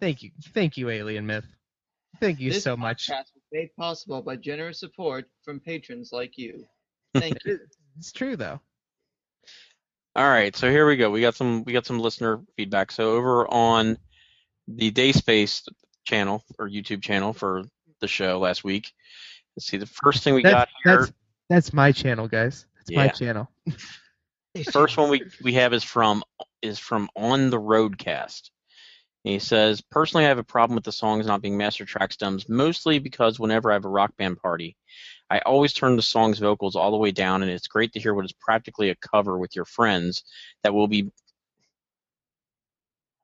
thank 0.00 0.22
you, 0.22 0.30
thank 0.54 0.76
you, 0.76 0.90
Alien 0.90 1.26
Myth. 1.26 1.46
Thank 2.20 2.40
you 2.40 2.52
this 2.52 2.62
so 2.62 2.76
much. 2.76 3.08
podcast 3.08 3.34
was 3.34 3.42
made 3.52 3.74
possible 3.76 4.20
by 4.22 4.36
generous 4.36 4.78
support 4.80 5.26
from 5.44 5.60
patrons 5.60 6.10
like 6.12 6.36
you. 6.36 6.66
Thank 7.14 7.38
you. 7.44 7.58
It's 7.98 8.12
true 8.12 8.36
though. 8.36 8.60
All 10.16 10.28
right, 10.28 10.54
so 10.56 10.70
here 10.70 10.86
we 10.86 10.96
go. 10.96 11.10
We 11.10 11.20
got 11.20 11.36
some 11.36 11.64
we 11.64 11.72
got 11.72 11.86
some 11.86 12.00
listener 12.00 12.40
feedback. 12.56 12.90
So 12.90 13.12
over 13.12 13.46
on 13.48 13.96
the 14.66 14.90
Dayspace 14.90 15.68
channel 16.04 16.44
or 16.58 16.68
YouTube 16.68 17.02
channel 17.02 17.32
for 17.32 17.64
the 18.00 18.08
show 18.08 18.38
last 18.38 18.64
week. 18.64 18.92
Let's 19.56 19.66
see. 19.66 19.76
The 19.76 19.86
first 19.86 20.24
thing 20.24 20.34
we 20.34 20.42
That's, 20.42 20.54
got 20.54 20.68
here, 20.84 20.98
that's 20.98 21.12
that's 21.48 21.72
my 21.72 21.92
channel, 21.92 22.28
guys. 22.28 22.66
That's 22.76 22.92
my 22.92 23.08
channel. 23.08 23.50
first 24.72 24.96
one 24.96 25.10
we 25.10 25.22
we 25.42 25.54
have 25.54 25.72
is 25.72 25.84
from 25.84 26.22
is 26.62 26.78
from 26.78 27.08
on 27.16 27.50
the 27.50 27.60
roadcast. 27.60 28.50
And 29.24 29.32
he 29.34 29.38
says, 29.38 29.82
personally, 29.82 30.24
I 30.24 30.28
have 30.28 30.38
a 30.38 30.44
problem 30.44 30.76
with 30.76 30.84
the 30.84 30.92
songs 30.92 31.26
not 31.26 31.42
being 31.42 31.58
master 31.58 31.84
track 31.84 32.12
stems, 32.12 32.48
mostly 32.48 32.98
because 32.98 33.38
whenever 33.38 33.70
I 33.70 33.74
have 33.74 33.84
a 33.84 33.90
rock 33.90 34.16
band 34.16 34.38
party, 34.38 34.76
I 35.30 35.38
always 35.40 35.72
turn 35.72 35.96
the 35.96 36.02
song's 36.02 36.38
vocals 36.38 36.76
all 36.76 36.90
the 36.90 36.96
way 36.96 37.12
down, 37.12 37.42
and 37.42 37.50
it's 37.50 37.68
great 37.68 37.92
to 37.92 38.00
hear 38.00 38.14
what 38.14 38.24
is 38.24 38.32
practically 38.32 38.90
a 38.90 38.96
cover 38.96 39.38
with 39.38 39.54
your 39.54 39.64
friends 39.64 40.24
that 40.62 40.74
will 40.74 40.88
be 40.88 41.10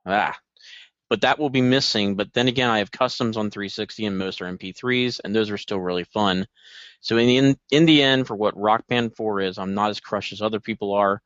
ah 0.07 0.39
but 1.09 1.21
that 1.21 1.39
will 1.39 1.51
be 1.51 1.63
missing. 1.63 2.17
But 2.17 2.33
then 2.33 2.49
again, 2.49 2.71
I 2.71 2.79
have 2.79 2.91
customs 2.91 3.37
on 3.37 3.51
360 3.51 4.07
and 4.07 4.19
most 4.19 4.41
are 4.41 4.47
MP3s, 4.47 5.21
and 5.23 5.35
those 5.35 5.51
are 5.51 5.59
still 5.59 5.81
really 5.81 6.05
fun. 6.05 6.47
So 7.01 7.17
in 7.17 7.27
the 7.27 7.37
in, 7.37 7.57
in 7.71 7.87
the 7.87 8.03
end, 8.03 8.27
for 8.27 8.35
what 8.35 8.59
Rock 8.59 8.87
Band 8.89 9.15
4 9.15 9.41
is, 9.43 9.59
I'm 9.59 9.75
not 9.75 9.91
as 9.91 10.01
crushed 10.01 10.33
as 10.33 10.43
other 10.43 10.61
people 10.61 10.95
are. 10.95 11.23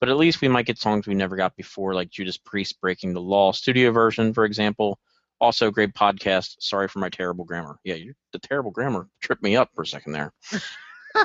But 0.00 0.08
at 0.08 0.16
least 0.16 0.40
we 0.40 0.48
might 0.48 0.66
get 0.66 0.78
songs 0.78 1.06
we 1.06 1.14
never 1.14 1.36
got 1.36 1.56
before, 1.56 1.92
like 1.94 2.08
Judas 2.10 2.36
Priest 2.36 2.80
Breaking 2.80 3.12
the 3.12 3.20
Law 3.20 3.52
studio 3.52 3.90
version, 3.90 4.32
for 4.32 4.44
example. 4.44 4.98
Also, 5.40 5.70
great 5.70 5.94
podcast. 5.94 6.56
Sorry 6.60 6.88
for 6.88 6.98
my 6.98 7.08
terrible 7.08 7.44
grammar. 7.44 7.78
Yeah, 7.84 7.94
you, 7.94 8.14
the 8.32 8.38
terrible 8.38 8.70
grammar 8.70 9.08
tripped 9.20 9.42
me 9.42 9.56
up 9.56 9.70
for 9.74 9.82
a 9.82 9.86
second 9.86 10.12
there. 10.12 10.32
um, 10.52 10.62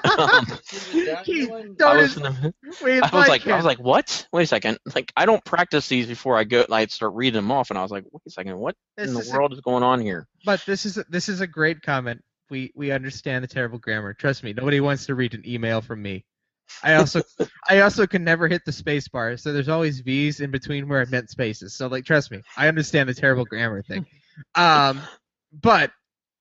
That 0.06 1.24
He 1.26 1.50
I 1.50 1.96
was, 1.96 2.16
the- 2.16 2.54
I 3.04 3.16
was 3.16 3.28
like, 3.28 3.48
I 3.48 3.56
was 3.56 3.66
like, 3.66 3.80
what? 3.80 4.28
Wait 4.32 4.44
a 4.44 4.48
second. 4.48 4.78
Like, 4.96 5.12
I 5.18 5.26
don't 5.26 5.44
practice 5.44 5.88
these 5.88 6.08
before 6.08 6.38
I 6.38 6.44
go. 6.44 6.66
I 6.72 6.86
start 6.88 7.14
reading 7.14 7.36
them 7.36 7.52
off, 7.52 7.70
and 7.70 7.78
I 7.78 7.82
was 7.82 7.92
like, 7.92 8.04
wait 8.12 8.22
a 8.26 8.30
second, 8.30 8.58
what 8.58 8.76
This 8.98 9.08
in 9.08 9.14
the 9.14 9.20
is 9.22 9.32
a- 9.32 9.34
world 9.34 9.54
is 9.54 9.62
going 9.62 9.84
on 9.84 10.00
here? 10.00 10.28
but 10.46 10.64
this 10.66 10.86
is 10.86 10.98
a, 10.98 11.06
this 11.10 11.30
is 11.30 11.42
a 11.42 11.48
great 11.48 11.82
comment. 11.82 12.22
We 12.50 12.72
we 12.76 12.92
understand 12.92 13.44
the 13.44 13.48
terrible 13.48 13.80
grammar. 13.80 14.14
Trust 14.14 14.44
me, 14.44 14.54
nobody 14.54 14.80
wants 14.80 15.06
to 15.08 15.16
read 15.16 15.34
an 15.34 15.44
email 15.48 15.82
from 15.82 16.02
me. 16.02 16.24
I 16.84 16.96
also 16.96 17.22
I 17.70 17.80
also 17.82 18.08
can 18.08 18.24
never 18.24 18.48
hit 18.48 18.64
the 18.66 18.72
space 18.72 19.08
bar, 19.08 19.38
so 19.38 19.54
there's 19.54 19.70
always 19.70 20.00
V's 20.02 20.40
in 20.40 20.52
between 20.52 20.88
where 20.88 21.02
I 21.02 21.06
meant 21.06 21.30
spaces. 21.30 21.74
So 21.76 21.88
like, 21.88 22.06
trust 22.06 22.32
me, 22.32 22.42
I 22.58 22.68
understand 22.68 23.08
the 23.10 23.14
terrible 23.14 23.46
grammar 23.46 23.82
thing. 23.84 24.06
Um, 24.56 25.02
but 25.62 25.92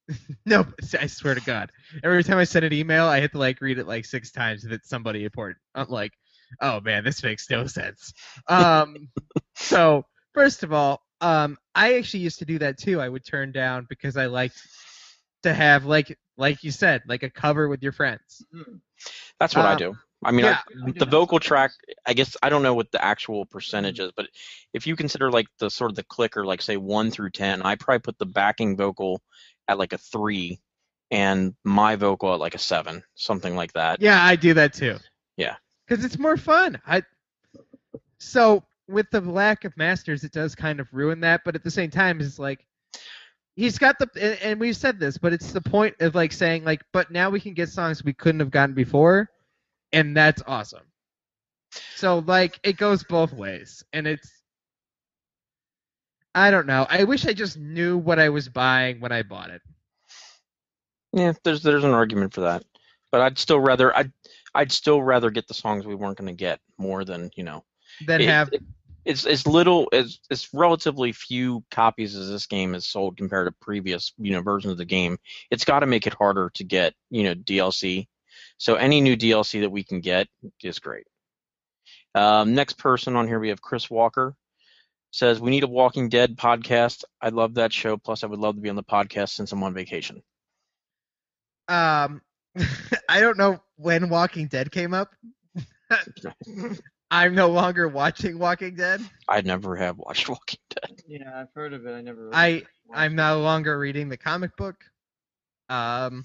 no, 0.46 0.66
I 0.98 1.06
swear 1.06 1.34
to 1.34 1.40
God, 1.42 1.70
every 2.02 2.24
time 2.24 2.38
I 2.38 2.44
send 2.44 2.64
an 2.64 2.72
email, 2.72 3.06
I 3.06 3.20
hit 3.20 3.32
to 3.32 3.38
like 3.38 3.60
read 3.60 3.78
it 3.78 3.86
like 3.86 4.04
six 4.04 4.30
times 4.32 4.64
if 4.64 4.72
it's 4.72 4.88
somebody 4.88 5.24
important. 5.24 5.58
I'm 5.74 5.88
like, 5.88 6.12
oh 6.60 6.80
man, 6.80 7.04
this 7.04 7.22
makes 7.22 7.48
no 7.50 7.66
sense. 7.66 8.12
Um, 8.48 9.08
so 9.54 10.04
first 10.34 10.62
of 10.62 10.72
all, 10.72 11.00
um, 11.20 11.56
I 11.74 11.94
actually 11.94 12.20
used 12.20 12.40
to 12.40 12.44
do 12.44 12.58
that 12.58 12.78
too. 12.78 13.00
I 13.00 13.08
would 13.08 13.24
turn 13.24 13.52
down 13.52 13.86
because 13.88 14.16
I 14.16 14.26
liked 14.26 14.56
to 15.44 15.54
have 15.54 15.84
like 15.84 16.18
like 16.36 16.64
you 16.64 16.70
said, 16.70 17.02
like 17.06 17.22
a 17.22 17.30
cover 17.30 17.68
with 17.68 17.82
your 17.82 17.92
friends. 17.92 18.44
Hmm. 18.52 18.76
That's 19.38 19.54
what 19.54 19.66
I 19.66 19.72
Um, 19.72 19.78
do. 19.78 19.96
I 20.24 20.30
mean, 20.30 20.44
yeah. 20.44 20.60
I, 20.84 20.88
I 20.88 20.92
the 20.92 21.06
vocal 21.06 21.40
track. 21.40 21.72
I 22.06 22.14
guess 22.14 22.36
I 22.42 22.48
don't 22.48 22.62
know 22.62 22.74
what 22.74 22.90
the 22.92 23.02
actual 23.02 23.46
percentage 23.46 24.00
is, 24.00 24.12
but 24.16 24.26
if 24.72 24.86
you 24.86 24.96
consider 24.96 25.30
like 25.30 25.46
the 25.58 25.70
sort 25.70 25.90
of 25.90 25.96
the 25.96 26.04
clicker, 26.04 26.44
like 26.44 26.62
say 26.62 26.76
one 26.76 27.10
through 27.10 27.30
ten, 27.30 27.62
I 27.62 27.74
probably 27.74 28.00
put 28.00 28.18
the 28.18 28.26
backing 28.26 28.76
vocal 28.76 29.20
at 29.68 29.78
like 29.78 29.92
a 29.92 29.98
three, 29.98 30.60
and 31.10 31.54
my 31.64 31.96
vocal 31.96 32.34
at 32.34 32.40
like 32.40 32.54
a 32.54 32.58
seven, 32.58 33.02
something 33.14 33.56
like 33.56 33.72
that. 33.74 34.00
Yeah, 34.00 34.22
I 34.22 34.36
do 34.36 34.54
that 34.54 34.72
too. 34.72 34.96
Yeah. 35.36 35.56
Because 35.86 36.04
it's 36.04 36.18
more 36.18 36.36
fun. 36.36 36.80
I 36.86 37.02
so 38.18 38.64
with 38.88 39.10
the 39.10 39.20
lack 39.20 39.64
of 39.64 39.76
masters, 39.76 40.24
it 40.24 40.32
does 40.32 40.54
kind 40.54 40.80
of 40.80 40.88
ruin 40.92 41.20
that. 41.20 41.42
But 41.44 41.54
at 41.54 41.64
the 41.64 41.70
same 41.70 41.90
time, 41.90 42.20
it's 42.20 42.38
like 42.38 42.64
he's 43.56 43.78
got 43.78 43.98
the 43.98 44.08
and, 44.20 44.38
and 44.42 44.60
we've 44.60 44.76
said 44.76 44.98
this, 44.98 45.18
but 45.18 45.32
it's 45.32 45.52
the 45.52 45.60
point 45.60 45.96
of 46.00 46.14
like 46.14 46.32
saying 46.32 46.64
like, 46.64 46.82
but 46.92 47.10
now 47.10 47.30
we 47.30 47.40
can 47.40 47.54
get 47.54 47.68
songs 47.68 48.04
we 48.04 48.12
couldn't 48.12 48.40
have 48.40 48.50
gotten 48.50 48.74
before, 48.74 49.28
and 49.93 50.16
that's 50.16 50.43
awesome. 50.47 50.84
So 51.97 52.18
like 52.20 52.59
it 52.62 52.76
goes 52.76 53.03
both 53.05 53.32
ways, 53.32 53.84
and 53.93 54.07
it's. 54.07 54.30
I 56.34 56.51
don't 56.51 56.66
know. 56.66 56.86
I 56.88 57.05
wish 57.05 57.26
I 57.26 57.34
just 57.34 57.59
knew 57.59 57.99
what 57.99 58.18
I 58.18 58.30
was 58.30 58.49
buying 58.49 59.01
when 59.01 59.12
I 59.12 59.22
bought 59.22 59.51
it. 59.51 59.61
Yeah, 61.12 61.32
there's 61.45 61.62
there's 61.62 61.84
an 61.84 61.90
argument 61.90 62.32
for 62.32 62.40
that, 62.43 62.64
but 63.11 63.20
I'd 63.20 63.38
still 63.38 63.61
rather 63.61 63.95
I'd 63.97 64.12
I'd 64.55 64.72
still 64.72 65.03
rather 65.03 65.30
get 65.30 65.47
the 65.47 65.55
songs 65.55 65.86
we 65.86 65.95
weren't 65.95 66.16
going 66.18 66.28
to 66.28 66.34
get 66.34 66.61
more 66.78 67.05
than 67.05 67.30
you 67.36 67.45
know. 67.45 67.64
Then 68.07 68.20
it- 68.22 68.28
have 68.28 68.53
it- 68.53 68.62
it's 69.05 69.26
as 69.26 69.49
little 69.49 69.88
as 69.93 70.20
it's 70.30 70.55
relatively 70.55 71.11
few 71.11 71.64
copies 71.72 72.14
as 72.14 72.28
this 72.30 72.47
game 72.47 72.72
is 72.72 72.86
sold 72.86 73.16
compared 73.16 73.49
to 73.49 73.53
previous 73.61 74.12
you 74.16 74.30
know 74.32 74.40
versions 74.43 74.70
of 74.70 74.78
the 74.78 74.84
game. 74.84 75.18
It's 75.51 75.64
got 75.64 75.80
to 75.80 75.86
make 75.86 76.07
it 76.07 76.14
harder 76.14 76.51
to 76.55 76.64
get 76.64 76.95
you 77.11 77.24
know 77.24 77.34
DLC. 77.34 78.07
So 78.62 78.76
any 78.76 79.00
new 79.00 79.16
DLC 79.16 79.62
that 79.62 79.70
we 79.70 79.82
can 79.82 79.98
get 79.98 80.28
is 80.62 80.78
great. 80.78 81.04
Um, 82.14 82.54
next 82.54 82.78
person 82.78 83.16
on 83.16 83.26
here 83.26 83.40
we 83.40 83.48
have 83.48 83.60
Chris 83.60 83.90
Walker 83.90 84.36
says 85.10 85.40
we 85.40 85.50
need 85.50 85.64
a 85.64 85.66
Walking 85.66 86.08
Dead 86.08 86.36
podcast. 86.36 87.02
I 87.20 87.30
love 87.30 87.54
that 87.54 87.72
show. 87.72 87.96
Plus, 87.96 88.22
I 88.22 88.28
would 88.28 88.38
love 88.38 88.54
to 88.54 88.60
be 88.60 88.70
on 88.70 88.76
the 88.76 88.84
podcast 88.84 89.30
since 89.30 89.50
I'm 89.50 89.64
on 89.64 89.74
vacation. 89.74 90.22
um 91.66 92.22
I 93.08 93.18
don't 93.18 93.36
know 93.36 93.60
when 93.78 94.08
Walking 94.08 94.46
Dead 94.46 94.70
came 94.70 94.94
up. 94.94 95.10
I'm 97.10 97.34
no 97.34 97.48
longer 97.48 97.88
watching 97.88 98.38
Walking 98.38 98.76
Dead. 98.76 99.00
I 99.28 99.40
never 99.40 99.74
have 99.74 99.98
watched 99.98 100.28
Walking 100.28 100.60
Dead. 100.70 101.02
Yeah, 101.08 101.32
I've 101.34 101.52
heard 101.52 101.72
of 101.72 101.84
it. 101.84 101.92
I 101.92 102.00
never. 102.00 102.26
Read 102.28 102.32
I 102.32 102.62
I'm 102.94 103.16
no 103.16 103.40
longer 103.40 103.76
reading 103.76 104.08
the 104.08 104.16
comic 104.16 104.56
book. 104.56 104.76
Um 105.68 106.24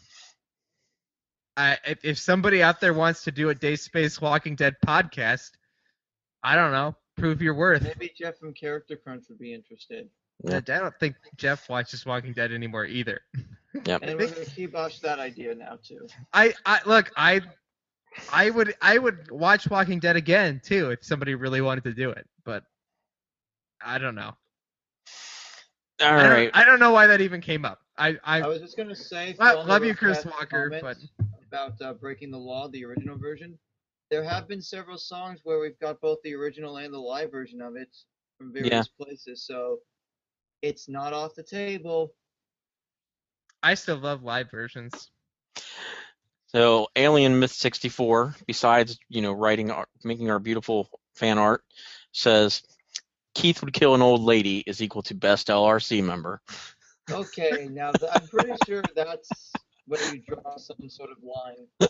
I 1.58 1.78
if, 1.86 2.06
if 2.06 2.20
somebody 2.20 2.62
out 2.62 2.80
there 2.80 2.94
wants 2.94 3.24
to 3.24 3.32
do 3.32 3.50
a 3.50 3.56
Day 3.56 3.76
Space 3.76 4.22
Walking 4.22 4.56
Dead 4.56 4.76
podcast, 4.86 5.52
I 6.44 6.56
don't 6.56 6.72
know, 6.72 6.96
prove 7.18 7.42
your 7.42 7.56
worth. 7.56 7.84
Maybe 7.84 8.14
Jeff 8.18 8.38
from 8.38 8.54
Character 8.54 8.96
Crunch 8.96 9.26
would 9.30 9.40
be 9.40 9.54
interested. 9.54 10.08
Yeah. 10.44 10.58
I 10.58 10.60
don't 10.60 10.94
think 11.00 11.16
Jeff 11.36 11.68
watches 11.68 12.06
Walking 12.06 12.32
Dead 12.32 12.52
anymore 12.52 12.86
either. 12.86 13.22
Yep. 13.86 14.02
And 14.04 14.20
we're 14.20 14.28
gonna 14.28 14.46
kibosh 14.46 15.00
that 15.00 15.20
idea 15.20 15.56
now 15.56 15.80
too. 15.84 16.08
I, 16.32 16.54
I 16.66 16.80
look, 16.86 17.12
I 17.18 17.42
I 18.32 18.52
would 18.52 18.76
I 18.82 19.00
would 19.00 19.32
watch 19.32 19.68
Walking 19.68 20.00
Dead 20.00 20.16
again 20.16 20.62
too 20.64 20.92
if 20.92 21.04
somebody 21.04 21.34
really 21.34 21.62
wanted 21.62 21.84
to 21.86 21.94
do 21.94 22.12
it, 22.12 22.28
but 22.46 22.64
I 23.84 23.98
don't 23.98 24.16
know. 24.16 24.34
All 26.00 26.08
I 26.08 26.24
don't, 26.24 26.32
right. 26.32 26.52
I 26.54 26.64
don't 26.66 26.80
know 26.80 26.92
why 26.92 27.08
that 27.08 27.22
even 27.22 27.42
came 27.42 27.66
up. 27.66 27.80
I 27.98 28.18
I, 28.24 28.42
I 28.42 28.48
was 28.48 28.60
just 28.60 28.78
gonna 28.78 28.96
say. 28.96 29.36
Well, 29.40 29.66
love 29.66 29.84
you, 29.84 29.96
Chris 29.96 30.20
Rockcast 30.20 30.32
Walker, 30.32 30.70
comments 30.70 31.08
about 31.48 31.82
uh, 31.82 31.94
breaking 31.94 32.32
the 32.32 32.38
law, 32.38 32.68
the 32.68 32.86
original 32.86 33.18
version. 33.18 33.58
There 34.10 34.24
have 34.24 34.48
been 34.48 34.62
several 34.62 34.98
songs 34.98 35.42
where 35.44 35.60
we've 35.60 35.80
got 35.80 36.00
both 36.02 36.20
the 36.24 36.36
original 36.36 36.78
and 36.78 36.94
the 36.94 37.00
live 37.00 37.32
version 37.32 37.62
of 37.62 37.76
it 37.76 37.90
from 38.38 38.54
various 38.54 38.88
places, 38.88 39.46
so 39.46 39.80
it's 40.62 40.88
not 40.88 41.14
off 41.14 41.36
the 41.36 41.44
table. 41.44 42.14
I 43.62 43.74
still 43.74 43.98
love 43.98 44.24
live 44.24 44.50
versions. 44.50 45.10
So 46.48 46.88
Alien 46.96 47.40
Myth 47.40 47.52
64, 47.52 48.36
besides 48.46 48.98
you 49.10 49.22
know 49.22 49.34
writing, 49.34 49.72
our, 49.72 49.88
making 50.04 50.30
our 50.30 50.40
beautiful 50.40 50.90
fan 51.16 51.38
art, 51.38 51.64
says 52.14 52.64
Keith 53.36 53.62
would 53.62 53.74
kill 53.74 53.96
an 53.96 54.02
old 54.02 54.22
lady 54.22 54.64
is 54.66 54.82
equal 54.82 55.02
to 55.04 55.16
best 55.16 55.48
LRC 55.48 56.04
member. 56.04 56.42
Okay, 57.12 57.68
now 57.70 57.92
th- 57.92 58.12
I'm 58.14 58.28
pretty 58.28 58.56
sure 58.66 58.82
that's 58.96 59.52
where 59.88 60.14
you 60.14 60.22
draw 60.28 60.58
some 60.58 60.90
sort 60.90 61.10
of 61.12 61.18
line 61.24 61.90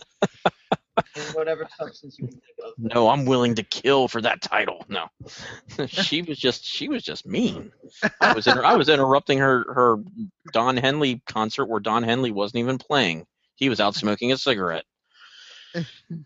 in 1.16 1.22
whatever 1.34 1.68
substance 1.78 2.18
you 2.18 2.28
can 2.28 2.34
think 2.34 2.56
of. 2.64 2.72
No, 2.78 3.08
I'm 3.08 3.24
willing 3.26 3.54
to 3.56 3.62
kill 3.62 4.08
for 4.08 4.20
that 4.22 4.40
title. 4.40 4.84
No, 4.88 5.08
she 5.86 6.22
was 6.22 6.38
just 6.38 6.64
she 6.64 6.88
was 6.88 7.02
just 7.02 7.26
mean. 7.26 7.72
I 8.20 8.32
was 8.34 8.46
inter- 8.46 8.64
I 8.64 8.76
was 8.76 8.88
interrupting 8.88 9.38
her 9.38 9.72
her 9.72 9.96
Don 10.52 10.76
Henley 10.76 11.22
concert 11.26 11.66
where 11.66 11.80
Don 11.80 12.02
Henley 12.02 12.30
wasn't 12.30 12.60
even 12.60 12.78
playing. 12.78 13.26
He 13.56 13.68
was 13.68 13.80
out 13.80 13.94
smoking 13.94 14.32
a 14.32 14.38
cigarette. 14.38 14.84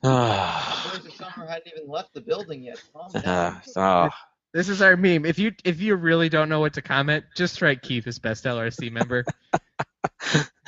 Ah, 0.04 0.92
Boys 0.94 1.06
of 1.06 1.12
Summer 1.14 1.46
hadn't 1.46 1.72
even 1.74 1.88
left 1.88 2.14
the 2.14 2.20
building 2.20 2.62
yet. 2.62 2.82
Calm 2.92 3.10
ah, 3.26 3.62
ah. 3.76 4.10
This 4.52 4.68
is 4.68 4.82
our 4.82 4.96
meme. 4.96 5.24
If 5.24 5.38
you 5.38 5.52
if 5.64 5.80
you 5.80 5.96
really 5.96 6.28
don't 6.28 6.48
know 6.48 6.60
what 6.60 6.74
to 6.74 6.82
comment, 6.82 7.24
just 7.34 7.62
write 7.62 7.82
Keith 7.82 8.06
as 8.06 8.18
best 8.18 8.44
LRC 8.44 8.92
member. 8.92 9.24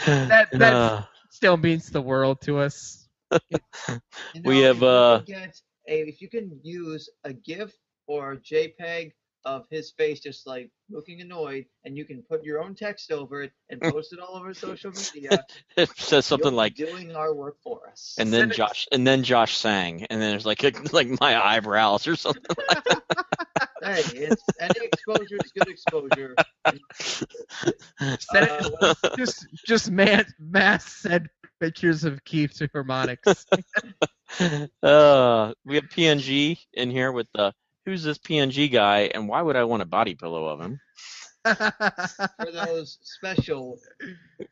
That- 0.06 0.48
that's- 0.52 0.58
Ah. 0.60 1.10
Still 1.30 1.56
means 1.56 1.90
the 1.90 2.00
world 2.00 2.40
to 2.42 2.58
us. 2.58 3.08
You 3.32 3.40
We 4.44 4.60
have, 4.60 4.76
if 4.76 4.82
you 4.82 4.86
uh, 4.88 5.18
get 5.20 5.60
a, 5.88 6.00
if 6.08 6.20
you 6.22 6.28
can 6.28 6.60
use 6.62 7.08
a 7.24 7.32
GIF 7.32 7.72
or 8.06 8.32
a 8.32 8.36
JPEG 8.36 9.12
of 9.44 9.66
his 9.70 9.90
face 9.90 10.20
just 10.20 10.46
like 10.46 10.70
looking 10.88 11.20
annoyed, 11.20 11.66
and 11.84 11.96
you 11.98 12.04
can 12.04 12.22
put 12.22 12.44
your 12.44 12.62
own 12.62 12.74
text 12.76 13.10
over 13.10 13.42
it 13.42 13.52
and 13.68 13.80
post 13.92 14.12
it 14.12 14.20
all 14.20 14.36
over 14.36 14.54
social 14.54 14.92
media. 14.92 15.44
it 15.76 15.90
says 15.98 16.24
something 16.24 16.54
like 16.54 16.76
doing 16.76 17.16
our 17.16 17.34
work 17.34 17.56
for 17.64 17.80
us. 17.90 18.14
and 18.16 18.32
then 18.32 18.42
Send 18.42 18.52
it- 18.52 18.56
Josh 18.56 18.86
and 18.92 19.04
then 19.06 19.24
Josh 19.24 19.56
sang 19.56 20.04
and 20.08 20.22
then 20.22 20.30
there's 20.30 20.46
like 20.46 20.62
like 20.92 21.08
my 21.20 21.34
eyebrows 21.44 22.06
or 22.06 22.14
something. 22.14 22.44
hey, 23.82 24.02
it's 24.14 24.44
any 24.60 24.86
exposure 24.86 25.36
is 25.44 25.52
good 25.52 25.68
exposure. 25.68 26.34
Send 28.20 28.46
it- 28.48 28.72
Uh, 28.80 28.94
just 29.16 29.46
just 29.66 29.90
man 29.90 30.24
mass 30.38 30.84
send 30.84 31.28
pictures 31.60 32.04
of 32.04 32.24
Keith 32.24 32.52
to 32.58 32.68
Harmonix. 32.68 33.44
uh, 34.82 35.52
we 35.64 35.74
have 35.76 35.84
PNG 35.84 36.58
in 36.74 36.90
here 36.90 37.12
with 37.12 37.26
the 37.34 37.52
who's 37.84 38.02
this 38.02 38.18
PNG 38.18 38.70
guy 38.72 39.10
and 39.14 39.28
why 39.28 39.42
would 39.42 39.56
I 39.56 39.64
want 39.64 39.82
a 39.82 39.86
body 39.86 40.14
pillow 40.14 40.46
of 40.48 40.60
him? 40.60 40.80
for 41.44 42.50
those 42.52 42.98
special. 43.02 43.78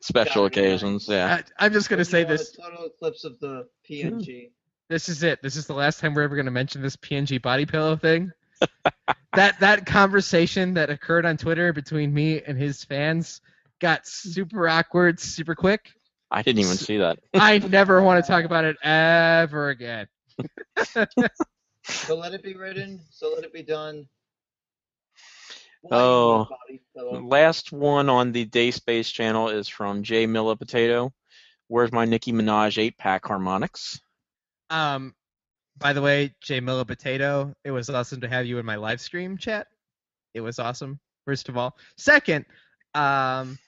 Special 0.01 0.49
Got 0.49 0.59
it, 0.59 0.63
nice. 0.63 0.83
occasions, 0.83 1.09
yeah. 1.09 1.41
I, 1.59 1.65
I'm 1.67 1.73
just 1.73 1.89
gonna 1.89 2.01
when 2.01 2.05
say 2.05 2.21
you 2.21 2.27
have 2.27 2.35
a 2.35 2.39
this. 2.39 2.53
Total 2.53 2.87
eclipse 2.87 3.25
of 3.25 3.39
the 3.41 3.67
PNG. 3.89 4.51
This 4.91 5.09
is 5.09 5.23
it. 5.23 5.41
This 5.43 5.57
is 5.57 5.67
the 5.67 5.73
last 5.75 6.01
time 6.01 6.13
we're 6.15 6.23
ever 6.23 6.37
gonna 6.37 6.51
mention 6.51 6.83
this 6.83 6.97
PNG 6.97 7.41
body 7.41 7.65
pillow 7.67 7.97
thing. 7.97 8.31
That 9.35 9.59
that 9.61 9.87
conversation 9.87 10.75
that 10.75 10.91
occurred 10.91 11.25
on 11.25 11.39
Twitter 11.39 11.73
between 11.73 12.13
me 12.13 12.43
and 12.43 12.59
his 12.59 12.85
fans 12.85 13.41
got 13.81 14.07
super 14.07 14.69
awkward, 14.69 15.19
super 15.19 15.55
quick. 15.55 15.91
I 16.31 16.43
didn't 16.43 16.61
even 16.61 16.77
see 16.77 16.99
that. 16.99 17.19
I 17.35 17.59
never 17.59 18.03
want 18.03 18.23
to 18.23 18.31
talk 18.31 18.45
about 18.45 18.65
it 18.65 18.77
ever 18.83 19.71
again. 19.71 20.07
So 21.85 22.17
let 22.17 22.33
it 22.33 22.43
be 22.43 22.55
written. 22.55 23.01
So 23.11 23.33
let 23.35 23.45
it 23.45 23.53
be 23.53 23.63
done. 23.63 24.07
Oh. 25.91 26.49
Last 26.95 27.73
one 27.73 28.09
on 28.09 28.33
the 28.33 28.45
Day 28.45 28.71
Space 28.71 29.11
channel 29.11 29.49
is 29.49 29.67
from 29.69 30.03
Jay 30.03 30.27
Milla 30.27 30.57
Potato. 30.57 31.13
Where's 31.69 31.91
my 31.91 32.05
Nicki 32.05 32.33
Minaj 32.33 32.79
eight 32.79 32.99
pack 32.99 33.25
Harmonix? 33.25 34.01
Um, 34.71 35.15
by 35.79 35.93
the 35.93 36.03
way, 36.03 36.35
Jay 36.41 36.61
Miller 36.61 36.85
Potato, 36.85 37.55
it 37.65 37.71
was 37.71 37.91
awesome 37.91 38.21
to 38.23 38.29
have 38.29 38.47
you 38.47 38.59
in 38.59 38.67
my 38.67 38.77
live 38.77 39.01
stream 39.01 39.37
chat. 39.39 39.69
It 40.35 40.41
was 40.41 40.59
awesome. 40.59 41.01
First 41.27 41.49
of 41.49 41.57
all, 41.57 41.77
second, 41.97 42.45
um, 42.95 43.59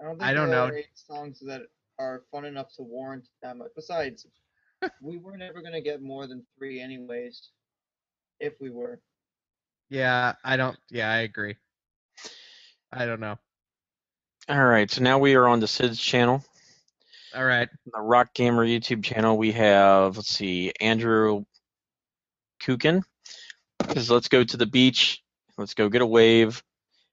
I 0.00 0.04
don't, 0.04 0.18
think 0.18 0.22
I 0.22 0.34
don't 0.34 0.50
there 0.50 0.58
know. 0.58 0.66
Are 0.66 0.76
eight 0.76 0.86
songs 0.94 1.40
that 1.46 1.62
are 1.98 2.24
fun 2.32 2.44
enough 2.44 2.74
to 2.76 2.82
warrant 2.82 3.28
that 3.42 3.56
much. 3.56 3.70
Besides, 3.76 4.26
we 5.02 5.18
were 5.18 5.36
never 5.36 5.62
gonna 5.62 5.80
get 5.80 6.02
more 6.02 6.26
than 6.26 6.44
three, 6.58 6.80
anyways. 6.80 7.50
If 8.40 8.54
we 8.60 8.70
were. 8.70 9.00
yeah, 9.90 10.34
I 10.44 10.56
don't. 10.56 10.78
Yeah, 10.90 11.10
I 11.10 11.18
agree. 11.18 11.56
I 12.92 13.06
don't 13.06 13.20
know. 13.20 13.38
All 14.48 14.64
right, 14.64 14.90
so 14.90 15.02
now 15.02 15.18
we 15.18 15.34
are 15.36 15.48
on 15.48 15.60
the 15.60 15.68
Sid's 15.68 16.00
channel, 16.00 16.44
All 17.34 17.44
right. 17.44 17.68
On 17.68 17.92
the 17.94 18.00
Rock 18.00 18.34
Gamer 18.34 18.66
YouTube 18.66 19.02
channel. 19.02 19.36
We 19.36 19.52
have 19.52 20.16
let's 20.16 20.28
see, 20.28 20.72
Andrew 20.80 21.44
Kukin. 22.62 23.02
Says, 23.92 24.10
let's 24.10 24.28
go 24.28 24.44
to 24.44 24.56
the 24.56 24.66
beach. 24.66 25.22
Let's 25.58 25.74
go 25.74 25.88
get 25.88 26.02
a 26.02 26.06
wave. 26.06 26.62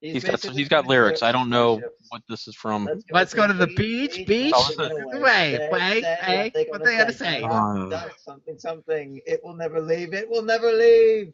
He's 0.02 0.24
got 0.24 0.34
basically 0.34 0.58
he's 0.58 0.70
got 0.70 0.88
lyrics. 0.88 1.24
I 1.24 1.32
don't 1.32 1.50
know 1.50 1.78
spaceships. 1.78 2.06
what 2.10 2.22
this 2.30 2.48
is 2.48 2.56
from. 2.56 2.88
Let's 3.12 3.34
go 3.34 3.48
to 3.48 3.54
the 3.54 3.68
beach, 3.68 4.26
beach. 4.26 4.54
Oh, 4.56 4.70
get 4.70 4.78
listen. 4.78 5.04
away. 5.14 5.60
Wait, 5.60 5.72
wait, 5.72 6.04
say, 6.04 6.18
hey, 6.22 6.52
they're 6.54 6.66
what 6.70 6.80
gonna 6.80 6.92
they 6.92 6.98
gotta 6.98 7.14
say? 7.14 7.42
Done, 7.42 7.94
something, 8.24 8.58
something. 8.58 9.20
It 9.26 9.42
will 9.44 9.56
never 9.56 9.82
leave. 9.82 10.14
It 10.14 10.30
will 10.30 10.44
never 10.44 10.72
leave. 10.72 11.34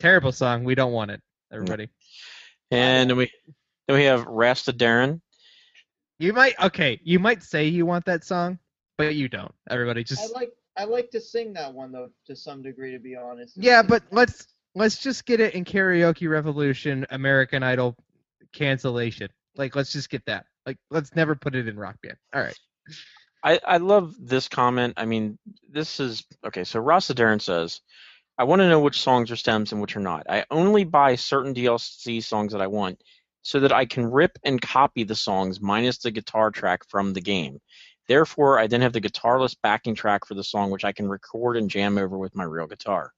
Terrible 0.00 0.32
song. 0.32 0.64
We 0.64 0.74
don't 0.74 0.92
want 0.92 1.10
it. 1.10 1.20
Everybody. 1.52 1.90
And 2.70 3.10
then 3.10 3.16
we 3.18 3.30
then 3.86 3.98
we 3.98 4.04
have 4.04 4.24
Rasta 4.24 4.72
Darren. 4.72 5.20
You 6.18 6.32
might. 6.32 6.54
Okay. 6.60 7.00
You 7.02 7.18
might 7.18 7.42
say 7.42 7.66
you 7.66 7.86
want 7.86 8.04
that 8.06 8.24
song, 8.24 8.58
but 8.98 9.14
you 9.14 9.28
don't. 9.28 9.54
Everybody 9.68 10.04
just. 10.04 10.22
I 10.22 10.38
like 10.38 10.52
I 10.76 10.84
like 10.84 11.10
to 11.10 11.20
sing 11.20 11.52
that 11.54 11.72
one 11.72 11.92
though, 11.92 12.10
to 12.26 12.36
some 12.36 12.62
degree, 12.62 12.92
to 12.92 12.98
be 12.98 13.16
honest. 13.16 13.56
Yeah, 13.56 13.82
but 13.82 14.02
let's 14.10 14.46
let's 14.74 14.98
just 14.98 15.24
get 15.24 15.40
it 15.40 15.54
in 15.54 15.64
karaoke 15.64 16.28
revolution, 16.28 17.06
American 17.10 17.62
Idol 17.62 17.96
cancellation. 18.52 19.28
Like, 19.56 19.76
let's 19.76 19.92
just 19.92 20.10
get 20.10 20.24
that. 20.26 20.46
Like, 20.66 20.78
let's 20.90 21.14
never 21.14 21.34
put 21.34 21.54
it 21.54 21.68
in 21.68 21.76
rock 21.76 21.96
band. 22.02 22.16
All 22.34 22.40
right. 22.40 22.58
I, 23.42 23.60
I 23.66 23.76
love 23.76 24.14
this 24.18 24.48
comment. 24.48 24.94
I 24.96 25.04
mean, 25.04 25.38
this 25.70 26.00
is 26.00 26.24
okay. 26.46 26.64
So 26.64 26.80
Rasta 26.80 27.14
Darren 27.14 27.40
says, 27.40 27.82
I 28.38 28.44
want 28.44 28.60
to 28.60 28.68
know 28.68 28.80
which 28.80 29.02
songs 29.02 29.30
are 29.30 29.36
stems 29.36 29.72
and 29.72 29.80
which 29.80 29.96
are 29.96 30.00
not. 30.00 30.26
I 30.28 30.44
only 30.50 30.84
buy 30.84 31.16
certain 31.16 31.54
DLC 31.54 32.22
songs 32.22 32.52
that 32.52 32.62
I 32.62 32.66
want 32.68 33.02
so 33.44 33.60
that 33.60 33.72
I 33.72 33.84
can 33.84 34.10
rip 34.10 34.38
and 34.42 34.60
copy 34.60 35.04
the 35.04 35.14
songs 35.14 35.60
minus 35.60 35.98
the 35.98 36.10
guitar 36.10 36.50
track 36.50 36.80
from 36.88 37.12
the 37.12 37.20
game. 37.20 37.60
Therefore, 38.08 38.58
I 38.58 38.66
then 38.66 38.80
have 38.80 38.94
the 38.94 39.02
guitarless 39.02 39.54
backing 39.62 39.94
track 39.94 40.26
for 40.26 40.34
the 40.34 40.42
song, 40.42 40.70
which 40.70 40.84
I 40.84 40.92
can 40.92 41.08
record 41.08 41.58
and 41.58 41.70
jam 41.70 41.98
over 41.98 42.16
with 42.16 42.34
my 42.34 42.44
real 42.44 42.66
guitar. 42.66 43.12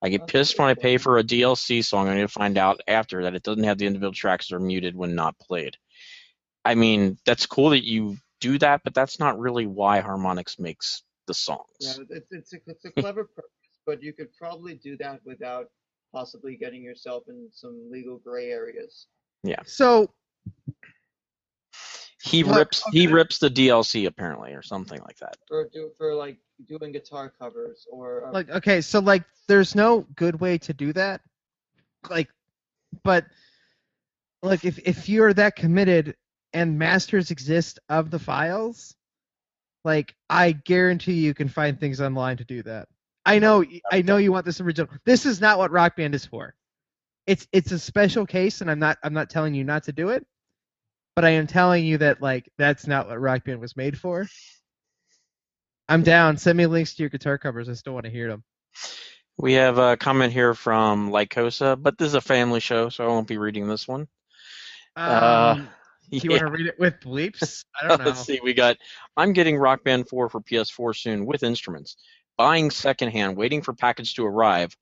I 0.00 0.08
get 0.08 0.26
pissed 0.26 0.58
when 0.58 0.68
I 0.68 0.74
pay 0.74 0.96
for 0.96 1.18
a 1.18 1.24
DLC 1.24 1.84
song. 1.84 2.06
And 2.06 2.14
I 2.14 2.16
need 2.16 2.22
to 2.22 2.28
find 2.28 2.56
out 2.56 2.80
after 2.88 3.24
that 3.24 3.34
it 3.34 3.42
doesn't 3.42 3.64
have 3.64 3.76
the 3.76 3.86
individual 3.86 4.12
tracks 4.12 4.48
that 4.48 4.56
are 4.56 4.60
muted 4.60 4.96
when 4.96 5.14
not 5.14 5.38
played. 5.38 5.76
I 6.64 6.74
mean, 6.74 7.18
that's 7.26 7.46
cool 7.46 7.70
that 7.70 7.84
you 7.84 8.16
do 8.40 8.58
that, 8.58 8.80
but 8.84 8.94
that's 8.94 9.18
not 9.18 9.38
really 9.38 9.66
why 9.66 10.00
Harmonix 10.00 10.58
makes 10.58 11.02
the 11.26 11.34
songs. 11.34 11.66
Yeah, 11.80 11.94
it's 12.08 12.32
it's 12.32 12.52
a, 12.54 12.56
it's 12.66 12.84
a 12.86 12.90
clever 12.92 13.24
purpose, 13.24 13.80
but 13.86 14.02
you 14.02 14.14
could 14.14 14.32
probably 14.34 14.74
do 14.76 14.96
that 14.98 15.20
without 15.26 15.66
possibly 16.12 16.56
getting 16.56 16.82
yourself 16.82 17.24
in 17.28 17.48
some 17.52 17.90
legal 17.90 18.18
gray 18.18 18.50
areas. 18.50 19.06
So, 19.64 20.10
He 22.22 22.42
Look, 22.42 22.56
rips 22.56 22.82
he 22.92 23.06
rips 23.06 23.38
the 23.38 23.48
DLC 23.48 24.06
apparently 24.06 24.52
or 24.52 24.62
something 24.62 25.00
like 25.02 25.16
that. 25.18 25.36
For 25.46 25.68
do 25.72 25.90
for 25.96 26.14
like 26.14 26.38
doing 26.66 26.92
guitar 26.92 27.32
covers 27.38 27.86
or 27.90 28.26
uh, 28.26 28.32
like, 28.32 28.50
okay, 28.50 28.80
so 28.80 28.98
like, 28.98 29.24
there's 29.46 29.74
no 29.74 30.04
good 30.16 30.40
way 30.40 30.58
to 30.58 30.72
do 30.74 30.92
that. 30.94 31.20
Like, 32.10 32.28
but 33.04 33.24
like, 34.42 34.64
if 34.64 34.78
if 34.80 35.08
you're 35.08 35.32
that 35.34 35.56
committed 35.56 36.16
and 36.52 36.78
masters 36.78 37.30
exist 37.30 37.78
of 37.88 38.10
the 38.10 38.18
files, 38.18 38.96
like, 39.84 40.14
I 40.28 40.52
guarantee 40.52 41.14
you 41.14 41.34
can 41.34 41.48
find 41.48 41.78
things 41.78 42.00
online 42.00 42.36
to 42.38 42.44
do 42.44 42.62
that. 42.64 42.88
I 43.24 43.38
know, 43.38 43.64
I 43.92 44.02
know 44.02 44.16
you 44.16 44.32
want 44.32 44.44
this 44.44 44.60
original. 44.60 44.92
This 45.04 45.24
is 45.24 45.40
not 45.40 45.58
what 45.58 45.70
Rock 45.70 45.96
Band 45.96 46.14
is 46.14 46.24
for. 46.26 46.54
It's 47.28 47.46
it's 47.52 47.72
a 47.72 47.78
special 47.78 48.24
case, 48.24 48.62
and 48.62 48.70
I'm 48.70 48.78
not 48.78 48.96
I'm 49.02 49.12
not 49.12 49.28
telling 49.28 49.54
you 49.54 49.62
not 49.62 49.84
to 49.84 49.92
do 49.92 50.08
it, 50.08 50.26
but 51.14 51.26
I 51.26 51.30
am 51.30 51.46
telling 51.46 51.84
you 51.84 51.98
that 51.98 52.22
like 52.22 52.50
that's 52.56 52.86
not 52.86 53.06
what 53.06 53.20
Rock 53.20 53.44
Band 53.44 53.60
was 53.60 53.76
made 53.76 53.98
for. 53.98 54.26
I'm 55.90 56.02
down. 56.02 56.38
Send 56.38 56.56
me 56.56 56.64
links 56.64 56.94
to 56.94 57.02
your 57.02 57.10
guitar 57.10 57.36
covers. 57.36 57.68
I 57.68 57.74
still 57.74 57.92
want 57.92 58.06
to 58.06 58.10
hear 58.10 58.28
them. 58.28 58.44
We 59.36 59.52
have 59.52 59.76
a 59.76 59.98
comment 59.98 60.32
here 60.32 60.54
from 60.54 61.10
Lycosa, 61.10 61.80
but 61.80 61.98
this 61.98 62.08
is 62.08 62.14
a 62.14 62.20
family 62.22 62.60
show, 62.60 62.88
so 62.88 63.04
I 63.04 63.08
won't 63.08 63.28
be 63.28 63.36
reading 63.36 63.68
this 63.68 63.86
one. 63.86 64.08
Uh, 64.96 65.56
Um, 65.58 65.68
do 66.10 66.18
you 66.18 66.30
want 66.30 66.40
to 66.40 66.50
read 66.50 66.66
it 66.66 66.78
with 66.78 66.94
bleeps? 67.00 67.64
I 67.78 67.88
don't 67.88 67.98
know. 68.00 68.06
Let's 68.06 68.24
see. 68.24 68.40
We 68.42 68.54
got 68.54 68.78
I'm 69.18 69.34
getting 69.34 69.58
Rock 69.58 69.84
Band 69.84 70.08
4 70.08 70.30
for 70.30 70.40
PS4 70.40 70.96
soon 70.96 71.26
with 71.26 71.42
instruments. 71.42 71.98
Buying 72.38 72.70
secondhand, 72.70 73.36
waiting 73.36 73.60
for 73.60 73.74
package 73.74 74.14
to 74.14 74.24
arrive. 74.24 74.74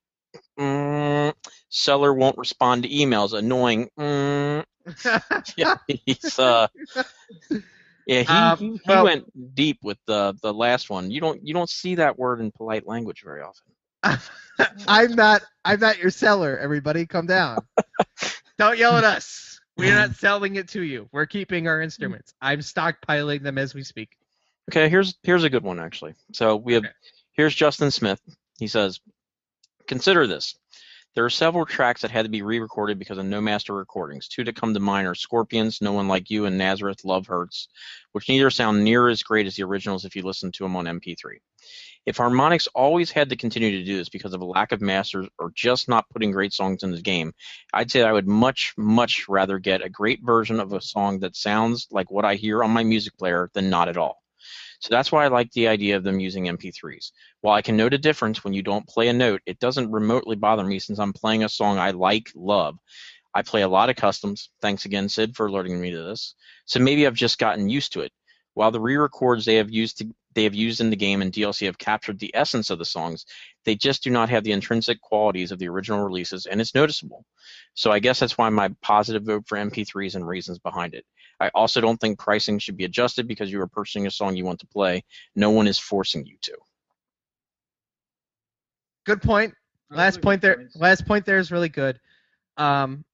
Mm, 0.59 1.35
seller 1.69 2.13
won't 2.15 2.39
respond 2.39 2.83
to 2.85 2.89
emails. 2.89 3.33
Annoying. 3.37 3.89
Mm, 3.99 4.65
yeah, 5.57 5.75
he's 5.87 6.39
uh, 6.39 6.69
yeah, 8.07 8.23
he, 8.23 8.33
Um, 8.33 8.59
he, 8.59 8.67
he 8.69 8.81
well- 8.89 9.05
went 9.05 9.55
deep 9.55 9.79
with 9.83 9.99
the 10.07 10.35
the 10.43 10.53
last 10.55 10.91
one. 10.91 11.11
You 11.11 11.21
don't 11.21 11.47
you 11.47 11.55
don't 11.55 11.71
see 11.71 11.97
that 11.97 12.19
word 12.19 12.41
in 12.41 12.51
polite 12.53 12.87
language 12.87 13.23
very 13.25 13.43
often. 13.43 13.73
I'm 14.89 15.15
not. 15.15 15.43
I'm 15.65 15.81
not 15.81 15.99
your 15.99 16.11
seller. 16.11 16.57
Everybody, 16.59 17.07
come 17.07 17.27
down. 17.27 17.59
don't 18.59 18.79
yell 18.79 18.97
at 18.97 19.05
us. 19.05 19.61
We're 19.77 19.95
not 19.95 20.15
selling 20.17 20.57
it 20.57 20.69
to 20.69 20.83
you. 20.83 21.09
We're 21.13 21.27
keeping 21.27 21.67
our 21.69 21.81
instruments. 21.83 22.33
I'm 22.41 22.61
stockpiling 22.61 23.43
them 23.43 23.59
as 23.59 23.75
we 23.75 23.83
speak. 23.83 24.11
Okay, 24.71 24.89
here's 24.89 25.17
here's 25.23 25.45
a 25.45 25.51
good 25.51 25.65
one 25.65 25.79
actually. 25.81 26.15
So 26.33 26.57
we 26.57 26.75
have 26.75 26.85
Okay. 26.85 26.93
here's 27.33 27.55
Justin 27.55 27.91
Smith. 27.91 28.21
He 28.59 28.69
says, 28.69 29.01
consider 29.87 30.27
this. 30.27 30.57
There 31.15 31.25
are 31.25 31.31
several 31.31 31.65
tracks 31.65 32.03
that 32.03 32.11
had 32.11 32.27
to 32.27 32.31
be 32.31 32.43
re-recorded 32.43 32.99
because 32.99 33.17
of 33.17 33.25
no 33.25 33.41
master 33.41 33.73
recordings. 33.73 34.29
Two 34.29 34.45
to 34.45 34.53
come 34.53 34.75
to 34.75 34.81
mind 34.81 35.09
are 35.09 35.15
Scorpions, 35.15 35.81
No 35.81 35.93
One 35.93 36.09
Like 36.09 36.29
You, 36.29 36.45
and 36.45 36.59
Nazareth, 36.59 37.07
Love 37.07 37.27
Hurts, 37.27 37.69
which 38.13 38.29
neither 38.29 38.51
sound 38.51 38.85
near 38.85 39.09
as 39.09 39.23
great 39.23 39.47
as 39.47 39.57
the 39.57 39.63
originals 39.63 40.05
if 40.05 40.15
you 40.15 40.23
listen 40.23 40.53
to 40.53 40.65
them 40.65 40.77
on 40.77 40.85
MP3. 40.85 41.39
If 42.05 42.19
Harmonix 42.19 42.69
always 42.75 43.11
had 43.11 43.31
to 43.31 43.37
continue 43.37 43.79
to 43.79 43.85
do 43.85 43.97
this 43.97 44.11
because 44.11 44.35
of 44.35 44.43
a 44.43 44.45
lack 44.45 44.73
of 44.73 44.83
masters 44.83 45.27
or 45.39 45.53
just 45.55 45.89
not 45.89 46.09
putting 46.11 46.33
great 46.33 46.53
songs 46.53 46.83
in 46.83 46.91
the 46.91 47.01
game, 47.01 47.33
I'd 47.73 47.91
say 47.91 48.03
I 48.03 48.13
would 48.13 48.29
much, 48.29 48.75
much 48.77 49.27
rather 49.27 49.59
get 49.59 49.83
a 49.83 49.89
great 49.89 50.21
version 50.23 50.61
of 50.61 50.75
a 50.75 50.83
song 50.83 51.21
that 51.21 51.35
sounds 51.35 51.89
like 51.91 52.11
what 52.11 52.27
I 52.27 52.35
hear 52.35 52.63
on 52.63 52.73
my 52.73 52.85
music 52.85 53.17
player 53.17 53.51
than 53.55 53.71
not 53.71 53.89
at 53.89 53.97
all. 53.97 54.23
So 54.81 54.89
that's 54.91 55.11
why 55.11 55.25
I 55.25 55.29
like 55.29 55.51
the 55.53 55.69
idea 55.69 55.97
of 55.97 56.05
them 56.05 56.21
using 56.21 56.45
MP3s. 56.45 57.13
While 57.41 57.55
I 57.55 57.63
can 57.63 57.77
note 57.77 57.95
a 57.95 57.99
difference 57.99 58.45
when 58.45 58.53
you 58.53 58.63
don't 58.63 58.87
play 58.87 59.09
a 59.09 59.13
note, 59.13 59.43
it 59.47 59.59
doesn't 59.59 59.91
remotely 59.91 60.37
bother 60.37 60.65
me 60.65 60.79
since 60.79 60.99
I'm 60.99 61.13
playing 61.13 61.45
a 61.45 61.49
song 61.49 61.79
I 61.79 61.91
like, 61.93 62.29
love. 62.35 62.77
I 63.35 63.43
play 63.43 63.63
a 63.63 63.69
lot 63.69 63.91
of 63.91 63.97
customs. 63.97 64.51
Thanks 64.63 64.87
again, 64.87 65.09
Sid, 65.09 65.37
for 65.37 65.47
alerting 65.47 65.81
me 65.81 65.91
to 65.91 66.03
this. 66.03 66.35
So 66.65 66.81
maybe 66.81 67.07
I've 67.07 67.15
just 67.15 67.39
gotten 67.39 67.69
used 67.69 67.93
to 67.93 68.01
it. 68.01 68.13
While 68.55 68.71
the 68.71 68.81
re-records 68.81 69.45
they 69.45 69.57
have 69.57 69.71
used 69.71 69.99
to, 69.99 70.15
they 70.35 70.45
have 70.45 70.55
used 70.55 70.81
in 70.81 70.89
the 70.89 70.97
game 70.97 71.21
and 71.21 71.31
DLC 71.31 71.67
have 71.67 71.77
captured 71.77 72.19
the 72.19 72.35
essence 72.35 72.71
of 72.71 72.79
the 72.79 72.87
songs, 72.87 73.27
they 73.67 73.75
just 73.75 74.03
do 74.03 74.11
not 74.11 74.31
have 74.31 74.45
the 74.45 74.53
intrinsic 74.53 75.01
qualities 75.03 75.53
of 75.53 75.59
the 75.59 75.69
original 75.69 76.03
releases, 76.03 76.47
and 76.47 76.61
it's 76.61 76.75
noticeable. 76.75 77.27
So 77.75 77.93
I 77.93 77.99
guess 77.99 78.21
that's 78.21 78.39
why 78.39 78.49
my 78.49 78.71
positive 78.81 79.25
vote 79.25 79.45
for 79.47 79.59
MP3s 79.59 80.15
and 80.15 80.27
reasons 80.27 80.59
behind 80.59 80.95
it. 80.95 81.05
I 81.39 81.51
also 81.55 81.81
don't 81.81 82.01
think 82.01 82.19
pricing 82.19 82.59
should 82.59 82.77
be 82.77 82.85
adjusted 82.85 83.29
because 83.29 83.51
you 83.51 83.61
are 83.61 83.67
purchasing 83.67 84.07
a 84.07 84.11
song 84.11 84.37
you 84.37 84.45
want 84.45 84.61
to 84.61 84.67
play. 84.67 85.05
No 85.35 85.51
one 85.51 85.67
is 85.67 85.79
forcing 85.79 86.25
you 86.25 86.37
to. 86.43 86.57
Good 89.05 89.23
point. 89.23 89.55
Last 89.91 90.19
are 90.19 90.21
point 90.21 90.41
good 90.41 90.49
there. 90.49 90.57
points. 90.57 90.77
Last 90.77 91.07
point 91.07 91.27
there 91.27 91.39
is 91.39 91.53
really 91.53 91.69
good. 91.69 92.01
Um, 92.57 93.05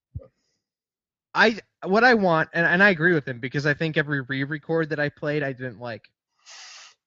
I 1.35 1.59
what 1.85 2.05
I 2.05 2.15
want, 2.15 2.51
and, 2.53 2.65
and 2.65 2.83
I 2.83 2.91
agree 2.91 3.15
with 3.15 3.27
him 3.27 3.41
because 3.41 3.67
I 3.67 3.75
think 3.75 3.97
every 3.97 4.21
re-record 4.21 4.91
that 4.91 5.01
I 5.01 5.09
played 5.09 5.43
I 5.43 5.53
didn't 5.53 5.81
like. 5.81 6.09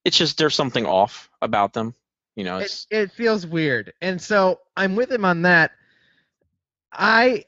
It's 0.03 0.17
just 0.17 0.37
there's 0.37 0.55
something 0.55 0.85
off 0.85 1.29
about 1.41 1.73
them. 1.73 1.93
You 2.35 2.43
know, 2.43 2.57
it, 2.57 2.85
it 2.91 3.11
feels 3.11 3.47
weird, 3.47 3.93
and 4.01 4.21
so 4.21 4.59
I'm 4.75 4.95
with 4.95 5.11
him 5.11 5.23
on 5.23 5.43
that. 5.43 5.71
I, 6.91 7.45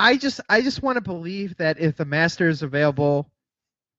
I 0.00 0.16
just 0.16 0.40
I 0.48 0.62
just 0.62 0.82
want 0.82 0.96
to 0.96 1.02
believe 1.02 1.56
that 1.58 1.78
if 1.78 1.96
the 1.96 2.04
master 2.06 2.48
is 2.48 2.62
available, 2.62 3.30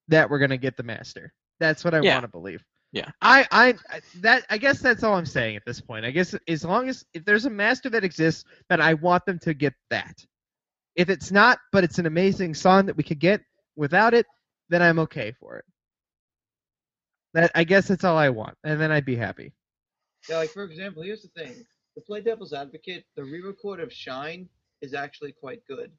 that 0.09 0.29
we're 0.29 0.39
gonna 0.39 0.57
get 0.57 0.75
the 0.75 0.83
master. 0.83 1.33
That's 1.59 1.83
what 1.85 1.93
I 1.93 2.01
Yeah. 2.01 2.15
want 2.15 2.23
to 2.23 2.27
believe. 2.27 2.65
Yeah. 2.91 3.11
I, 3.21 3.47
I 3.51 3.75
I- 3.89 4.01
that 4.21 4.45
I 4.49 4.57
guess 4.57 4.79
that's 4.79 5.03
all 5.03 5.15
I'm 5.15 5.25
saying 5.27 5.55
at 5.55 5.63
this 5.65 5.79
point. 5.79 6.05
I 6.05 6.11
guess 6.11 6.35
as 6.47 6.65
long 6.65 6.89
as 6.89 7.05
if 7.13 7.23
there's 7.23 7.45
a 7.45 7.49
master 7.51 7.89
that 7.91 8.03
exists, 8.03 8.45
then 8.69 8.81
I 8.81 8.95
want 8.95 9.25
them 9.25 9.39
to 9.39 9.53
get 9.53 9.73
that. 9.91 10.25
If 10.95 11.09
it's 11.09 11.31
not, 11.31 11.59
but 11.71 11.83
it's 11.83 11.99
an 11.99 12.05
amazing 12.07 12.53
song 12.55 12.87
that 12.87 12.97
we 12.97 13.03
could 13.03 13.19
get 13.19 13.41
without 13.75 14.13
it, 14.13 14.25
then 14.69 14.81
I'm 14.81 14.99
okay 14.99 15.31
for 15.31 15.57
it. 15.57 15.65
That 17.33 17.51
I 17.55 17.63
guess 17.63 17.87
that's 17.87 18.03
all 18.03 18.17
I 18.17 18.29
want, 18.29 18.57
and 18.63 18.81
then 18.81 18.91
I'd 18.91 19.05
be 19.05 19.15
happy. 19.15 19.53
Yeah, 20.27 20.37
like 20.37 20.49
for 20.49 20.63
example, 20.63 21.03
here's 21.03 21.21
the 21.21 21.29
thing: 21.29 21.65
to 21.95 22.01
play 22.01 22.21
devil's 22.21 22.53
advocate, 22.53 23.05
the 23.15 23.23
re-record 23.23 23.79
of 23.79 23.93
Shine 23.93 24.49
is 24.81 24.93
actually 24.93 25.31
quite 25.31 25.61
good. 25.67 25.91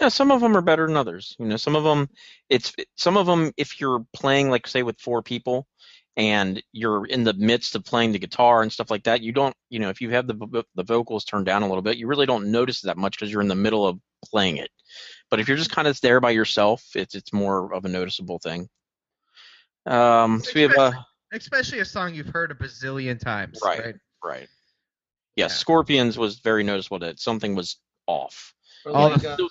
yeah. 0.00 0.08
Some 0.08 0.30
of 0.30 0.40
them 0.40 0.56
are 0.56 0.62
better 0.62 0.86
than 0.86 0.96
others. 0.96 1.36
You 1.38 1.46
know, 1.46 1.56
some 1.56 1.76
of 1.76 1.84
them, 1.84 2.08
it's 2.48 2.72
some 2.96 3.16
of 3.16 3.26
them. 3.26 3.52
If 3.56 3.80
you're 3.80 4.04
playing, 4.12 4.50
like 4.50 4.66
say, 4.66 4.82
with 4.82 5.00
four 5.00 5.22
people, 5.22 5.66
and 6.16 6.62
you're 6.72 7.04
in 7.06 7.24
the 7.24 7.34
midst 7.34 7.74
of 7.74 7.84
playing 7.84 8.12
the 8.12 8.18
guitar 8.18 8.62
and 8.62 8.72
stuff 8.72 8.90
like 8.90 9.04
that, 9.04 9.20
you 9.20 9.32
don't, 9.32 9.54
you 9.68 9.78
know, 9.78 9.90
if 9.90 10.00
you 10.00 10.10
have 10.10 10.26
the 10.26 10.64
the 10.74 10.84
vocals 10.84 11.24
turned 11.24 11.46
down 11.46 11.62
a 11.62 11.68
little 11.68 11.82
bit, 11.82 11.98
you 11.98 12.06
really 12.06 12.26
don't 12.26 12.50
notice 12.50 12.80
that 12.82 12.96
much 12.96 13.18
because 13.18 13.30
you're 13.30 13.42
in 13.42 13.48
the 13.48 13.54
middle 13.54 13.86
of 13.86 13.98
playing 14.24 14.56
it. 14.56 14.70
But 15.30 15.40
if 15.40 15.48
you're 15.48 15.56
just 15.56 15.72
kind 15.72 15.88
of 15.88 16.00
there 16.00 16.20
by 16.20 16.30
yourself, 16.30 16.84
it's 16.94 17.14
it's 17.14 17.32
more 17.32 17.72
of 17.74 17.84
a 17.84 17.88
noticeable 17.88 18.38
thing. 18.38 18.68
Um, 19.84 20.42
so 20.42 20.50
we 20.54 20.62
have 20.62 20.72
a 20.72 21.06
Especially 21.32 21.80
a 21.80 21.84
song 21.84 22.14
you've 22.14 22.28
heard 22.28 22.50
a 22.50 22.54
bazillion 22.54 23.18
times. 23.18 23.60
Right. 23.62 23.84
Right. 23.84 23.94
right. 24.24 24.48
Yeah, 25.36 25.44
Yeah. 25.44 25.48
Scorpions 25.48 26.18
was 26.18 26.38
very 26.40 26.62
noticeable 26.64 26.98
that 27.00 27.18
something 27.20 27.54
was 27.54 27.78
off. 28.06 28.54
Or 28.84 28.92
like 28.92 29.20
the- 29.20 29.30
uh, 29.30 29.34
Still, 29.34 29.48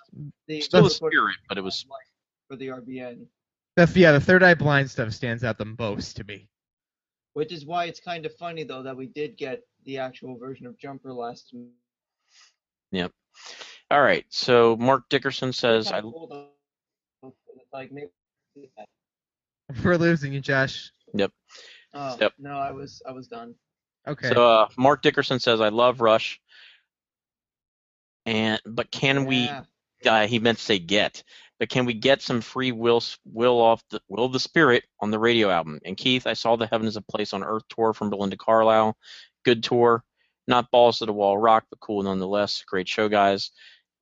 the 0.48 0.62
still 0.62 0.86
a 0.86 0.90
spirit, 0.90 1.36
but 1.48 1.58
it 1.58 1.62
was 1.62 1.86
for 2.48 2.56
the 2.56 2.68
RBN, 2.70 3.28
The, 3.76 3.92
yeah, 3.96 4.12
the 4.12 4.20
third 4.22 4.44
eye 4.44 4.54
blind 4.54 4.90
stuff 4.90 5.12
stands 5.14 5.44
out 5.44 5.58
the 5.58 5.66
most 5.80 6.16
to 6.18 6.24
me. 6.24 6.50
which 7.34 7.52
is 7.52 7.66
why 7.66 7.86
it's 7.86 8.00
kind 8.00 8.26
of 8.26 8.34
funny 8.38 8.64
though 8.64 8.82
that 8.84 8.96
we 8.96 9.08
did 9.08 9.36
get 9.38 9.62
the 9.84 9.98
actual 9.98 10.38
version 10.38 10.66
of 10.66 10.78
Jumper 10.78 11.12
last. 11.14 11.54
m- 11.54 11.72
all 13.92 14.02
right. 14.02 14.26
So 14.30 14.76
Mark 14.78 15.08
Dickerson 15.10 15.52
says, 15.54 15.92
"I 15.92 16.02
cool, 16.02 16.52
like 17.74 17.92
maybe. 17.92 18.10
We're 19.84 19.98
losing 19.98 20.32
you, 20.34 20.42
Josh. 20.42 20.92
Oh 21.94 22.18
Yep. 22.20 22.34
no, 22.40 22.58
I 22.58 22.72
was 22.72 23.02
I 23.08 23.12
was 23.12 23.28
done. 23.28 23.54
Okay. 24.08 24.30
so 24.30 24.48
uh, 24.48 24.68
Mark 24.78 25.02
Dickerson 25.02 25.40
says 25.40 25.62
I 25.62 25.70
love 25.70 26.02
Rush, 26.02 26.40
and 28.26 28.62
but 28.66 28.92
can 28.92 29.26
we? 29.26 29.50
Uh, 30.06 30.28
he 30.28 30.40
meant 30.40 30.60
to 30.60 30.64
say 30.64 30.78
get, 30.78 31.24
but 31.60 31.70
can 31.70 31.86
we 31.86 31.94
get 31.94 32.22
some 32.22 32.42
free 32.42 32.72
will 32.72 33.02
will 33.26 33.60
off 33.60 33.84
the 33.90 34.02
will 34.08 34.26
of 34.26 34.34
the 34.34 34.40
spirit 34.40 34.84
on 35.00 35.10
the 35.12 35.20
radio 35.20 35.50
album? 35.50 35.80
And 35.84 35.98
Keith, 35.98 36.28
I 36.28 36.34
saw 36.34 36.56
the 36.56 36.68
Heaven 36.68 36.88
is 36.88 36.98
a 36.98 37.02
Place 37.02 37.34
on 37.34 37.44
Earth 37.44 37.64
tour 37.70 37.94
from 37.94 38.10
Belinda 38.10 38.38
Carlisle, 38.38 38.96
good 39.44 39.64
tour, 39.64 40.04
not 40.48 40.70
balls 40.72 41.00
to 41.00 41.06
the 41.06 41.14
wall 41.14 41.38
rock, 41.38 41.66
but 41.70 41.80
cool 41.80 42.04
nonetheless. 42.04 42.64
Great 42.68 42.88
show, 42.88 43.10
guys. 43.10 43.52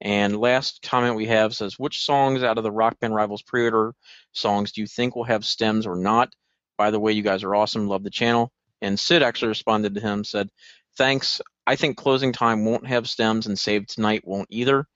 And 0.00 0.38
last 0.38 0.82
comment 0.82 1.16
we 1.16 1.26
have 1.26 1.54
says, 1.54 1.78
which 1.78 2.04
songs 2.04 2.42
out 2.42 2.58
of 2.58 2.64
the 2.64 2.72
Rock 2.72 2.98
Band 3.00 3.14
Rivals 3.14 3.42
pre-order 3.42 3.94
songs 4.32 4.72
do 4.72 4.80
you 4.80 4.86
think 4.86 5.16
will 5.16 5.24
have 5.24 5.44
stems 5.44 5.86
or 5.86 5.96
not? 5.96 6.34
By 6.76 6.90
the 6.90 7.00
way, 7.00 7.12
you 7.12 7.22
guys 7.22 7.44
are 7.44 7.54
awesome. 7.54 7.86
Love 7.86 8.02
the 8.02 8.10
channel. 8.10 8.52
And 8.82 8.98
Sid 8.98 9.22
actually 9.22 9.48
responded 9.48 9.94
to 9.94 10.00
him, 10.00 10.24
said, 10.24 10.50
thanks. 10.96 11.40
I 11.66 11.76
think 11.76 11.96
closing 11.96 12.32
time 12.32 12.64
won't 12.64 12.86
have 12.86 13.08
stems 13.08 13.46
and 13.46 13.58
Save 13.58 13.86
Tonight 13.86 14.26
won't 14.26 14.48
either. 14.50 14.86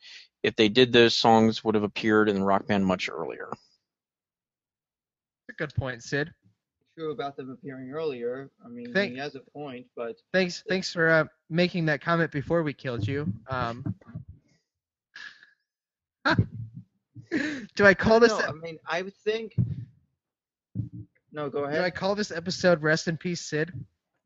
If 0.43 0.55
they 0.57 0.68
did, 0.68 0.93
those 0.93 1.16
songs 1.16 1.64
would 1.64 1.74
have 1.74 1.85
appeared 1.85 2.29
in 2.29 2.43
Rock 2.43 2.66
Band 2.66 2.87
much 2.87 3.09
earlier. 3.09 3.51
good 5.57 5.74
point, 5.74 6.03
Sid. 6.03 6.33
True 6.97 7.11
about 7.12 7.37
them 7.37 7.51
appearing 7.51 7.91
earlier. 7.93 8.51
I 8.64 8.68
mean, 8.68 8.93
Thank- 8.93 9.12
he 9.12 9.18
has 9.18 9.35
a 9.35 9.41
point, 9.41 9.87
but 9.97 10.16
Thanks, 10.33 10.62
thanks 10.68 10.93
for 10.93 11.09
uh, 11.09 11.24
making 11.49 11.87
that 11.87 12.01
comment 12.01 12.31
before 12.31 12.62
we 12.62 12.72
killed 12.72 13.07
you. 13.07 13.33
Um, 13.49 13.85
do 17.74 17.85
I 17.85 17.95
call 17.95 18.20
this? 18.20 18.31
No, 18.31 18.41
I 18.41 18.53
mean, 18.53 18.79
I 18.87 19.03
would 19.03 19.16
think. 19.16 19.57
No, 21.33 21.51
go 21.51 21.64
ahead. 21.64 21.79
Do 21.79 21.85
I 21.85 21.91
call 21.91 22.14
this 22.14 22.31
episode 22.31 22.83
"Rest 22.83 23.09
in 23.09 23.16
Peace, 23.16 23.41
Sid"? 23.43 23.72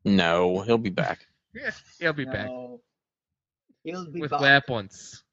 No, 0.05 0.61
he'll 0.61 0.77
be 0.77 0.89
back. 0.89 1.27
Yeah, 1.53 1.71
he'll 1.99 2.13
be 2.13 2.25
back 2.25 2.49
He'll 3.83 4.09
be 4.09 4.21
with 4.21 4.31
back. 4.31 4.67
once. 4.69 5.23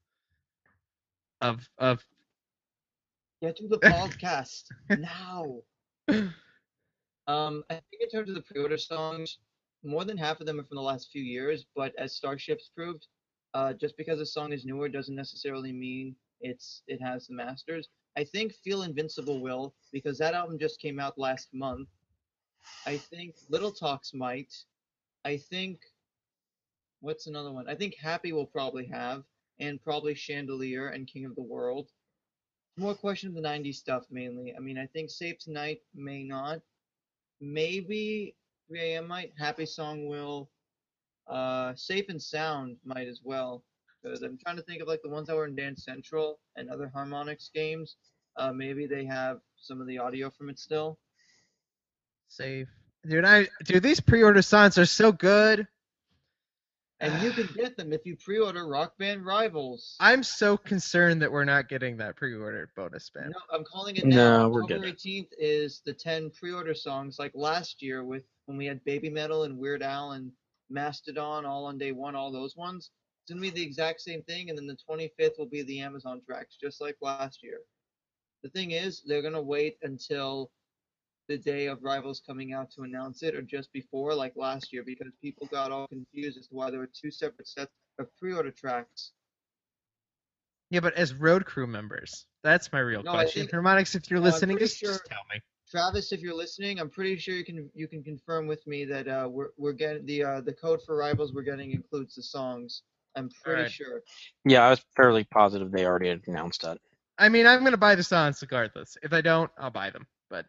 of 1.41 1.69
of. 1.79 2.05
Get 3.43 3.57
to 3.57 3.69
the 3.69 3.79
podcast 3.79 4.65
now. 4.91 5.63
Um, 7.27 7.63
I 7.71 7.75
think 7.75 8.03
in 8.03 8.11
terms 8.11 8.29
of 8.29 8.35
the 8.35 8.43
pre-order 8.43 8.77
songs, 8.77 9.39
more 9.85 10.05
than 10.05 10.19
half 10.19 10.41
of 10.41 10.47
them 10.47 10.59
are 10.59 10.65
from 10.65 10.77
the 10.77 10.83
last 10.83 11.11
few 11.13 11.23
years. 11.23 11.65
But 11.77 11.93
as 11.97 12.15
Starships 12.17 12.71
proved, 12.75 13.07
uh, 13.55 13.73
just 13.75 13.97
because 13.97 14.21
a 14.21 14.27
song 14.27 14.53
is 14.53 14.65
newer 14.65 14.89
doesn't 14.89 15.15
necessarily 15.15 15.73
mean 15.73 16.17
it's 16.41 16.83
it 16.89 17.01
has 17.01 17.29
the 17.29 17.35
masters. 17.35 17.89
I 18.17 18.25
think 18.25 18.55
Feel 18.55 18.83
Invincible 18.83 19.41
will 19.41 19.75
because 19.93 20.19
that 20.19 20.35
album 20.35 20.59
just 20.59 20.81
came 20.81 20.99
out 20.99 21.19
last 21.19 21.49
month. 21.53 21.89
I 22.87 22.97
think 22.97 23.37
Little 23.49 23.71
Talks 23.71 24.13
might. 24.13 24.53
I 25.25 25.37
think 25.37 25.81
what's 27.01 27.27
another 27.27 27.53
one? 27.53 27.69
I 27.69 27.75
think 27.75 27.95
Happy 27.97 28.33
will 28.33 28.47
probably 28.47 28.87
have, 28.87 29.25
and 29.59 29.83
probably 29.83 30.15
Chandelier 30.15 30.89
and 30.89 31.07
King 31.07 31.25
of 31.25 31.35
the 31.35 31.43
World. 31.43 31.89
More 32.77 32.95
question 32.95 33.29
of 33.29 33.35
the 33.35 33.49
90s 33.49 33.77
stuff 33.77 34.07
mainly. 34.11 34.55
I 34.57 34.61
mean, 34.61 34.79
I 34.79 34.87
think 34.87 35.11
Save 35.11 35.39
Tonight 35.39 35.81
may 35.95 36.23
not. 36.23 36.61
Maybe 37.41 38.35
3 38.69 38.81
a.m. 38.81 39.09
might. 39.09 39.33
Happy 39.39 39.67
Song 39.67 40.07
will. 40.07 40.51
Uh, 41.27 41.75
Safe 41.75 42.09
and 42.09 42.23
Sound 42.23 42.77
might 42.85 43.09
as 43.09 43.21
well. 43.23 43.63
Because 44.03 44.23
I'm 44.23 44.39
trying 44.39 44.57
to 44.57 44.63
think 44.63 44.81
of 44.83 44.89
like 44.89 45.03
the 45.03 45.11
ones 45.11 45.29
that 45.29 45.37
were 45.37 45.47
in 45.47 45.55
Dance 45.55 45.85
Central 45.85 46.39
and 46.57 46.71
other 46.71 46.91
Harmonix 46.95 47.53
games. 47.53 47.97
Uh, 48.37 48.53
maybe 48.53 48.87
they 48.87 49.05
have 49.05 49.41
some 49.57 49.81
of 49.81 49.87
the 49.87 49.99
audio 49.99 50.31
from 50.31 50.49
it 50.49 50.59
still. 50.59 50.99
Save. 52.29 52.69
Dude, 53.07 53.25
I 53.25 53.49
dude, 53.65 53.83
these 53.83 54.01
pre-order 54.01 54.43
songs 54.43 54.79
are 54.79 54.87
so 54.87 55.11
good. 55.13 55.67
And 57.03 57.23
you 57.23 57.31
can 57.31 57.49
get 57.57 57.79
them 57.79 57.95
if 57.95 58.05
you 58.05 58.15
pre-order 58.15 58.69
Rock 58.69 58.99
Band 58.99 59.25
Rivals. 59.25 59.97
I'm 60.01 60.23
so 60.23 60.59
concerned 60.59 61.23
that 61.23 61.33
we're 61.33 61.47
not 61.47 61.71
getting 61.71 61.97
that 61.97 62.17
pre-order 62.17 62.69
bonus 62.77 63.09
band. 63.09 63.31
No, 63.31 63.57
I'm 63.57 63.65
calling 63.65 63.97
it 63.97 64.05
now. 64.05 64.43
No, 64.43 64.49
we're 64.51 64.65
October 64.65 64.85
good. 64.85 64.99
18th 64.99 65.29
is 65.39 65.81
the 65.87 65.95
10 65.95 66.31
pre-order 66.31 66.75
songs 66.75 67.19
like 67.19 67.33
last 67.35 67.81
year 67.83 68.05
with 68.05 68.25
when 68.45 68.59
we 68.59 68.67
had 68.67 68.85
Baby 68.85 69.09
Metal 69.09 69.45
and 69.45 69.57
Weird 69.57 69.83
Al 69.83 70.13
and 70.13 70.31
Mastodon 70.69 71.47
all 71.47 71.65
on 71.65 71.79
day 71.79 71.93
one, 71.93 72.15
all 72.15 72.31
those 72.31 72.55
ones. 72.55 72.91
It's 73.31 73.35
gonna 73.37 73.43
be 73.49 73.51
the 73.61 73.63
exact 73.65 74.01
same 74.01 74.25
thing, 74.25 74.49
and 74.51 74.59
then 74.59 74.67
the 74.67 74.77
25th 74.77 75.39
will 75.39 75.47
be 75.47 75.63
the 75.63 75.79
Amazon 75.79 76.21
tracks, 76.27 76.57
just 76.61 76.81
like 76.81 76.97
last 77.01 77.45
year. 77.45 77.61
The 78.43 78.49
thing 78.49 78.73
is, 78.73 79.03
they're 79.07 79.23
gonna 79.23 79.41
wait 79.41 79.79
until 79.83 80.51
the 81.29 81.39
day 81.39 81.67
of 81.67 81.81
Rivals 81.85 82.21
coming 82.27 82.53
out 82.55 82.73
to 82.73 82.83
announce 82.83 83.23
it, 83.23 83.37
or 83.37 83.43
just 83.43 83.73
before, 83.73 84.17
like 84.17 84.35
last 84.35 84.73
year, 84.73 84.83
because 84.83 85.13
people 85.23 85.47
got 85.47 85.71
all 85.71 85.87
confused 85.87 86.39
as 86.39 86.49
to 86.49 86.55
why 86.57 86.73
there 86.73 86.81
were 86.81 86.91
two 86.93 87.13
separate 87.13 87.47
sets 87.47 87.71
of 88.01 88.09
pre-order 88.17 88.51
tracks. 88.51 89.13
Yeah, 90.71 90.81
but 90.81 90.95
as 90.95 91.15
road 91.15 91.45
crew 91.47 91.69
members, 91.69 92.27
that's 92.43 92.73
my 92.73 92.81
real 92.81 93.05
No, 93.05 93.13
question. 93.13 93.43
think- 93.47 93.53
Harmonix, 93.53 93.95
if 93.95 94.11
you're 94.11 94.19
no, 94.19 94.25
listening, 94.27 94.59
just, 94.59 94.77
sure- 94.79 94.89
just 94.91 95.07
tell 95.07 95.23
me. 95.33 95.41
Travis, 95.71 96.11
if 96.11 96.21
you're 96.21 96.35
listening, 96.35 96.81
I'm 96.81 96.91
pretty 96.91 97.17
sure 97.17 97.37
you 97.37 97.45
can 97.45 97.71
you 97.75 97.87
can 97.87 98.03
confirm 98.03 98.49
with 98.49 98.67
me 98.67 98.85
that 98.87 99.07
uh, 99.07 99.29
we're 99.31 99.51
we're 99.57 99.73
getting 99.73 100.05
the 100.05 100.25
uh, 100.25 100.41
the 100.41 100.53
code 100.53 100.83
for 100.83 100.97
rivals 100.97 101.33
we're 101.33 101.43
getting 101.43 101.71
includes 101.71 102.17
the 102.17 102.25
songs. 102.25 102.83
I'm 103.17 103.29
pretty 103.43 103.59
Alright. 103.63 103.73
sure. 103.73 104.03
Yeah, 104.45 104.67
I 104.67 104.71
was 104.71 104.85
fairly 104.97 105.25
positive 105.25 105.71
they 105.73 105.85
already 105.85 106.09
had 106.09 106.23
announced 106.27 106.63
that. 106.63 106.79
I 107.19 107.29
mean, 107.29 107.47
I'm 107.47 107.65
gonna 107.65 107.77
buy 107.77 107.95
the 107.95 108.03
songs 108.03 108.41
regardless. 108.41 108.97
If 109.03 109.13
I 109.13 109.21
don't, 109.21 109.51
I'll 109.59 109.71
buy 109.71 109.91
them. 109.91 110.07
But 110.31 110.47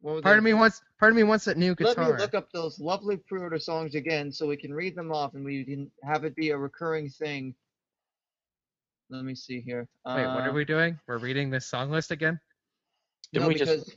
What 0.00 0.22
part 0.22 0.34
they- 0.34 0.38
of 0.38 0.44
me 0.44 0.54
wants, 0.54 0.82
part 0.98 1.12
of 1.12 1.16
me 1.16 1.22
wants 1.24 1.44
that 1.44 1.56
new 1.58 1.74
guitar. 1.74 2.04
Let 2.06 2.14
me 2.16 2.20
look 2.20 2.34
up 2.34 2.50
those 2.52 2.80
lovely 2.80 3.16
pre-order 3.18 3.58
songs 3.58 3.94
again, 3.94 4.32
so 4.32 4.46
we 4.46 4.56
can 4.56 4.72
read 4.74 4.96
them 4.96 5.12
off 5.12 5.34
and 5.34 5.44
we 5.44 5.64
can 5.64 5.90
have 6.02 6.24
it 6.24 6.34
be 6.34 6.50
a 6.50 6.58
recurring 6.58 7.08
thing. 7.10 7.54
Let 9.10 9.24
me 9.24 9.34
see 9.34 9.60
here. 9.60 9.86
Wait, 10.06 10.26
what 10.26 10.40
are 10.46 10.50
Uh, 10.50 10.52
we 10.52 10.64
doing? 10.64 10.98
We're 11.06 11.18
reading 11.18 11.50
this 11.50 11.66
song 11.66 11.90
list 11.90 12.10
again? 12.10 12.40
Didn't 13.32 13.42
no, 13.44 13.48
we 13.48 13.54
just- 13.56 13.96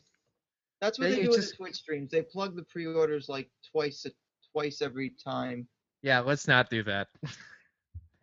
that's 0.81 0.99
what 0.99 1.05
Yeah, 1.09 1.15
they 1.15 1.21
you 1.21 1.23
do 1.23 1.29
with 1.29 1.37
just- 1.39 1.51
the 1.51 1.57
Twitch 1.57 1.75
streams. 1.75 2.11
They 2.11 2.21
plug 2.21 2.55
the 2.55 2.63
pre-orders 2.63 3.29
like 3.29 3.49
twice 3.71 4.05
a, 4.05 4.11
twice 4.51 4.81
every 4.81 5.11
time. 5.11 5.67
Yeah, 6.03 6.19
let's 6.19 6.47
not 6.47 6.69
do 6.69 6.83
that. 6.83 7.07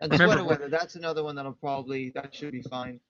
And 0.05 0.13
the 0.13 0.19
Remember, 0.19 0.43
sweater 0.43 0.49
weather, 0.49 0.69
that's 0.69 0.97
another 0.97 1.25
one 1.25 1.35
that'll 1.35 1.53
probably 1.55 2.11
that 2.11 2.35
should 2.35 2.53
be 2.53 2.61
fine. 2.61 3.01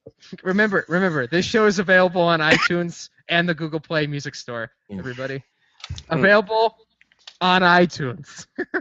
remember, 0.44 0.84
remember, 0.86 1.26
this 1.26 1.44
show 1.44 1.66
is 1.66 1.80
available 1.80 2.22
on 2.22 2.38
iTunes 2.38 3.10
and 3.28 3.48
the 3.48 3.54
Google 3.54 3.80
Play 3.80 4.06
Music 4.06 4.36
Store. 4.36 4.70
Everybody, 4.88 5.42
available 6.08 6.76
on 7.40 7.62
iTunes. 7.62 8.46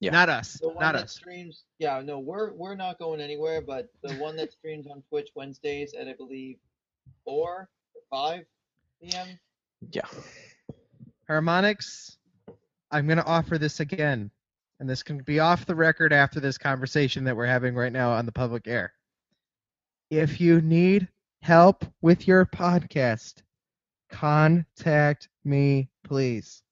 Yeah. 0.00 0.10
Not 0.12 0.28
us. 0.28 0.60
The 0.60 0.68
one 0.68 0.78
Not 0.80 0.94
that 0.94 1.04
us. 1.04 1.12
streams, 1.12 1.64
yeah, 1.78 2.00
no, 2.04 2.18
we're 2.18 2.52
we're 2.52 2.76
not 2.76 2.98
going 2.98 3.20
anywhere, 3.20 3.60
but 3.60 3.88
the 4.02 4.14
one 4.14 4.36
that 4.36 4.52
streams 4.52 4.86
on 4.86 5.02
Twitch 5.08 5.30
Wednesdays 5.34 5.94
at 5.94 6.08
I 6.08 6.14
believe 6.14 6.58
four 7.24 7.68
or 7.94 8.00
five 8.10 8.44
p.m. 9.02 9.38
Yeah. 9.90 10.06
Harmonix, 11.26 12.18
I'm 12.90 13.06
gonna 13.06 13.24
offer 13.26 13.58
this 13.58 13.80
again, 13.80 14.30
and 14.80 14.88
this 14.88 15.02
can 15.02 15.18
be 15.22 15.40
off 15.40 15.66
the 15.66 15.74
record 15.74 16.12
after 16.12 16.40
this 16.40 16.58
conversation 16.58 17.24
that 17.24 17.36
we're 17.36 17.46
having 17.46 17.74
right 17.74 17.92
now 17.92 18.10
on 18.10 18.26
the 18.26 18.32
public 18.32 18.66
air. 18.66 18.92
If 20.10 20.40
you 20.40 20.60
need 20.60 21.08
help 21.42 21.84
with 22.00 22.26
your 22.26 22.46
podcast, 22.46 23.42
contact 24.10 25.28
me, 25.48 25.88
please. 26.04 26.62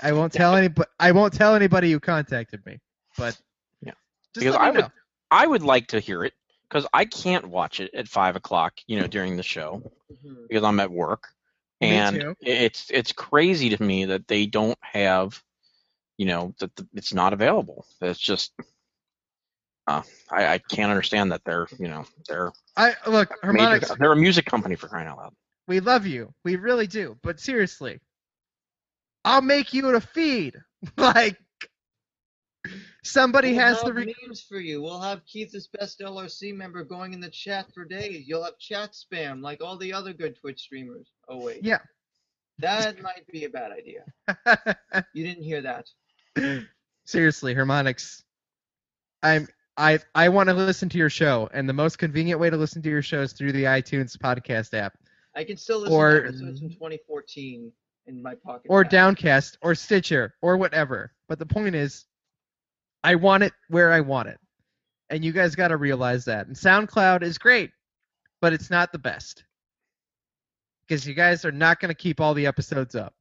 I 0.00 0.12
won't 0.12 0.32
tell 0.32 0.56
anybody. 0.56 0.88
I 0.98 1.12
won't 1.12 1.32
tell 1.32 1.54
anybody 1.54 1.88
you 1.88 2.00
contacted 2.00 2.64
me, 2.66 2.80
but 3.16 3.38
Yeah. 3.80 3.92
just 4.34 4.44
Because 4.46 4.54
let 4.54 4.62
me 4.62 4.66
I 4.68 4.70
would- 4.72 4.92
I 5.30 5.46
would 5.46 5.62
like 5.62 5.88
to 5.88 6.00
hear 6.00 6.24
it 6.24 6.34
because 6.68 6.86
I 6.92 7.04
can't 7.04 7.46
watch 7.46 7.80
it 7.80 7.92
at 7.94 8.08
five 8.08 8.36
o'clock, 8.36 8.74
you 8.86 8.98
know, 9.00 9.06
during 9.06 9.36
the 9.36 9.42
show 9.42 9.82
Mhm. 10.10 10.48
because 10.48 10.64
I'm 10.64 10.80
at 10.80 10.90
work, 10.90 11.28
Me 11.80 11.90
and 11.90 12.36
it's 12.40 12.90
it's 12.90 13.12
crazy 13.12 13.70
to 13.70 13.82
me 13.82 14.06
that 14.06 14.26
they 14.28 14.46
don't 14.46 14.78
have, 14.82 15.42
you 16.18 16.26
know, 16.26 16.54
that 16.58 16.74
the, 16.76 16.88
it's 16.94 17.14
not 17.14 17.32
available. 17.32 17.86
It's 18.00 18.18
just, 18.20 18.52
uh, 19.86 20.02
I 20.30 20.54
I 20.54 20.58
can't 20.58 20.90
understand 20.90 21.32
that 21.32 21.44
they're 21.44 21.68
you 21.78 21.88
know 21.88 22.04
they're 22.28 22.52
I 22.76 22.94
look, 23.06 23.30
Harmonix. 23.42 23.80
major, 23.80 23.96
they're 23.98 24.12
a 24.12 24.16
music 24.16 24.44
company 24.46 24.74
for 24.76 24.88
crying 24.88 25.08
out 25.08 25.18
loud. 25.18 25.34
We 25.66 25.80
love 25.80 26.06
you. 26.06 26.32
We 26.44 26.56
really 26.56 26.86
do. 26.86 27.16
But 27.22 27.40
seriously, 27.40 28.00
I'll 29.24 29.42
make 29.42 29.72
you 29.72 29.88
a 29.94 30.00
feed. 30.00 30.56
like 30.96 31.38
somebody 33.02 33.52
We'll 33.52 33.60
has 33.60 33.82
the 33.82 33.92
re- 33.92 34.14
memes 34.26 34.42
for 34.42 34.58
you. 34.58 34.82
We'll 34.82 35.00
have 35.00 35.24
Keith's 35.26 35.68
best 35.68 36.00
LRC 36.00 36.54
member 36.54 36.84
going 36.84 37.12
in 37.12 37.20
the 37.20 37.30
chat 37.30 37.66
for 37.74 37.84
days. 37.84 38.24
You'll 38.26 38.44
have 38.44 38.58
chat 38.58 38.92
spam 38.92 39.42
like 39.42 39.62
all 39.62 39.76
the 39.76 39.92
other 39.92 40.12
good 40.12 40.36
Twitch 40.40 40.60
streamers. 40.60 41.08
Oh 41.28 41.42
wait. 41.42 41.64
Yeah. 41.64 41.78
That 42.58 43.02
might 43.02 43.26
be 43.32 43.44
a 43.44 43.50
bad 43.50 43.72
idea. 43.72 44.04
You 45.12 45.24
didn't 45.26 45.42
hear 45.42 45.62
that. 45.62 45.86
seriously, 47.04 47.54
Harmonix. 47.54 48.22
I'm 49.22 49.48
I 49.76 49.98
I 50.14 50.28
want 50.28 50.48
to 50.50 50.54
listen 50.54 50.88
to 50.90 50.98
your 50.98 51.10
show, 51.10 51.48
and 51.52 51.68
the 51.68 51.72
most 51.72 51.98
convenient 51.98 52.38
way 52.38 52.50
to 52.50 52.56
listen 52.56 52.82
to 52.82 52.90
your 52.90 53.02
show 53.02 53.22
is 53.22 53.32
through 53.32 53.52
the 53.52 53.64
iTunes 53.64 54.16
podcast 54.16 54.72
app, 54.74 54.96
I 55.34 55.44
can 55.44 55.56
still 55.56 55.80
listen 55.80 55.94
Or- 55.94 56.20
to 56.22 56.28
episodes 56.28 56.60
from 56.60 56.70
2014 56.70 57.72
in 58.06 58.22
my 58.22 58.34
pocket. 58.34 58.66
or. 58.68 58.84
Downcast, 58.84 59.58
or 59.62 59.74
Stitcher, 59.74 60.34
or 60.42 60.56
whatever. 60.56 61.12
But 61.28 61.38
the 61.38 61.46
point 61.46 61.74
is, 61.74 62.06
I 63.02 63.14
want 63.16 63.42
it 63.42 63.52
where 63.68 63.92
I 63.92 64.00
want 64.00 64.28
it, 64.28 64.38
and 65.10 65.24
you 65.24 65.32
guys 65.32 65.54
got 65.54 65.68
to 65.68 65.76
realize 65.76 66.24
that. 66.26 66.46
And 66.46 66.56
SoundCloud 66.56 67.22
is 67.22 67.38
great, 67.38 67.70
but 68.40 68.52
it's 68.52 68.70
not 68.70 68.92
the 68.92 68.98
best 68.98 69.44
because 70.86 71.06
you 71.06 71.14
guys 71.14 71.44
are 71.44 71.52
not 71.52 71.80
going 71.80 71.88
to 71.90 71.94
keep 71.94 72.20
all 72.20 72.34
the 72.34 72.46
episodes 72.46 72.94
up. 72.94 73.14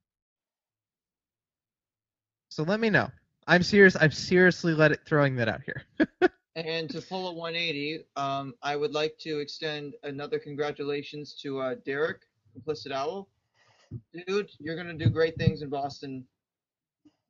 So 2.50 2.64
let 2.64 2.80
me 2.80 2.90
know. 2.90 3.10
I'm 3.48 3.64
serious. 3.64 3.96
I'm 4.00 4.12
seriously 4.12 4.74
let 4.74 4.92
it 4.92 5.02
throwing 5.06 5.36
that 5.38 5.50
out 5.50 5.62
here. 5.66 5.84
And 6.56 6.90
to 6.92 7.02
pull 7.02 7.30
a 7.30 7.34
180, 7.34 8.06
um, 8.16 8.54
I 8.62 8.76
would 8.76 8.94
like 8.94 9.18
to 9.20 9.40
extend 9.40 9.96
another 10.04 10.38
congratulations 10.38 11.34
to 11.42 11.60
uh, 11.60 11.76
Derek, 11.84 12.22
Implicit 12.56 12.92
Owl. 12.92 13.28
Dude, 14.28 14.52
you're 14.60 14.76
gonna 14.76 14.94
do 14.94 15.10
great 15.10 15.38
things 15.38 15.64
in 15.64 15.70
Boston. 15.70 16.26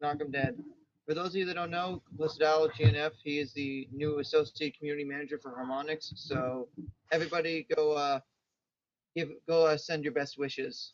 Knock 0.02 0.20
'em 0.20 0.32
dead. 0.32 0.62
For 1.06 1.14
those 1.14 1.28
of 1.30 1.36
you 1.36 1.46
that 1.46 1.56
don't 1.56 1.72
know, 1.72 2.02
Implicit 2.12 2.42
Owl 2.44 2.70
GNF, 2.70 3.12
he 3.24 3.40
is 3.40 3.54
the 3.54 3.88
new 3.94 4.20
associate 4.20 4.78
community 4.78 5.06
manager 5.06 5.38
for 5.38 5.52
Harmonix. 5.52 6.12
So 6.16 6.68
everybody 7.12 7.66
go, 7.76 7.94
uh, 7.94 8.20
give, 9.16 9.30
go 9.48 9.66
uh, 9.68 9.78
send 9.78 10.04
your 10.04 10.14
best 10.14 10.38
wishes. 10.38 10.92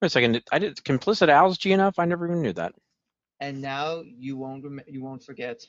Wait 0.00 0.06
a 0.06 0.10
second, 0.10 0.42
I 0.52 0.58
did 0.60 0.76
complicit 0.78 1.28
Al's 1.28 1.58
GNF. 1.58 1.94
I 1.98 2.04
never 2.04 2.26
even 2.26 2.42
knew 2.42 2.52
that. 2.52 2.74
And 3.40 3.60
now 3.60 4.02
you 4.04 4.36
won't, 4.36 4.62
rem- 4.64 4.80
you 4.86 5.02
won't 5.02 5.22
forget. 5.22 5.64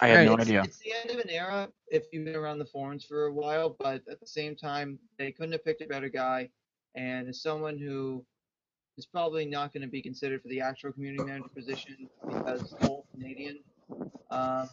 I 0.00 0.08
had 0.08 0.16
Right. 0.16 0.24
no 0.26 0.34
it's, 0.34 0.42
idea. 0.42 0.62
It's 0.64 0.78
the 0.78 0.92
end 0.92 1.10
of 1.10 1.18
an 1.18 1.30
era 1.30 1.72
if 1.88 2.04
you've 2.12 2.24
been 2.24 2.36
around 2.36 2.58
the 2.58 2.66
forums 2.66 3.04
for 3.04 3.26
a 3.26 3.32
while, 3.32 3.70
but 3.78 4.02
at 4.08 4.20
the 4.20 4.26
same 4.26 4.54
time, 4.54 4.98
they 5.18 5.32
couldn't 5.32 5.52
have 5.52 5.64
picked 5.64 5.80
a 5.82 5.86
better 5.86 6.08
guy. 6.08 6.50
And 6.94 7.28
as 7.28 7.40
someone 7.40 7.78
who 7.78 8.24
is 8.98 9.06
probably 9.06 9.46
not 9.46 9.72
going 9.72 9.82
to 9.82 9.88
be 9.88 10.02
considered 10.02 10.42
for 10.42 10.48
the 10.48 10.60
actual 10.60 10.92
community 10.92 11.24
manager 11.24 11.48
position 11.54 12.08
because 12.26 12.74
all 12.82 13.06
Canadian, 13.12 13.58
uh, 14.30 14.66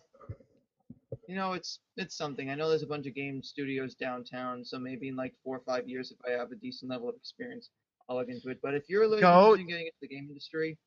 you 1.28 1.36
know, 1.36 1.54
it's 1.54 1.80
it's 1.96 2.16
something. 2.16 2.50
I 2.50 2.56
know 2.56 2.70
there's 2.70 2.84
a 2.84 2.88
bunch 2.88 3.08
of 3.08 3.16
game 3.16 3.42
studios 3.44 3.96
downtown, 3.96 4.64
so 4.66 4.78
maybe 4.78 5.08
in 5.08 5.16
like 5.16 5.34
four 5.44 5.56
or 5.58 5.62
five 5.66 5.88
years, 5.88 6.12
if 6.12 6.18
I 6.26 6.38
have 6.38 6.52
a 6.52 6.56
decent 6.56 6.92
level 6.92 7.08
of 7.10 7.16
experience, 7.16 7.70
I'll 8.10 8.18
look 8.18 8.30
into 8.30 8.50
it. 8.50 8.60
But 8.62 8.74
if 8.74 8.90
you're 8.90 9.08
looking 9.08 9.22
Go- 9.22 9.54
into 9.54 9.66
getting 9.66 9.86
into 9.86 9.98
the 10.02 10.08
game 10.08 10.28
industry, 10.28 10.78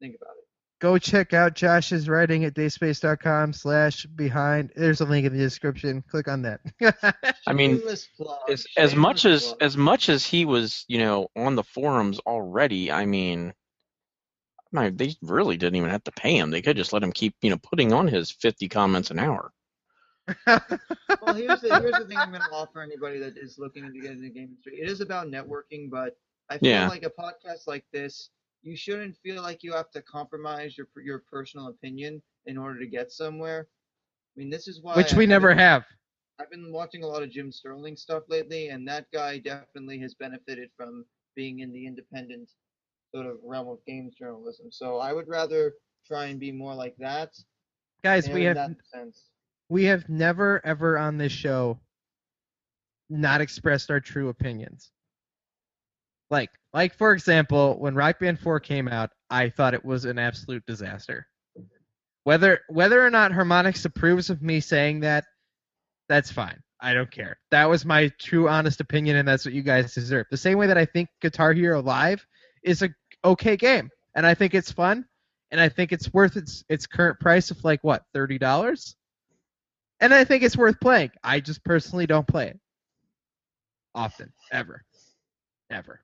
think 0.00 0.16
about 0.20 0.34
it. 0.38 0.46
Go 0.80 0.96
check 0.98 1.34
out 1.34 1.54
Josh's 1.54 2.08
writing 2.08 2.44
at 2.44 2.54
dayspace.com 2.54 3.52
slash 3.52 4.06
behind. 4.06 4.72
There's 4.74 5.00
a 5.02 5.04
link 5.04 5.26
in 5.26 5.32
the 5.32 5.38
description. 5.38 6.02
Click 6.10 6.26
on 6.26 6.42
that. 6.42 6.60
I 7.46 7.52
mean, 7.52 7.82
As, 8.48 8.66
as 8.76 8.94
much 8.96 9.26
as 9.26 9.44
plug. 9.48 9.62
as 9.62 9.76
much 9.76 10.08
as 10.08 10.24
he 10.24 10.44
was, 10.46 10.84
you 10.88 10.98
know, 10.98 11.28
on 11.36 11.54
the 11.54 11.62
forums 11.62 12.18
already, 12.20 12.90
I 12.90 13.04
mean, 13.04 13.52
my, 14.72 14.88
they 14.90 15.14
really 15.22 15.56
didn't 15.58 15.76
even 15.76 15.90
have 15.90 16.04
to 16.04 16.12
pay 16.12 16.36
him. 16.36 16.50
They 16.50 16.62
could 16.62 16.76
just 16.76 16.92
let 16.94 17.02
him 17.02 17.12
keep, 17.12 17.34
you 17.42 17.50
know, 17.50 17.58
putting 17.58 17.92
on 17.92 18.08
his 18.08 18.30
50 18.30 18.68
comments 18.68 19.10
an 19.10 19.18
hour. 19.18 19.52
well, 20.46 21.34
here's 21.34 21.60
the 21.60 21.78
here's 21.80 21.96
the 21.98 22.06
thing 22.06 22.18
I'm 22.18 22.30
going 22.30 22.42
to 22.42 22.50
offer 22.52 22.80
anybody 22.82 23.18
that 23.18 23.36
is 23.36 23.58
looking 23.58 23.84
into 23.84 24.00
getting 24.00 24.18
into 24.18 24.22
the 24.28 24.30
game 24.30 24.44
industry. 24.50 24.74
It 24.80 24.88
is 24.88 25.00
about 25.00 25.26
networking, 25.26 25.90
but 25.90 26.16
I 26.48 26.58
feel 26.58 26.70
Yeah. 26.70 26.88
like 26.88 27.02
a 27.04 27.10
podcast 27.10 27.66
like 27.66 27.84
this, 27.92 28.30
you 28.62 28.76
shouldn't 28.76 29.16
feel 29.16 29.42
like 29.42 29.62
you 29.62 29.72
have 29.72 29.90
to 29.92 30.02
compromise 30.02 30.76
your 30.76 30.88
your 31.04 31.20
personal 31.30 31.68
opinion 31.68 32.22
in 32.46 32.56
order 32.58 32.78
to 32.80 32.86
get 32.86 33.10
somewhere. 33.12 33.68
I 34.36 34.40
mean, 34.40 34.50
this 34.50 34.68
is 34.68 34.80
why 34.82 34.96
Which 34.96 35.14
we 35.14 35.26
never 35.26 35.48
been- 35.48 35.58
have. 35.58 35.84
I've 36.38 36.50
been 36.50 36.72
watching 36.72 37.02
a 37.02 37.06
lot 37.06 37.22
of 37.22 37.30
Jim 37.30 37.52
Sterling 37.52 37.96
stuff 37.96 38.22
lately, 38.28 38.68
and 38.68 38.88
that 38.88 39.10
guy 39.12 39.38
definitely 39.38 39.98
has 39.98 40.14
benefited 40.14 40.70
from 40.74 41.04
being 41.34 41.58
in 41.60 41.70
the 41.72 41.86
independent 41.86 42.50
sort 43.14 43.26
of 43.26 43.36
realm 43.42 43.68
of 43.68 43.84
games 43.86 44.14
journalism. 44.14 44.70
So 44.72 44.96
I 44.98 45.12
would 45.12 45.28
rather 45.28 45.74
try 46.06 46.26
and 46.26 46.40
be 46.40 46.50
more 46.50 46.74
like 46.74 46.96
that. 46.98 47.34
Guys, 48.02 48.28
we 48.28 48.44
have 48.44 48.56
that 48.56 48.70
sense. 48.86 49.28
we 49.68 49.84
have 49.84 50.08
never 50.08 50.64
ever 50.64 50.96
on 50.96 51.18
this 51.18 51.32
show 51.32 51.78
not 53.10 53.40
expressed 53.40 53.90
our 53.90 54.00
true 54.00 54.28
opinions. 54.28 54.92
Like 56.30 56.50
like 56.72 56.94
for 56.94 57.12
example, 57.12 57.78
when 57.78 57.94
Rock 57.94 58.20
Band 58.20 58.38
4 58.38 58.60
came 58.60 58.88
out, 58.88 59.10
I 59.28 59.48
thought 59.48 59.74
it 59.74 59.84
was 59.84 60.04
an 60.04 60.18
absolute 60.18 60.64
disaster. 60.66 61.26
Whether 62.24 62.60
whether 62.68 63.04
or 63.04 63.10
not 63.10 63.32
Harmonix 63.32 63.84
approves 63.84 64.30
of 64.30 64.42
me 64.42 64.60
saying 64.60 65.00
that, 65.00 65.24
that's 66.08 66.30
fine. 66.30 66.60
I 66.80 66.94
don't 66.94 67.10
care. 67.10 67.38
That 67.50 67.68
was 67.68 67.84
my 67.84 68.08
true 68.18 68.48
honest 68.48 68.80
opinion 68.80 69.16
and 69.16 69.28
that's 69.28 69.44
what 69.44 69.54
you 69.54 69.62
guys 69.62 69.94
deserve. 69.94 70.26
The 70.30 70.36
same 70.36 70.58
way 70.58 70.66
that 70.66 70.78
I 70.78 70.84
think 70.86 71.08
Guitar 71.20 71.52
Hero 71.52 71.82
Live 71.82 72.24
is 72.62 72.82
a 72.82 72.90
okay 73.24 73.56
game 73.56 73.90
and 74.14 74.26
I 74.26 74.34
think 74.34 74.54
it's 74.54 74.72
fun 74.72 75.06
and 75.50 75.60
I 75.60 75.68
think 75.68 75.92
it's 75.92 76.12
worth 76.12 76.36
its 76.36 76.64
its 76.68 76.86
current 76.86 77.20
price 77.20 77.50
of 77.50 77.62
like 77.64 77.82
what, 77.82 78.02
$30? 78.14 78.94
and 80.00 80.14
I 80.14 80.24
think 80.24 80.42
it's 80.42 80.56
worth 80.56 80.80
playing. 80.80 81.10
I 81.22 81.40
just 81.40 81.62
personally 81.64 82.06
don't 82.06 82.26
play 82.26 82.48
it 82.48 82.60
often, 83.94 84.32
ever, 84.52 84.82
ever. 85.70 86.00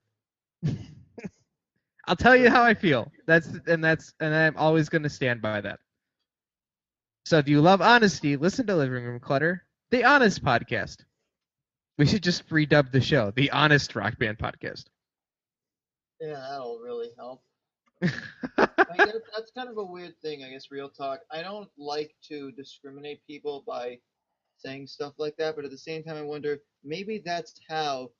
I'll 2.06 2.16
tell 2.16 2.36
you 2.36 2.50
how 2.50 2.62
I 2.62 2.74
feel. 2.74 3.10
That's 3.26 3.48
and 3.66 3.82
that's 3.82 4.12
and 4.20 4.34
I'm 4.34 4.56
always 4.56 4.88
going 4.88 5.02
to 5.02 5.08
stand 5.10 5.42
by 5.42 5.60
that. 5.60 5.80
So 7.26 7.38
if 7.38 7.48
you 7.48 7.60
love 7.60 7.80
honesty, 7.80 8.36
listen 8.36 8.66
to 8.68 8.76
Living 8.76 9.04
Room 9.04 9.18
Clutter, 9.18 9.64
the 9.90 10.04
Honest 10.04 10.44
Podcast. 10.44 10.98
We 11.98 12.06
should 12.06 12.22
just 12.22 12.48
redub 12.50 12.92
the 12.92 13.00
show, 13.00 13.32
the 13.34 13.50
Honest 13.50 13.96
Rock 13.96 14.18
Band 14.18 14.38
Podcast. 14.38 14.84
Yeah, 16.20 16.34
that'll 16.48 16.78
really 16.78 17.08
help. 17.16 17.42
I 18.02 18.96
guess 18.96 19.16
that's 19.34 19.50
kind 19.56 19.68
of 19.68 19.78
a 19.78 19.84
weird 19.84 20.14
thing, 20.22 20.44
I 20.44 20.50
guess, 20.50 20.70
real 20.70 20.88
talk. 20.88 21.20
I 21.30 21.42
don't 21.42 21.68
like 21.78 22.14
to 22.28 22.52
discriminate 22.52 23.26
people 23.26 23.64
by 23.66 23.98
saying 24.58 24.86
stuff 24.86 25.14
like 25.18 25.36
that. 25.38 25.56
But 25.56 25.64
at 25.64 25.70
the 25.70 25.78
same 25.78 26.02
time, 26.02 26.16
I 26.16 26.22
wonder 26.22 26.58
maybe 26.84 27.22
that's 27.24 27.58
how 27.68 28.10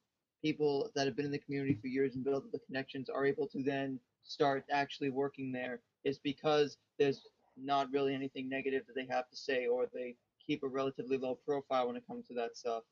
people 0.46 0.90
that 0.94 1.06
have 1.06 1.16
been 1.16 1.26
in 1.26 1.32
the 1.32 1.38
community 1.38 1.76
for 1.80 1.88
years 1.88 2.14
and 2.14 2.24
built 2.24 2.50
the 2.52 2.60
connections 2.60 3.10
are 3.10 3.26
able 3.26 3.48
to 3.48 3.64
then 3.64 3.98
start 4.22 4.64
actually 4.70 5.10
working 5.10 5.50
there. 5.50 5.80
Is 6.04 6.18
because 6.18 6.76
there's 7.00 7.26
not 7.56 7.90
really 7.92 8.14
anything 8.14 8.48
negative 8.48 8.82
that 8.86 8.94
they 8.94 9.06
have 9.12 9.28
to 9.28 9.36
say, 9.36 9.66
or 9.66 9.86
they 9.92 10.14
keep 10.46 10.62
a 10.62 10.68
relatively 10.68 11.18
low 11.18 11.34
profile 11.44 11.88
when 11.88 11.96
it 11.96 12.04
comes 12.06 12.28
to 12.28 12.34
that 12.34 12.56
stuff. 12.56 12.84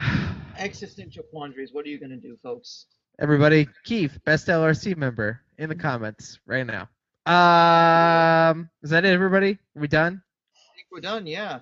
Existential 0.58 1.22
quandaries. 1.30 1.72
What 1.72 1.86
are 1.86 1.90
you 1.90 2.00
gonna 2.00 2.16
do, 2.16 2.36
folks? 2.42 2.86
Everybody, 3.20 3.68
Keith, 3.84 4.18
best 4.24 4.48
LRC 4.48 4.96
member 4.96 5.40
in 5.58 5.68
the 5.68 5.76
comments 5.76 6.40
right 6.44 6.66
now. 6.66 6.88
Um, 7.24 8.68
is 8.82 8.90
that 8.90 9.04
it, 9.04 9.12
everybody? 9.12 9.52
Are 9.76 9.80
we 9.80 9.86
done? 9.86 10.20
I 10.56 10.74
think 10.74 10.88
we're 10.90 11.00
done. 11.00 11.24
Yeah. 11.28 11.60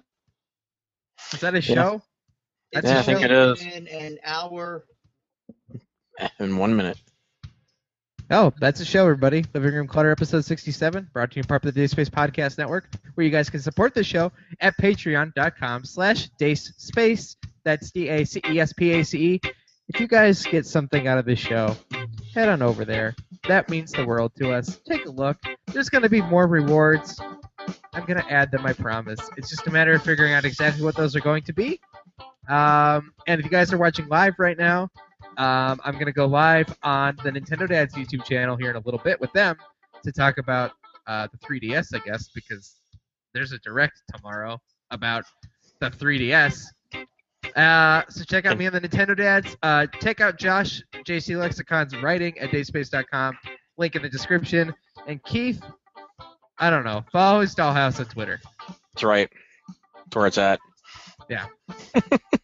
Is 1.35 1.41
that 1.41 1.55
a 1.55 1.61
Yeah. 1.61 1.75
show? 1.75 2.03
It's 2.73 2.87
Yeah, 2.89 2.99
I 2.99 3.03
think 3.03 3.23
it 3.23 3.31
is. 3.33 3.59
been 3.63 3.87
is. 3.87 4.03
an 4.13 4.19
hour. 4.25 4.85
In 6.39 6.57
one 6.59 6.77
minute. 6.77 6.99
Oh, 8.33 8.53
that's 8.61 8.79
a 8.81 8.85
show, 8.85 9.03
everybody. 9.03 9.45
Living 9.55 9.75
Room 9.75 9.89
Clutter, 9.89 10.13
episode 10.13 10.45
67, 10.45 11.09
brought 11.13 11.33
to 11.33 11.37
you 11.37 11.41
in 11.41 11.47
part 11.49 11.63
by 11.63 11.71
the 11.71 11.81
Dacespace 11.81 12.09
Podcast 12.09 12.59
Network, 12.59 12.89
where 13.15 13.25
you 13.25 13.31
guys 13.31 13.51
can 13.51 13.59
support 13.61 13.93
the 13.93 14.05
show 14.05 14.31
at 14.61 14.77
patreon.com 14.79 15.85
slash 15.85 16.29
dacespace. 16.39 17.35
That's 17.65 17.91
D-A-C-E-S-P-A-C-E. 17.91 19.41
If 19.89 19.99
you 20.01 20.07
guys 20.07 20.45
get 20.45 20.65
something 20.65 21.09
out 21.09 21.19
of 21.19 21.25
this 21.25 21.41
show, 21.41 21.75
head 22.33 22.49
on 22.49 22.63
over 22.63 22.85
there. 22.85 23.17
That 23.49 23.69
means 23.69 23.91
the 23.91 24.05
world 24.07 24.31
to 24.39 24.53
us. 24.53 24.79
Take 24.89 25.07
a 25.07 25.11
look. 25.11 25.37
There's 25.73 25.89
going 25.89 26.03
to 26.03 26.09
be 26.09 26.23
more 26.23 26.47
rewards. 26.47 27.19
I'm 27.93 28.05
going 28.05 28.21
to 28.23 28.31
add 28.33 28.53
them, 28.53 28.65
I 28.65 28.73
promise. 28.75 29.19
It's 29.37 29.51
just 29.51 29.67
a 29.67 29.71
matter 29.73 29.93
of 29.93 30.05
figuring 30.05 30.35
out 30.35 30.45
exactly 30.45 30.85
what 30.85 30.95
those 30.95 31.17
are 31.17 31.21
going 31.21 31.43
to 31.43 31.53
be. 31.53 31.81
Um, 32.51 33.13
and 33.29 33.39
if 33.39 33.45
you 33.45 33.51
guys 33.51 33.73
are 33.73 33.79
watching 33.79 34.09
live 34.09 34.35
right 34.39 34.59
now, 34.59 34.89
um, 35.39 35.81
I'm 35.85 35.95
going 35.95 36.07
to 36.07 36.13
go 36.13 36.27
live 36.27 36.67
on 36.83 37.17
the 37.23 37.31
Nintendo 37.31 37.69
Dads 37.69 37.95
YouTube 37.95 38.25
channel 38.25 38.57
here 38.57 38.71
in 38.71 38.77
a 38.77 38.81
little 38.81 39.01
bit 39.03 39.21
with 39.21 39.33
them 39.33 39.57
to 40.03 40.13
talk 40.13 40.39
about 40.39 40.73
uh, 41.07 41.29
the 41.33 41.39
3DS, 41.39 41.95
I 41.95 42.01
guess, 42.05 42.29
because 42.35 42.77
there's 43.33 43.53
a 43.53 43.59
direct 43.59 44.03
tomorrow 44.15 44.59
about 44.91 45.25
the 45.81 45.91
3DS. 45.91 46.65
Uh, 47.57 48.03
so 48.09 48.25
check 48.25 48.47
out 48.47 48.59
me 48.59 48.67
on 48.67 48.73
the 48.73 48.81
Nintendo 48.81 49.17
Dads. 49.17 49.57
Uh, 49.63 49.87
check 50.01 50.21
out 50.21 50.39
Josh 50.39 50.83
JC 50.95 51.37
Lexicon's 51.37 51.97
writing 52.03 52.39
at 52.39 52.51
dacespace.com. 52.51 53.39
Link 53.79 53.97
in 53.97 54.03
the 54.03 54.09
description. 54.09 54.75
And 55.07 55.23
Keith, 55.23 55.63
I 56.59 56.69
don't 56.69 56.85
know, 56.85 57.05
follow 57.13 57.41
his 57.41 57.55
dollhouse 57.55 58.01
on 58.01 58.07
Twitter. 58.07 58.41
That's 58.93 59.05
right. 59.05 59.31
That's 59.95 60.17
where 60.17 60.27
it's 60.27 60.39
at. 60.39 60.59
Yeah. 61.29 61.47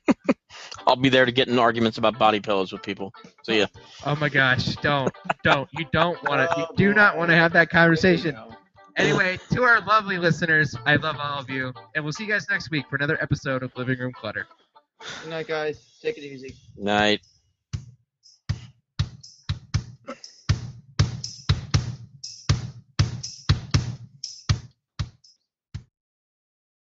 I'll 0.87 0.97
be 0.97 1.09
there 1.09 1.25
to 1.25 1.33
get 1.33 1.49
in 1.49 1.59
arguments 1.59 1.99
about 1.99 2.19
body 2.19 2.41
pillows 2.41 2.73
with 2.73 2.83
people. 2.83 3.13
So 3.43 3.53
yeah. 3.53 3.67
Oh 4.05 4.17
my 4.17 4.29
gosh, 4.29 4.77
don't, 4.77 5.13
don't, 5.43 5.69
you 5.73 5.85
don't 5.93 6.23
want 6.25 6.49
to, 6.49 6.61
you 6.61 6.67
do 6.77 6.95
not 6.95 7.17
want 7.17 7.31
to 7.31 7.37
have 7.37 7.53
that 7.55 7.71
conversation. 7.71 8.37
Anyway, 8.97 9.39
to 9.53 9.63
our 9.63 9.81
lovely 9.83 10.17
listeners, 10.17 10.75
I 10.87 10.97
love 10.97 11.17
all 11.19 11.39
of 11.39 11.51
you, 11.51 11.73
and 11.95 12.03
we'll 12.03 12.15
see 12.15 12.25
you 12.25 12.31
guys 12.31 12.47
next 12.49 12.71
week 12.71 12.89
for 12.89 12.97
another 12.97 13.21
episode 13.21 13.63
of 13.63 13.77
Living 13.77 13.99
Room 13.99 14.13
Clutter. 14.13 14.47
Good 15.23 15.31
night, 15.31 15.49
guys. 15.49 15.99
Take 16.01 16.17
it 16.17 16.25
easy. 16.25 16.55
Night. 16.77 17.21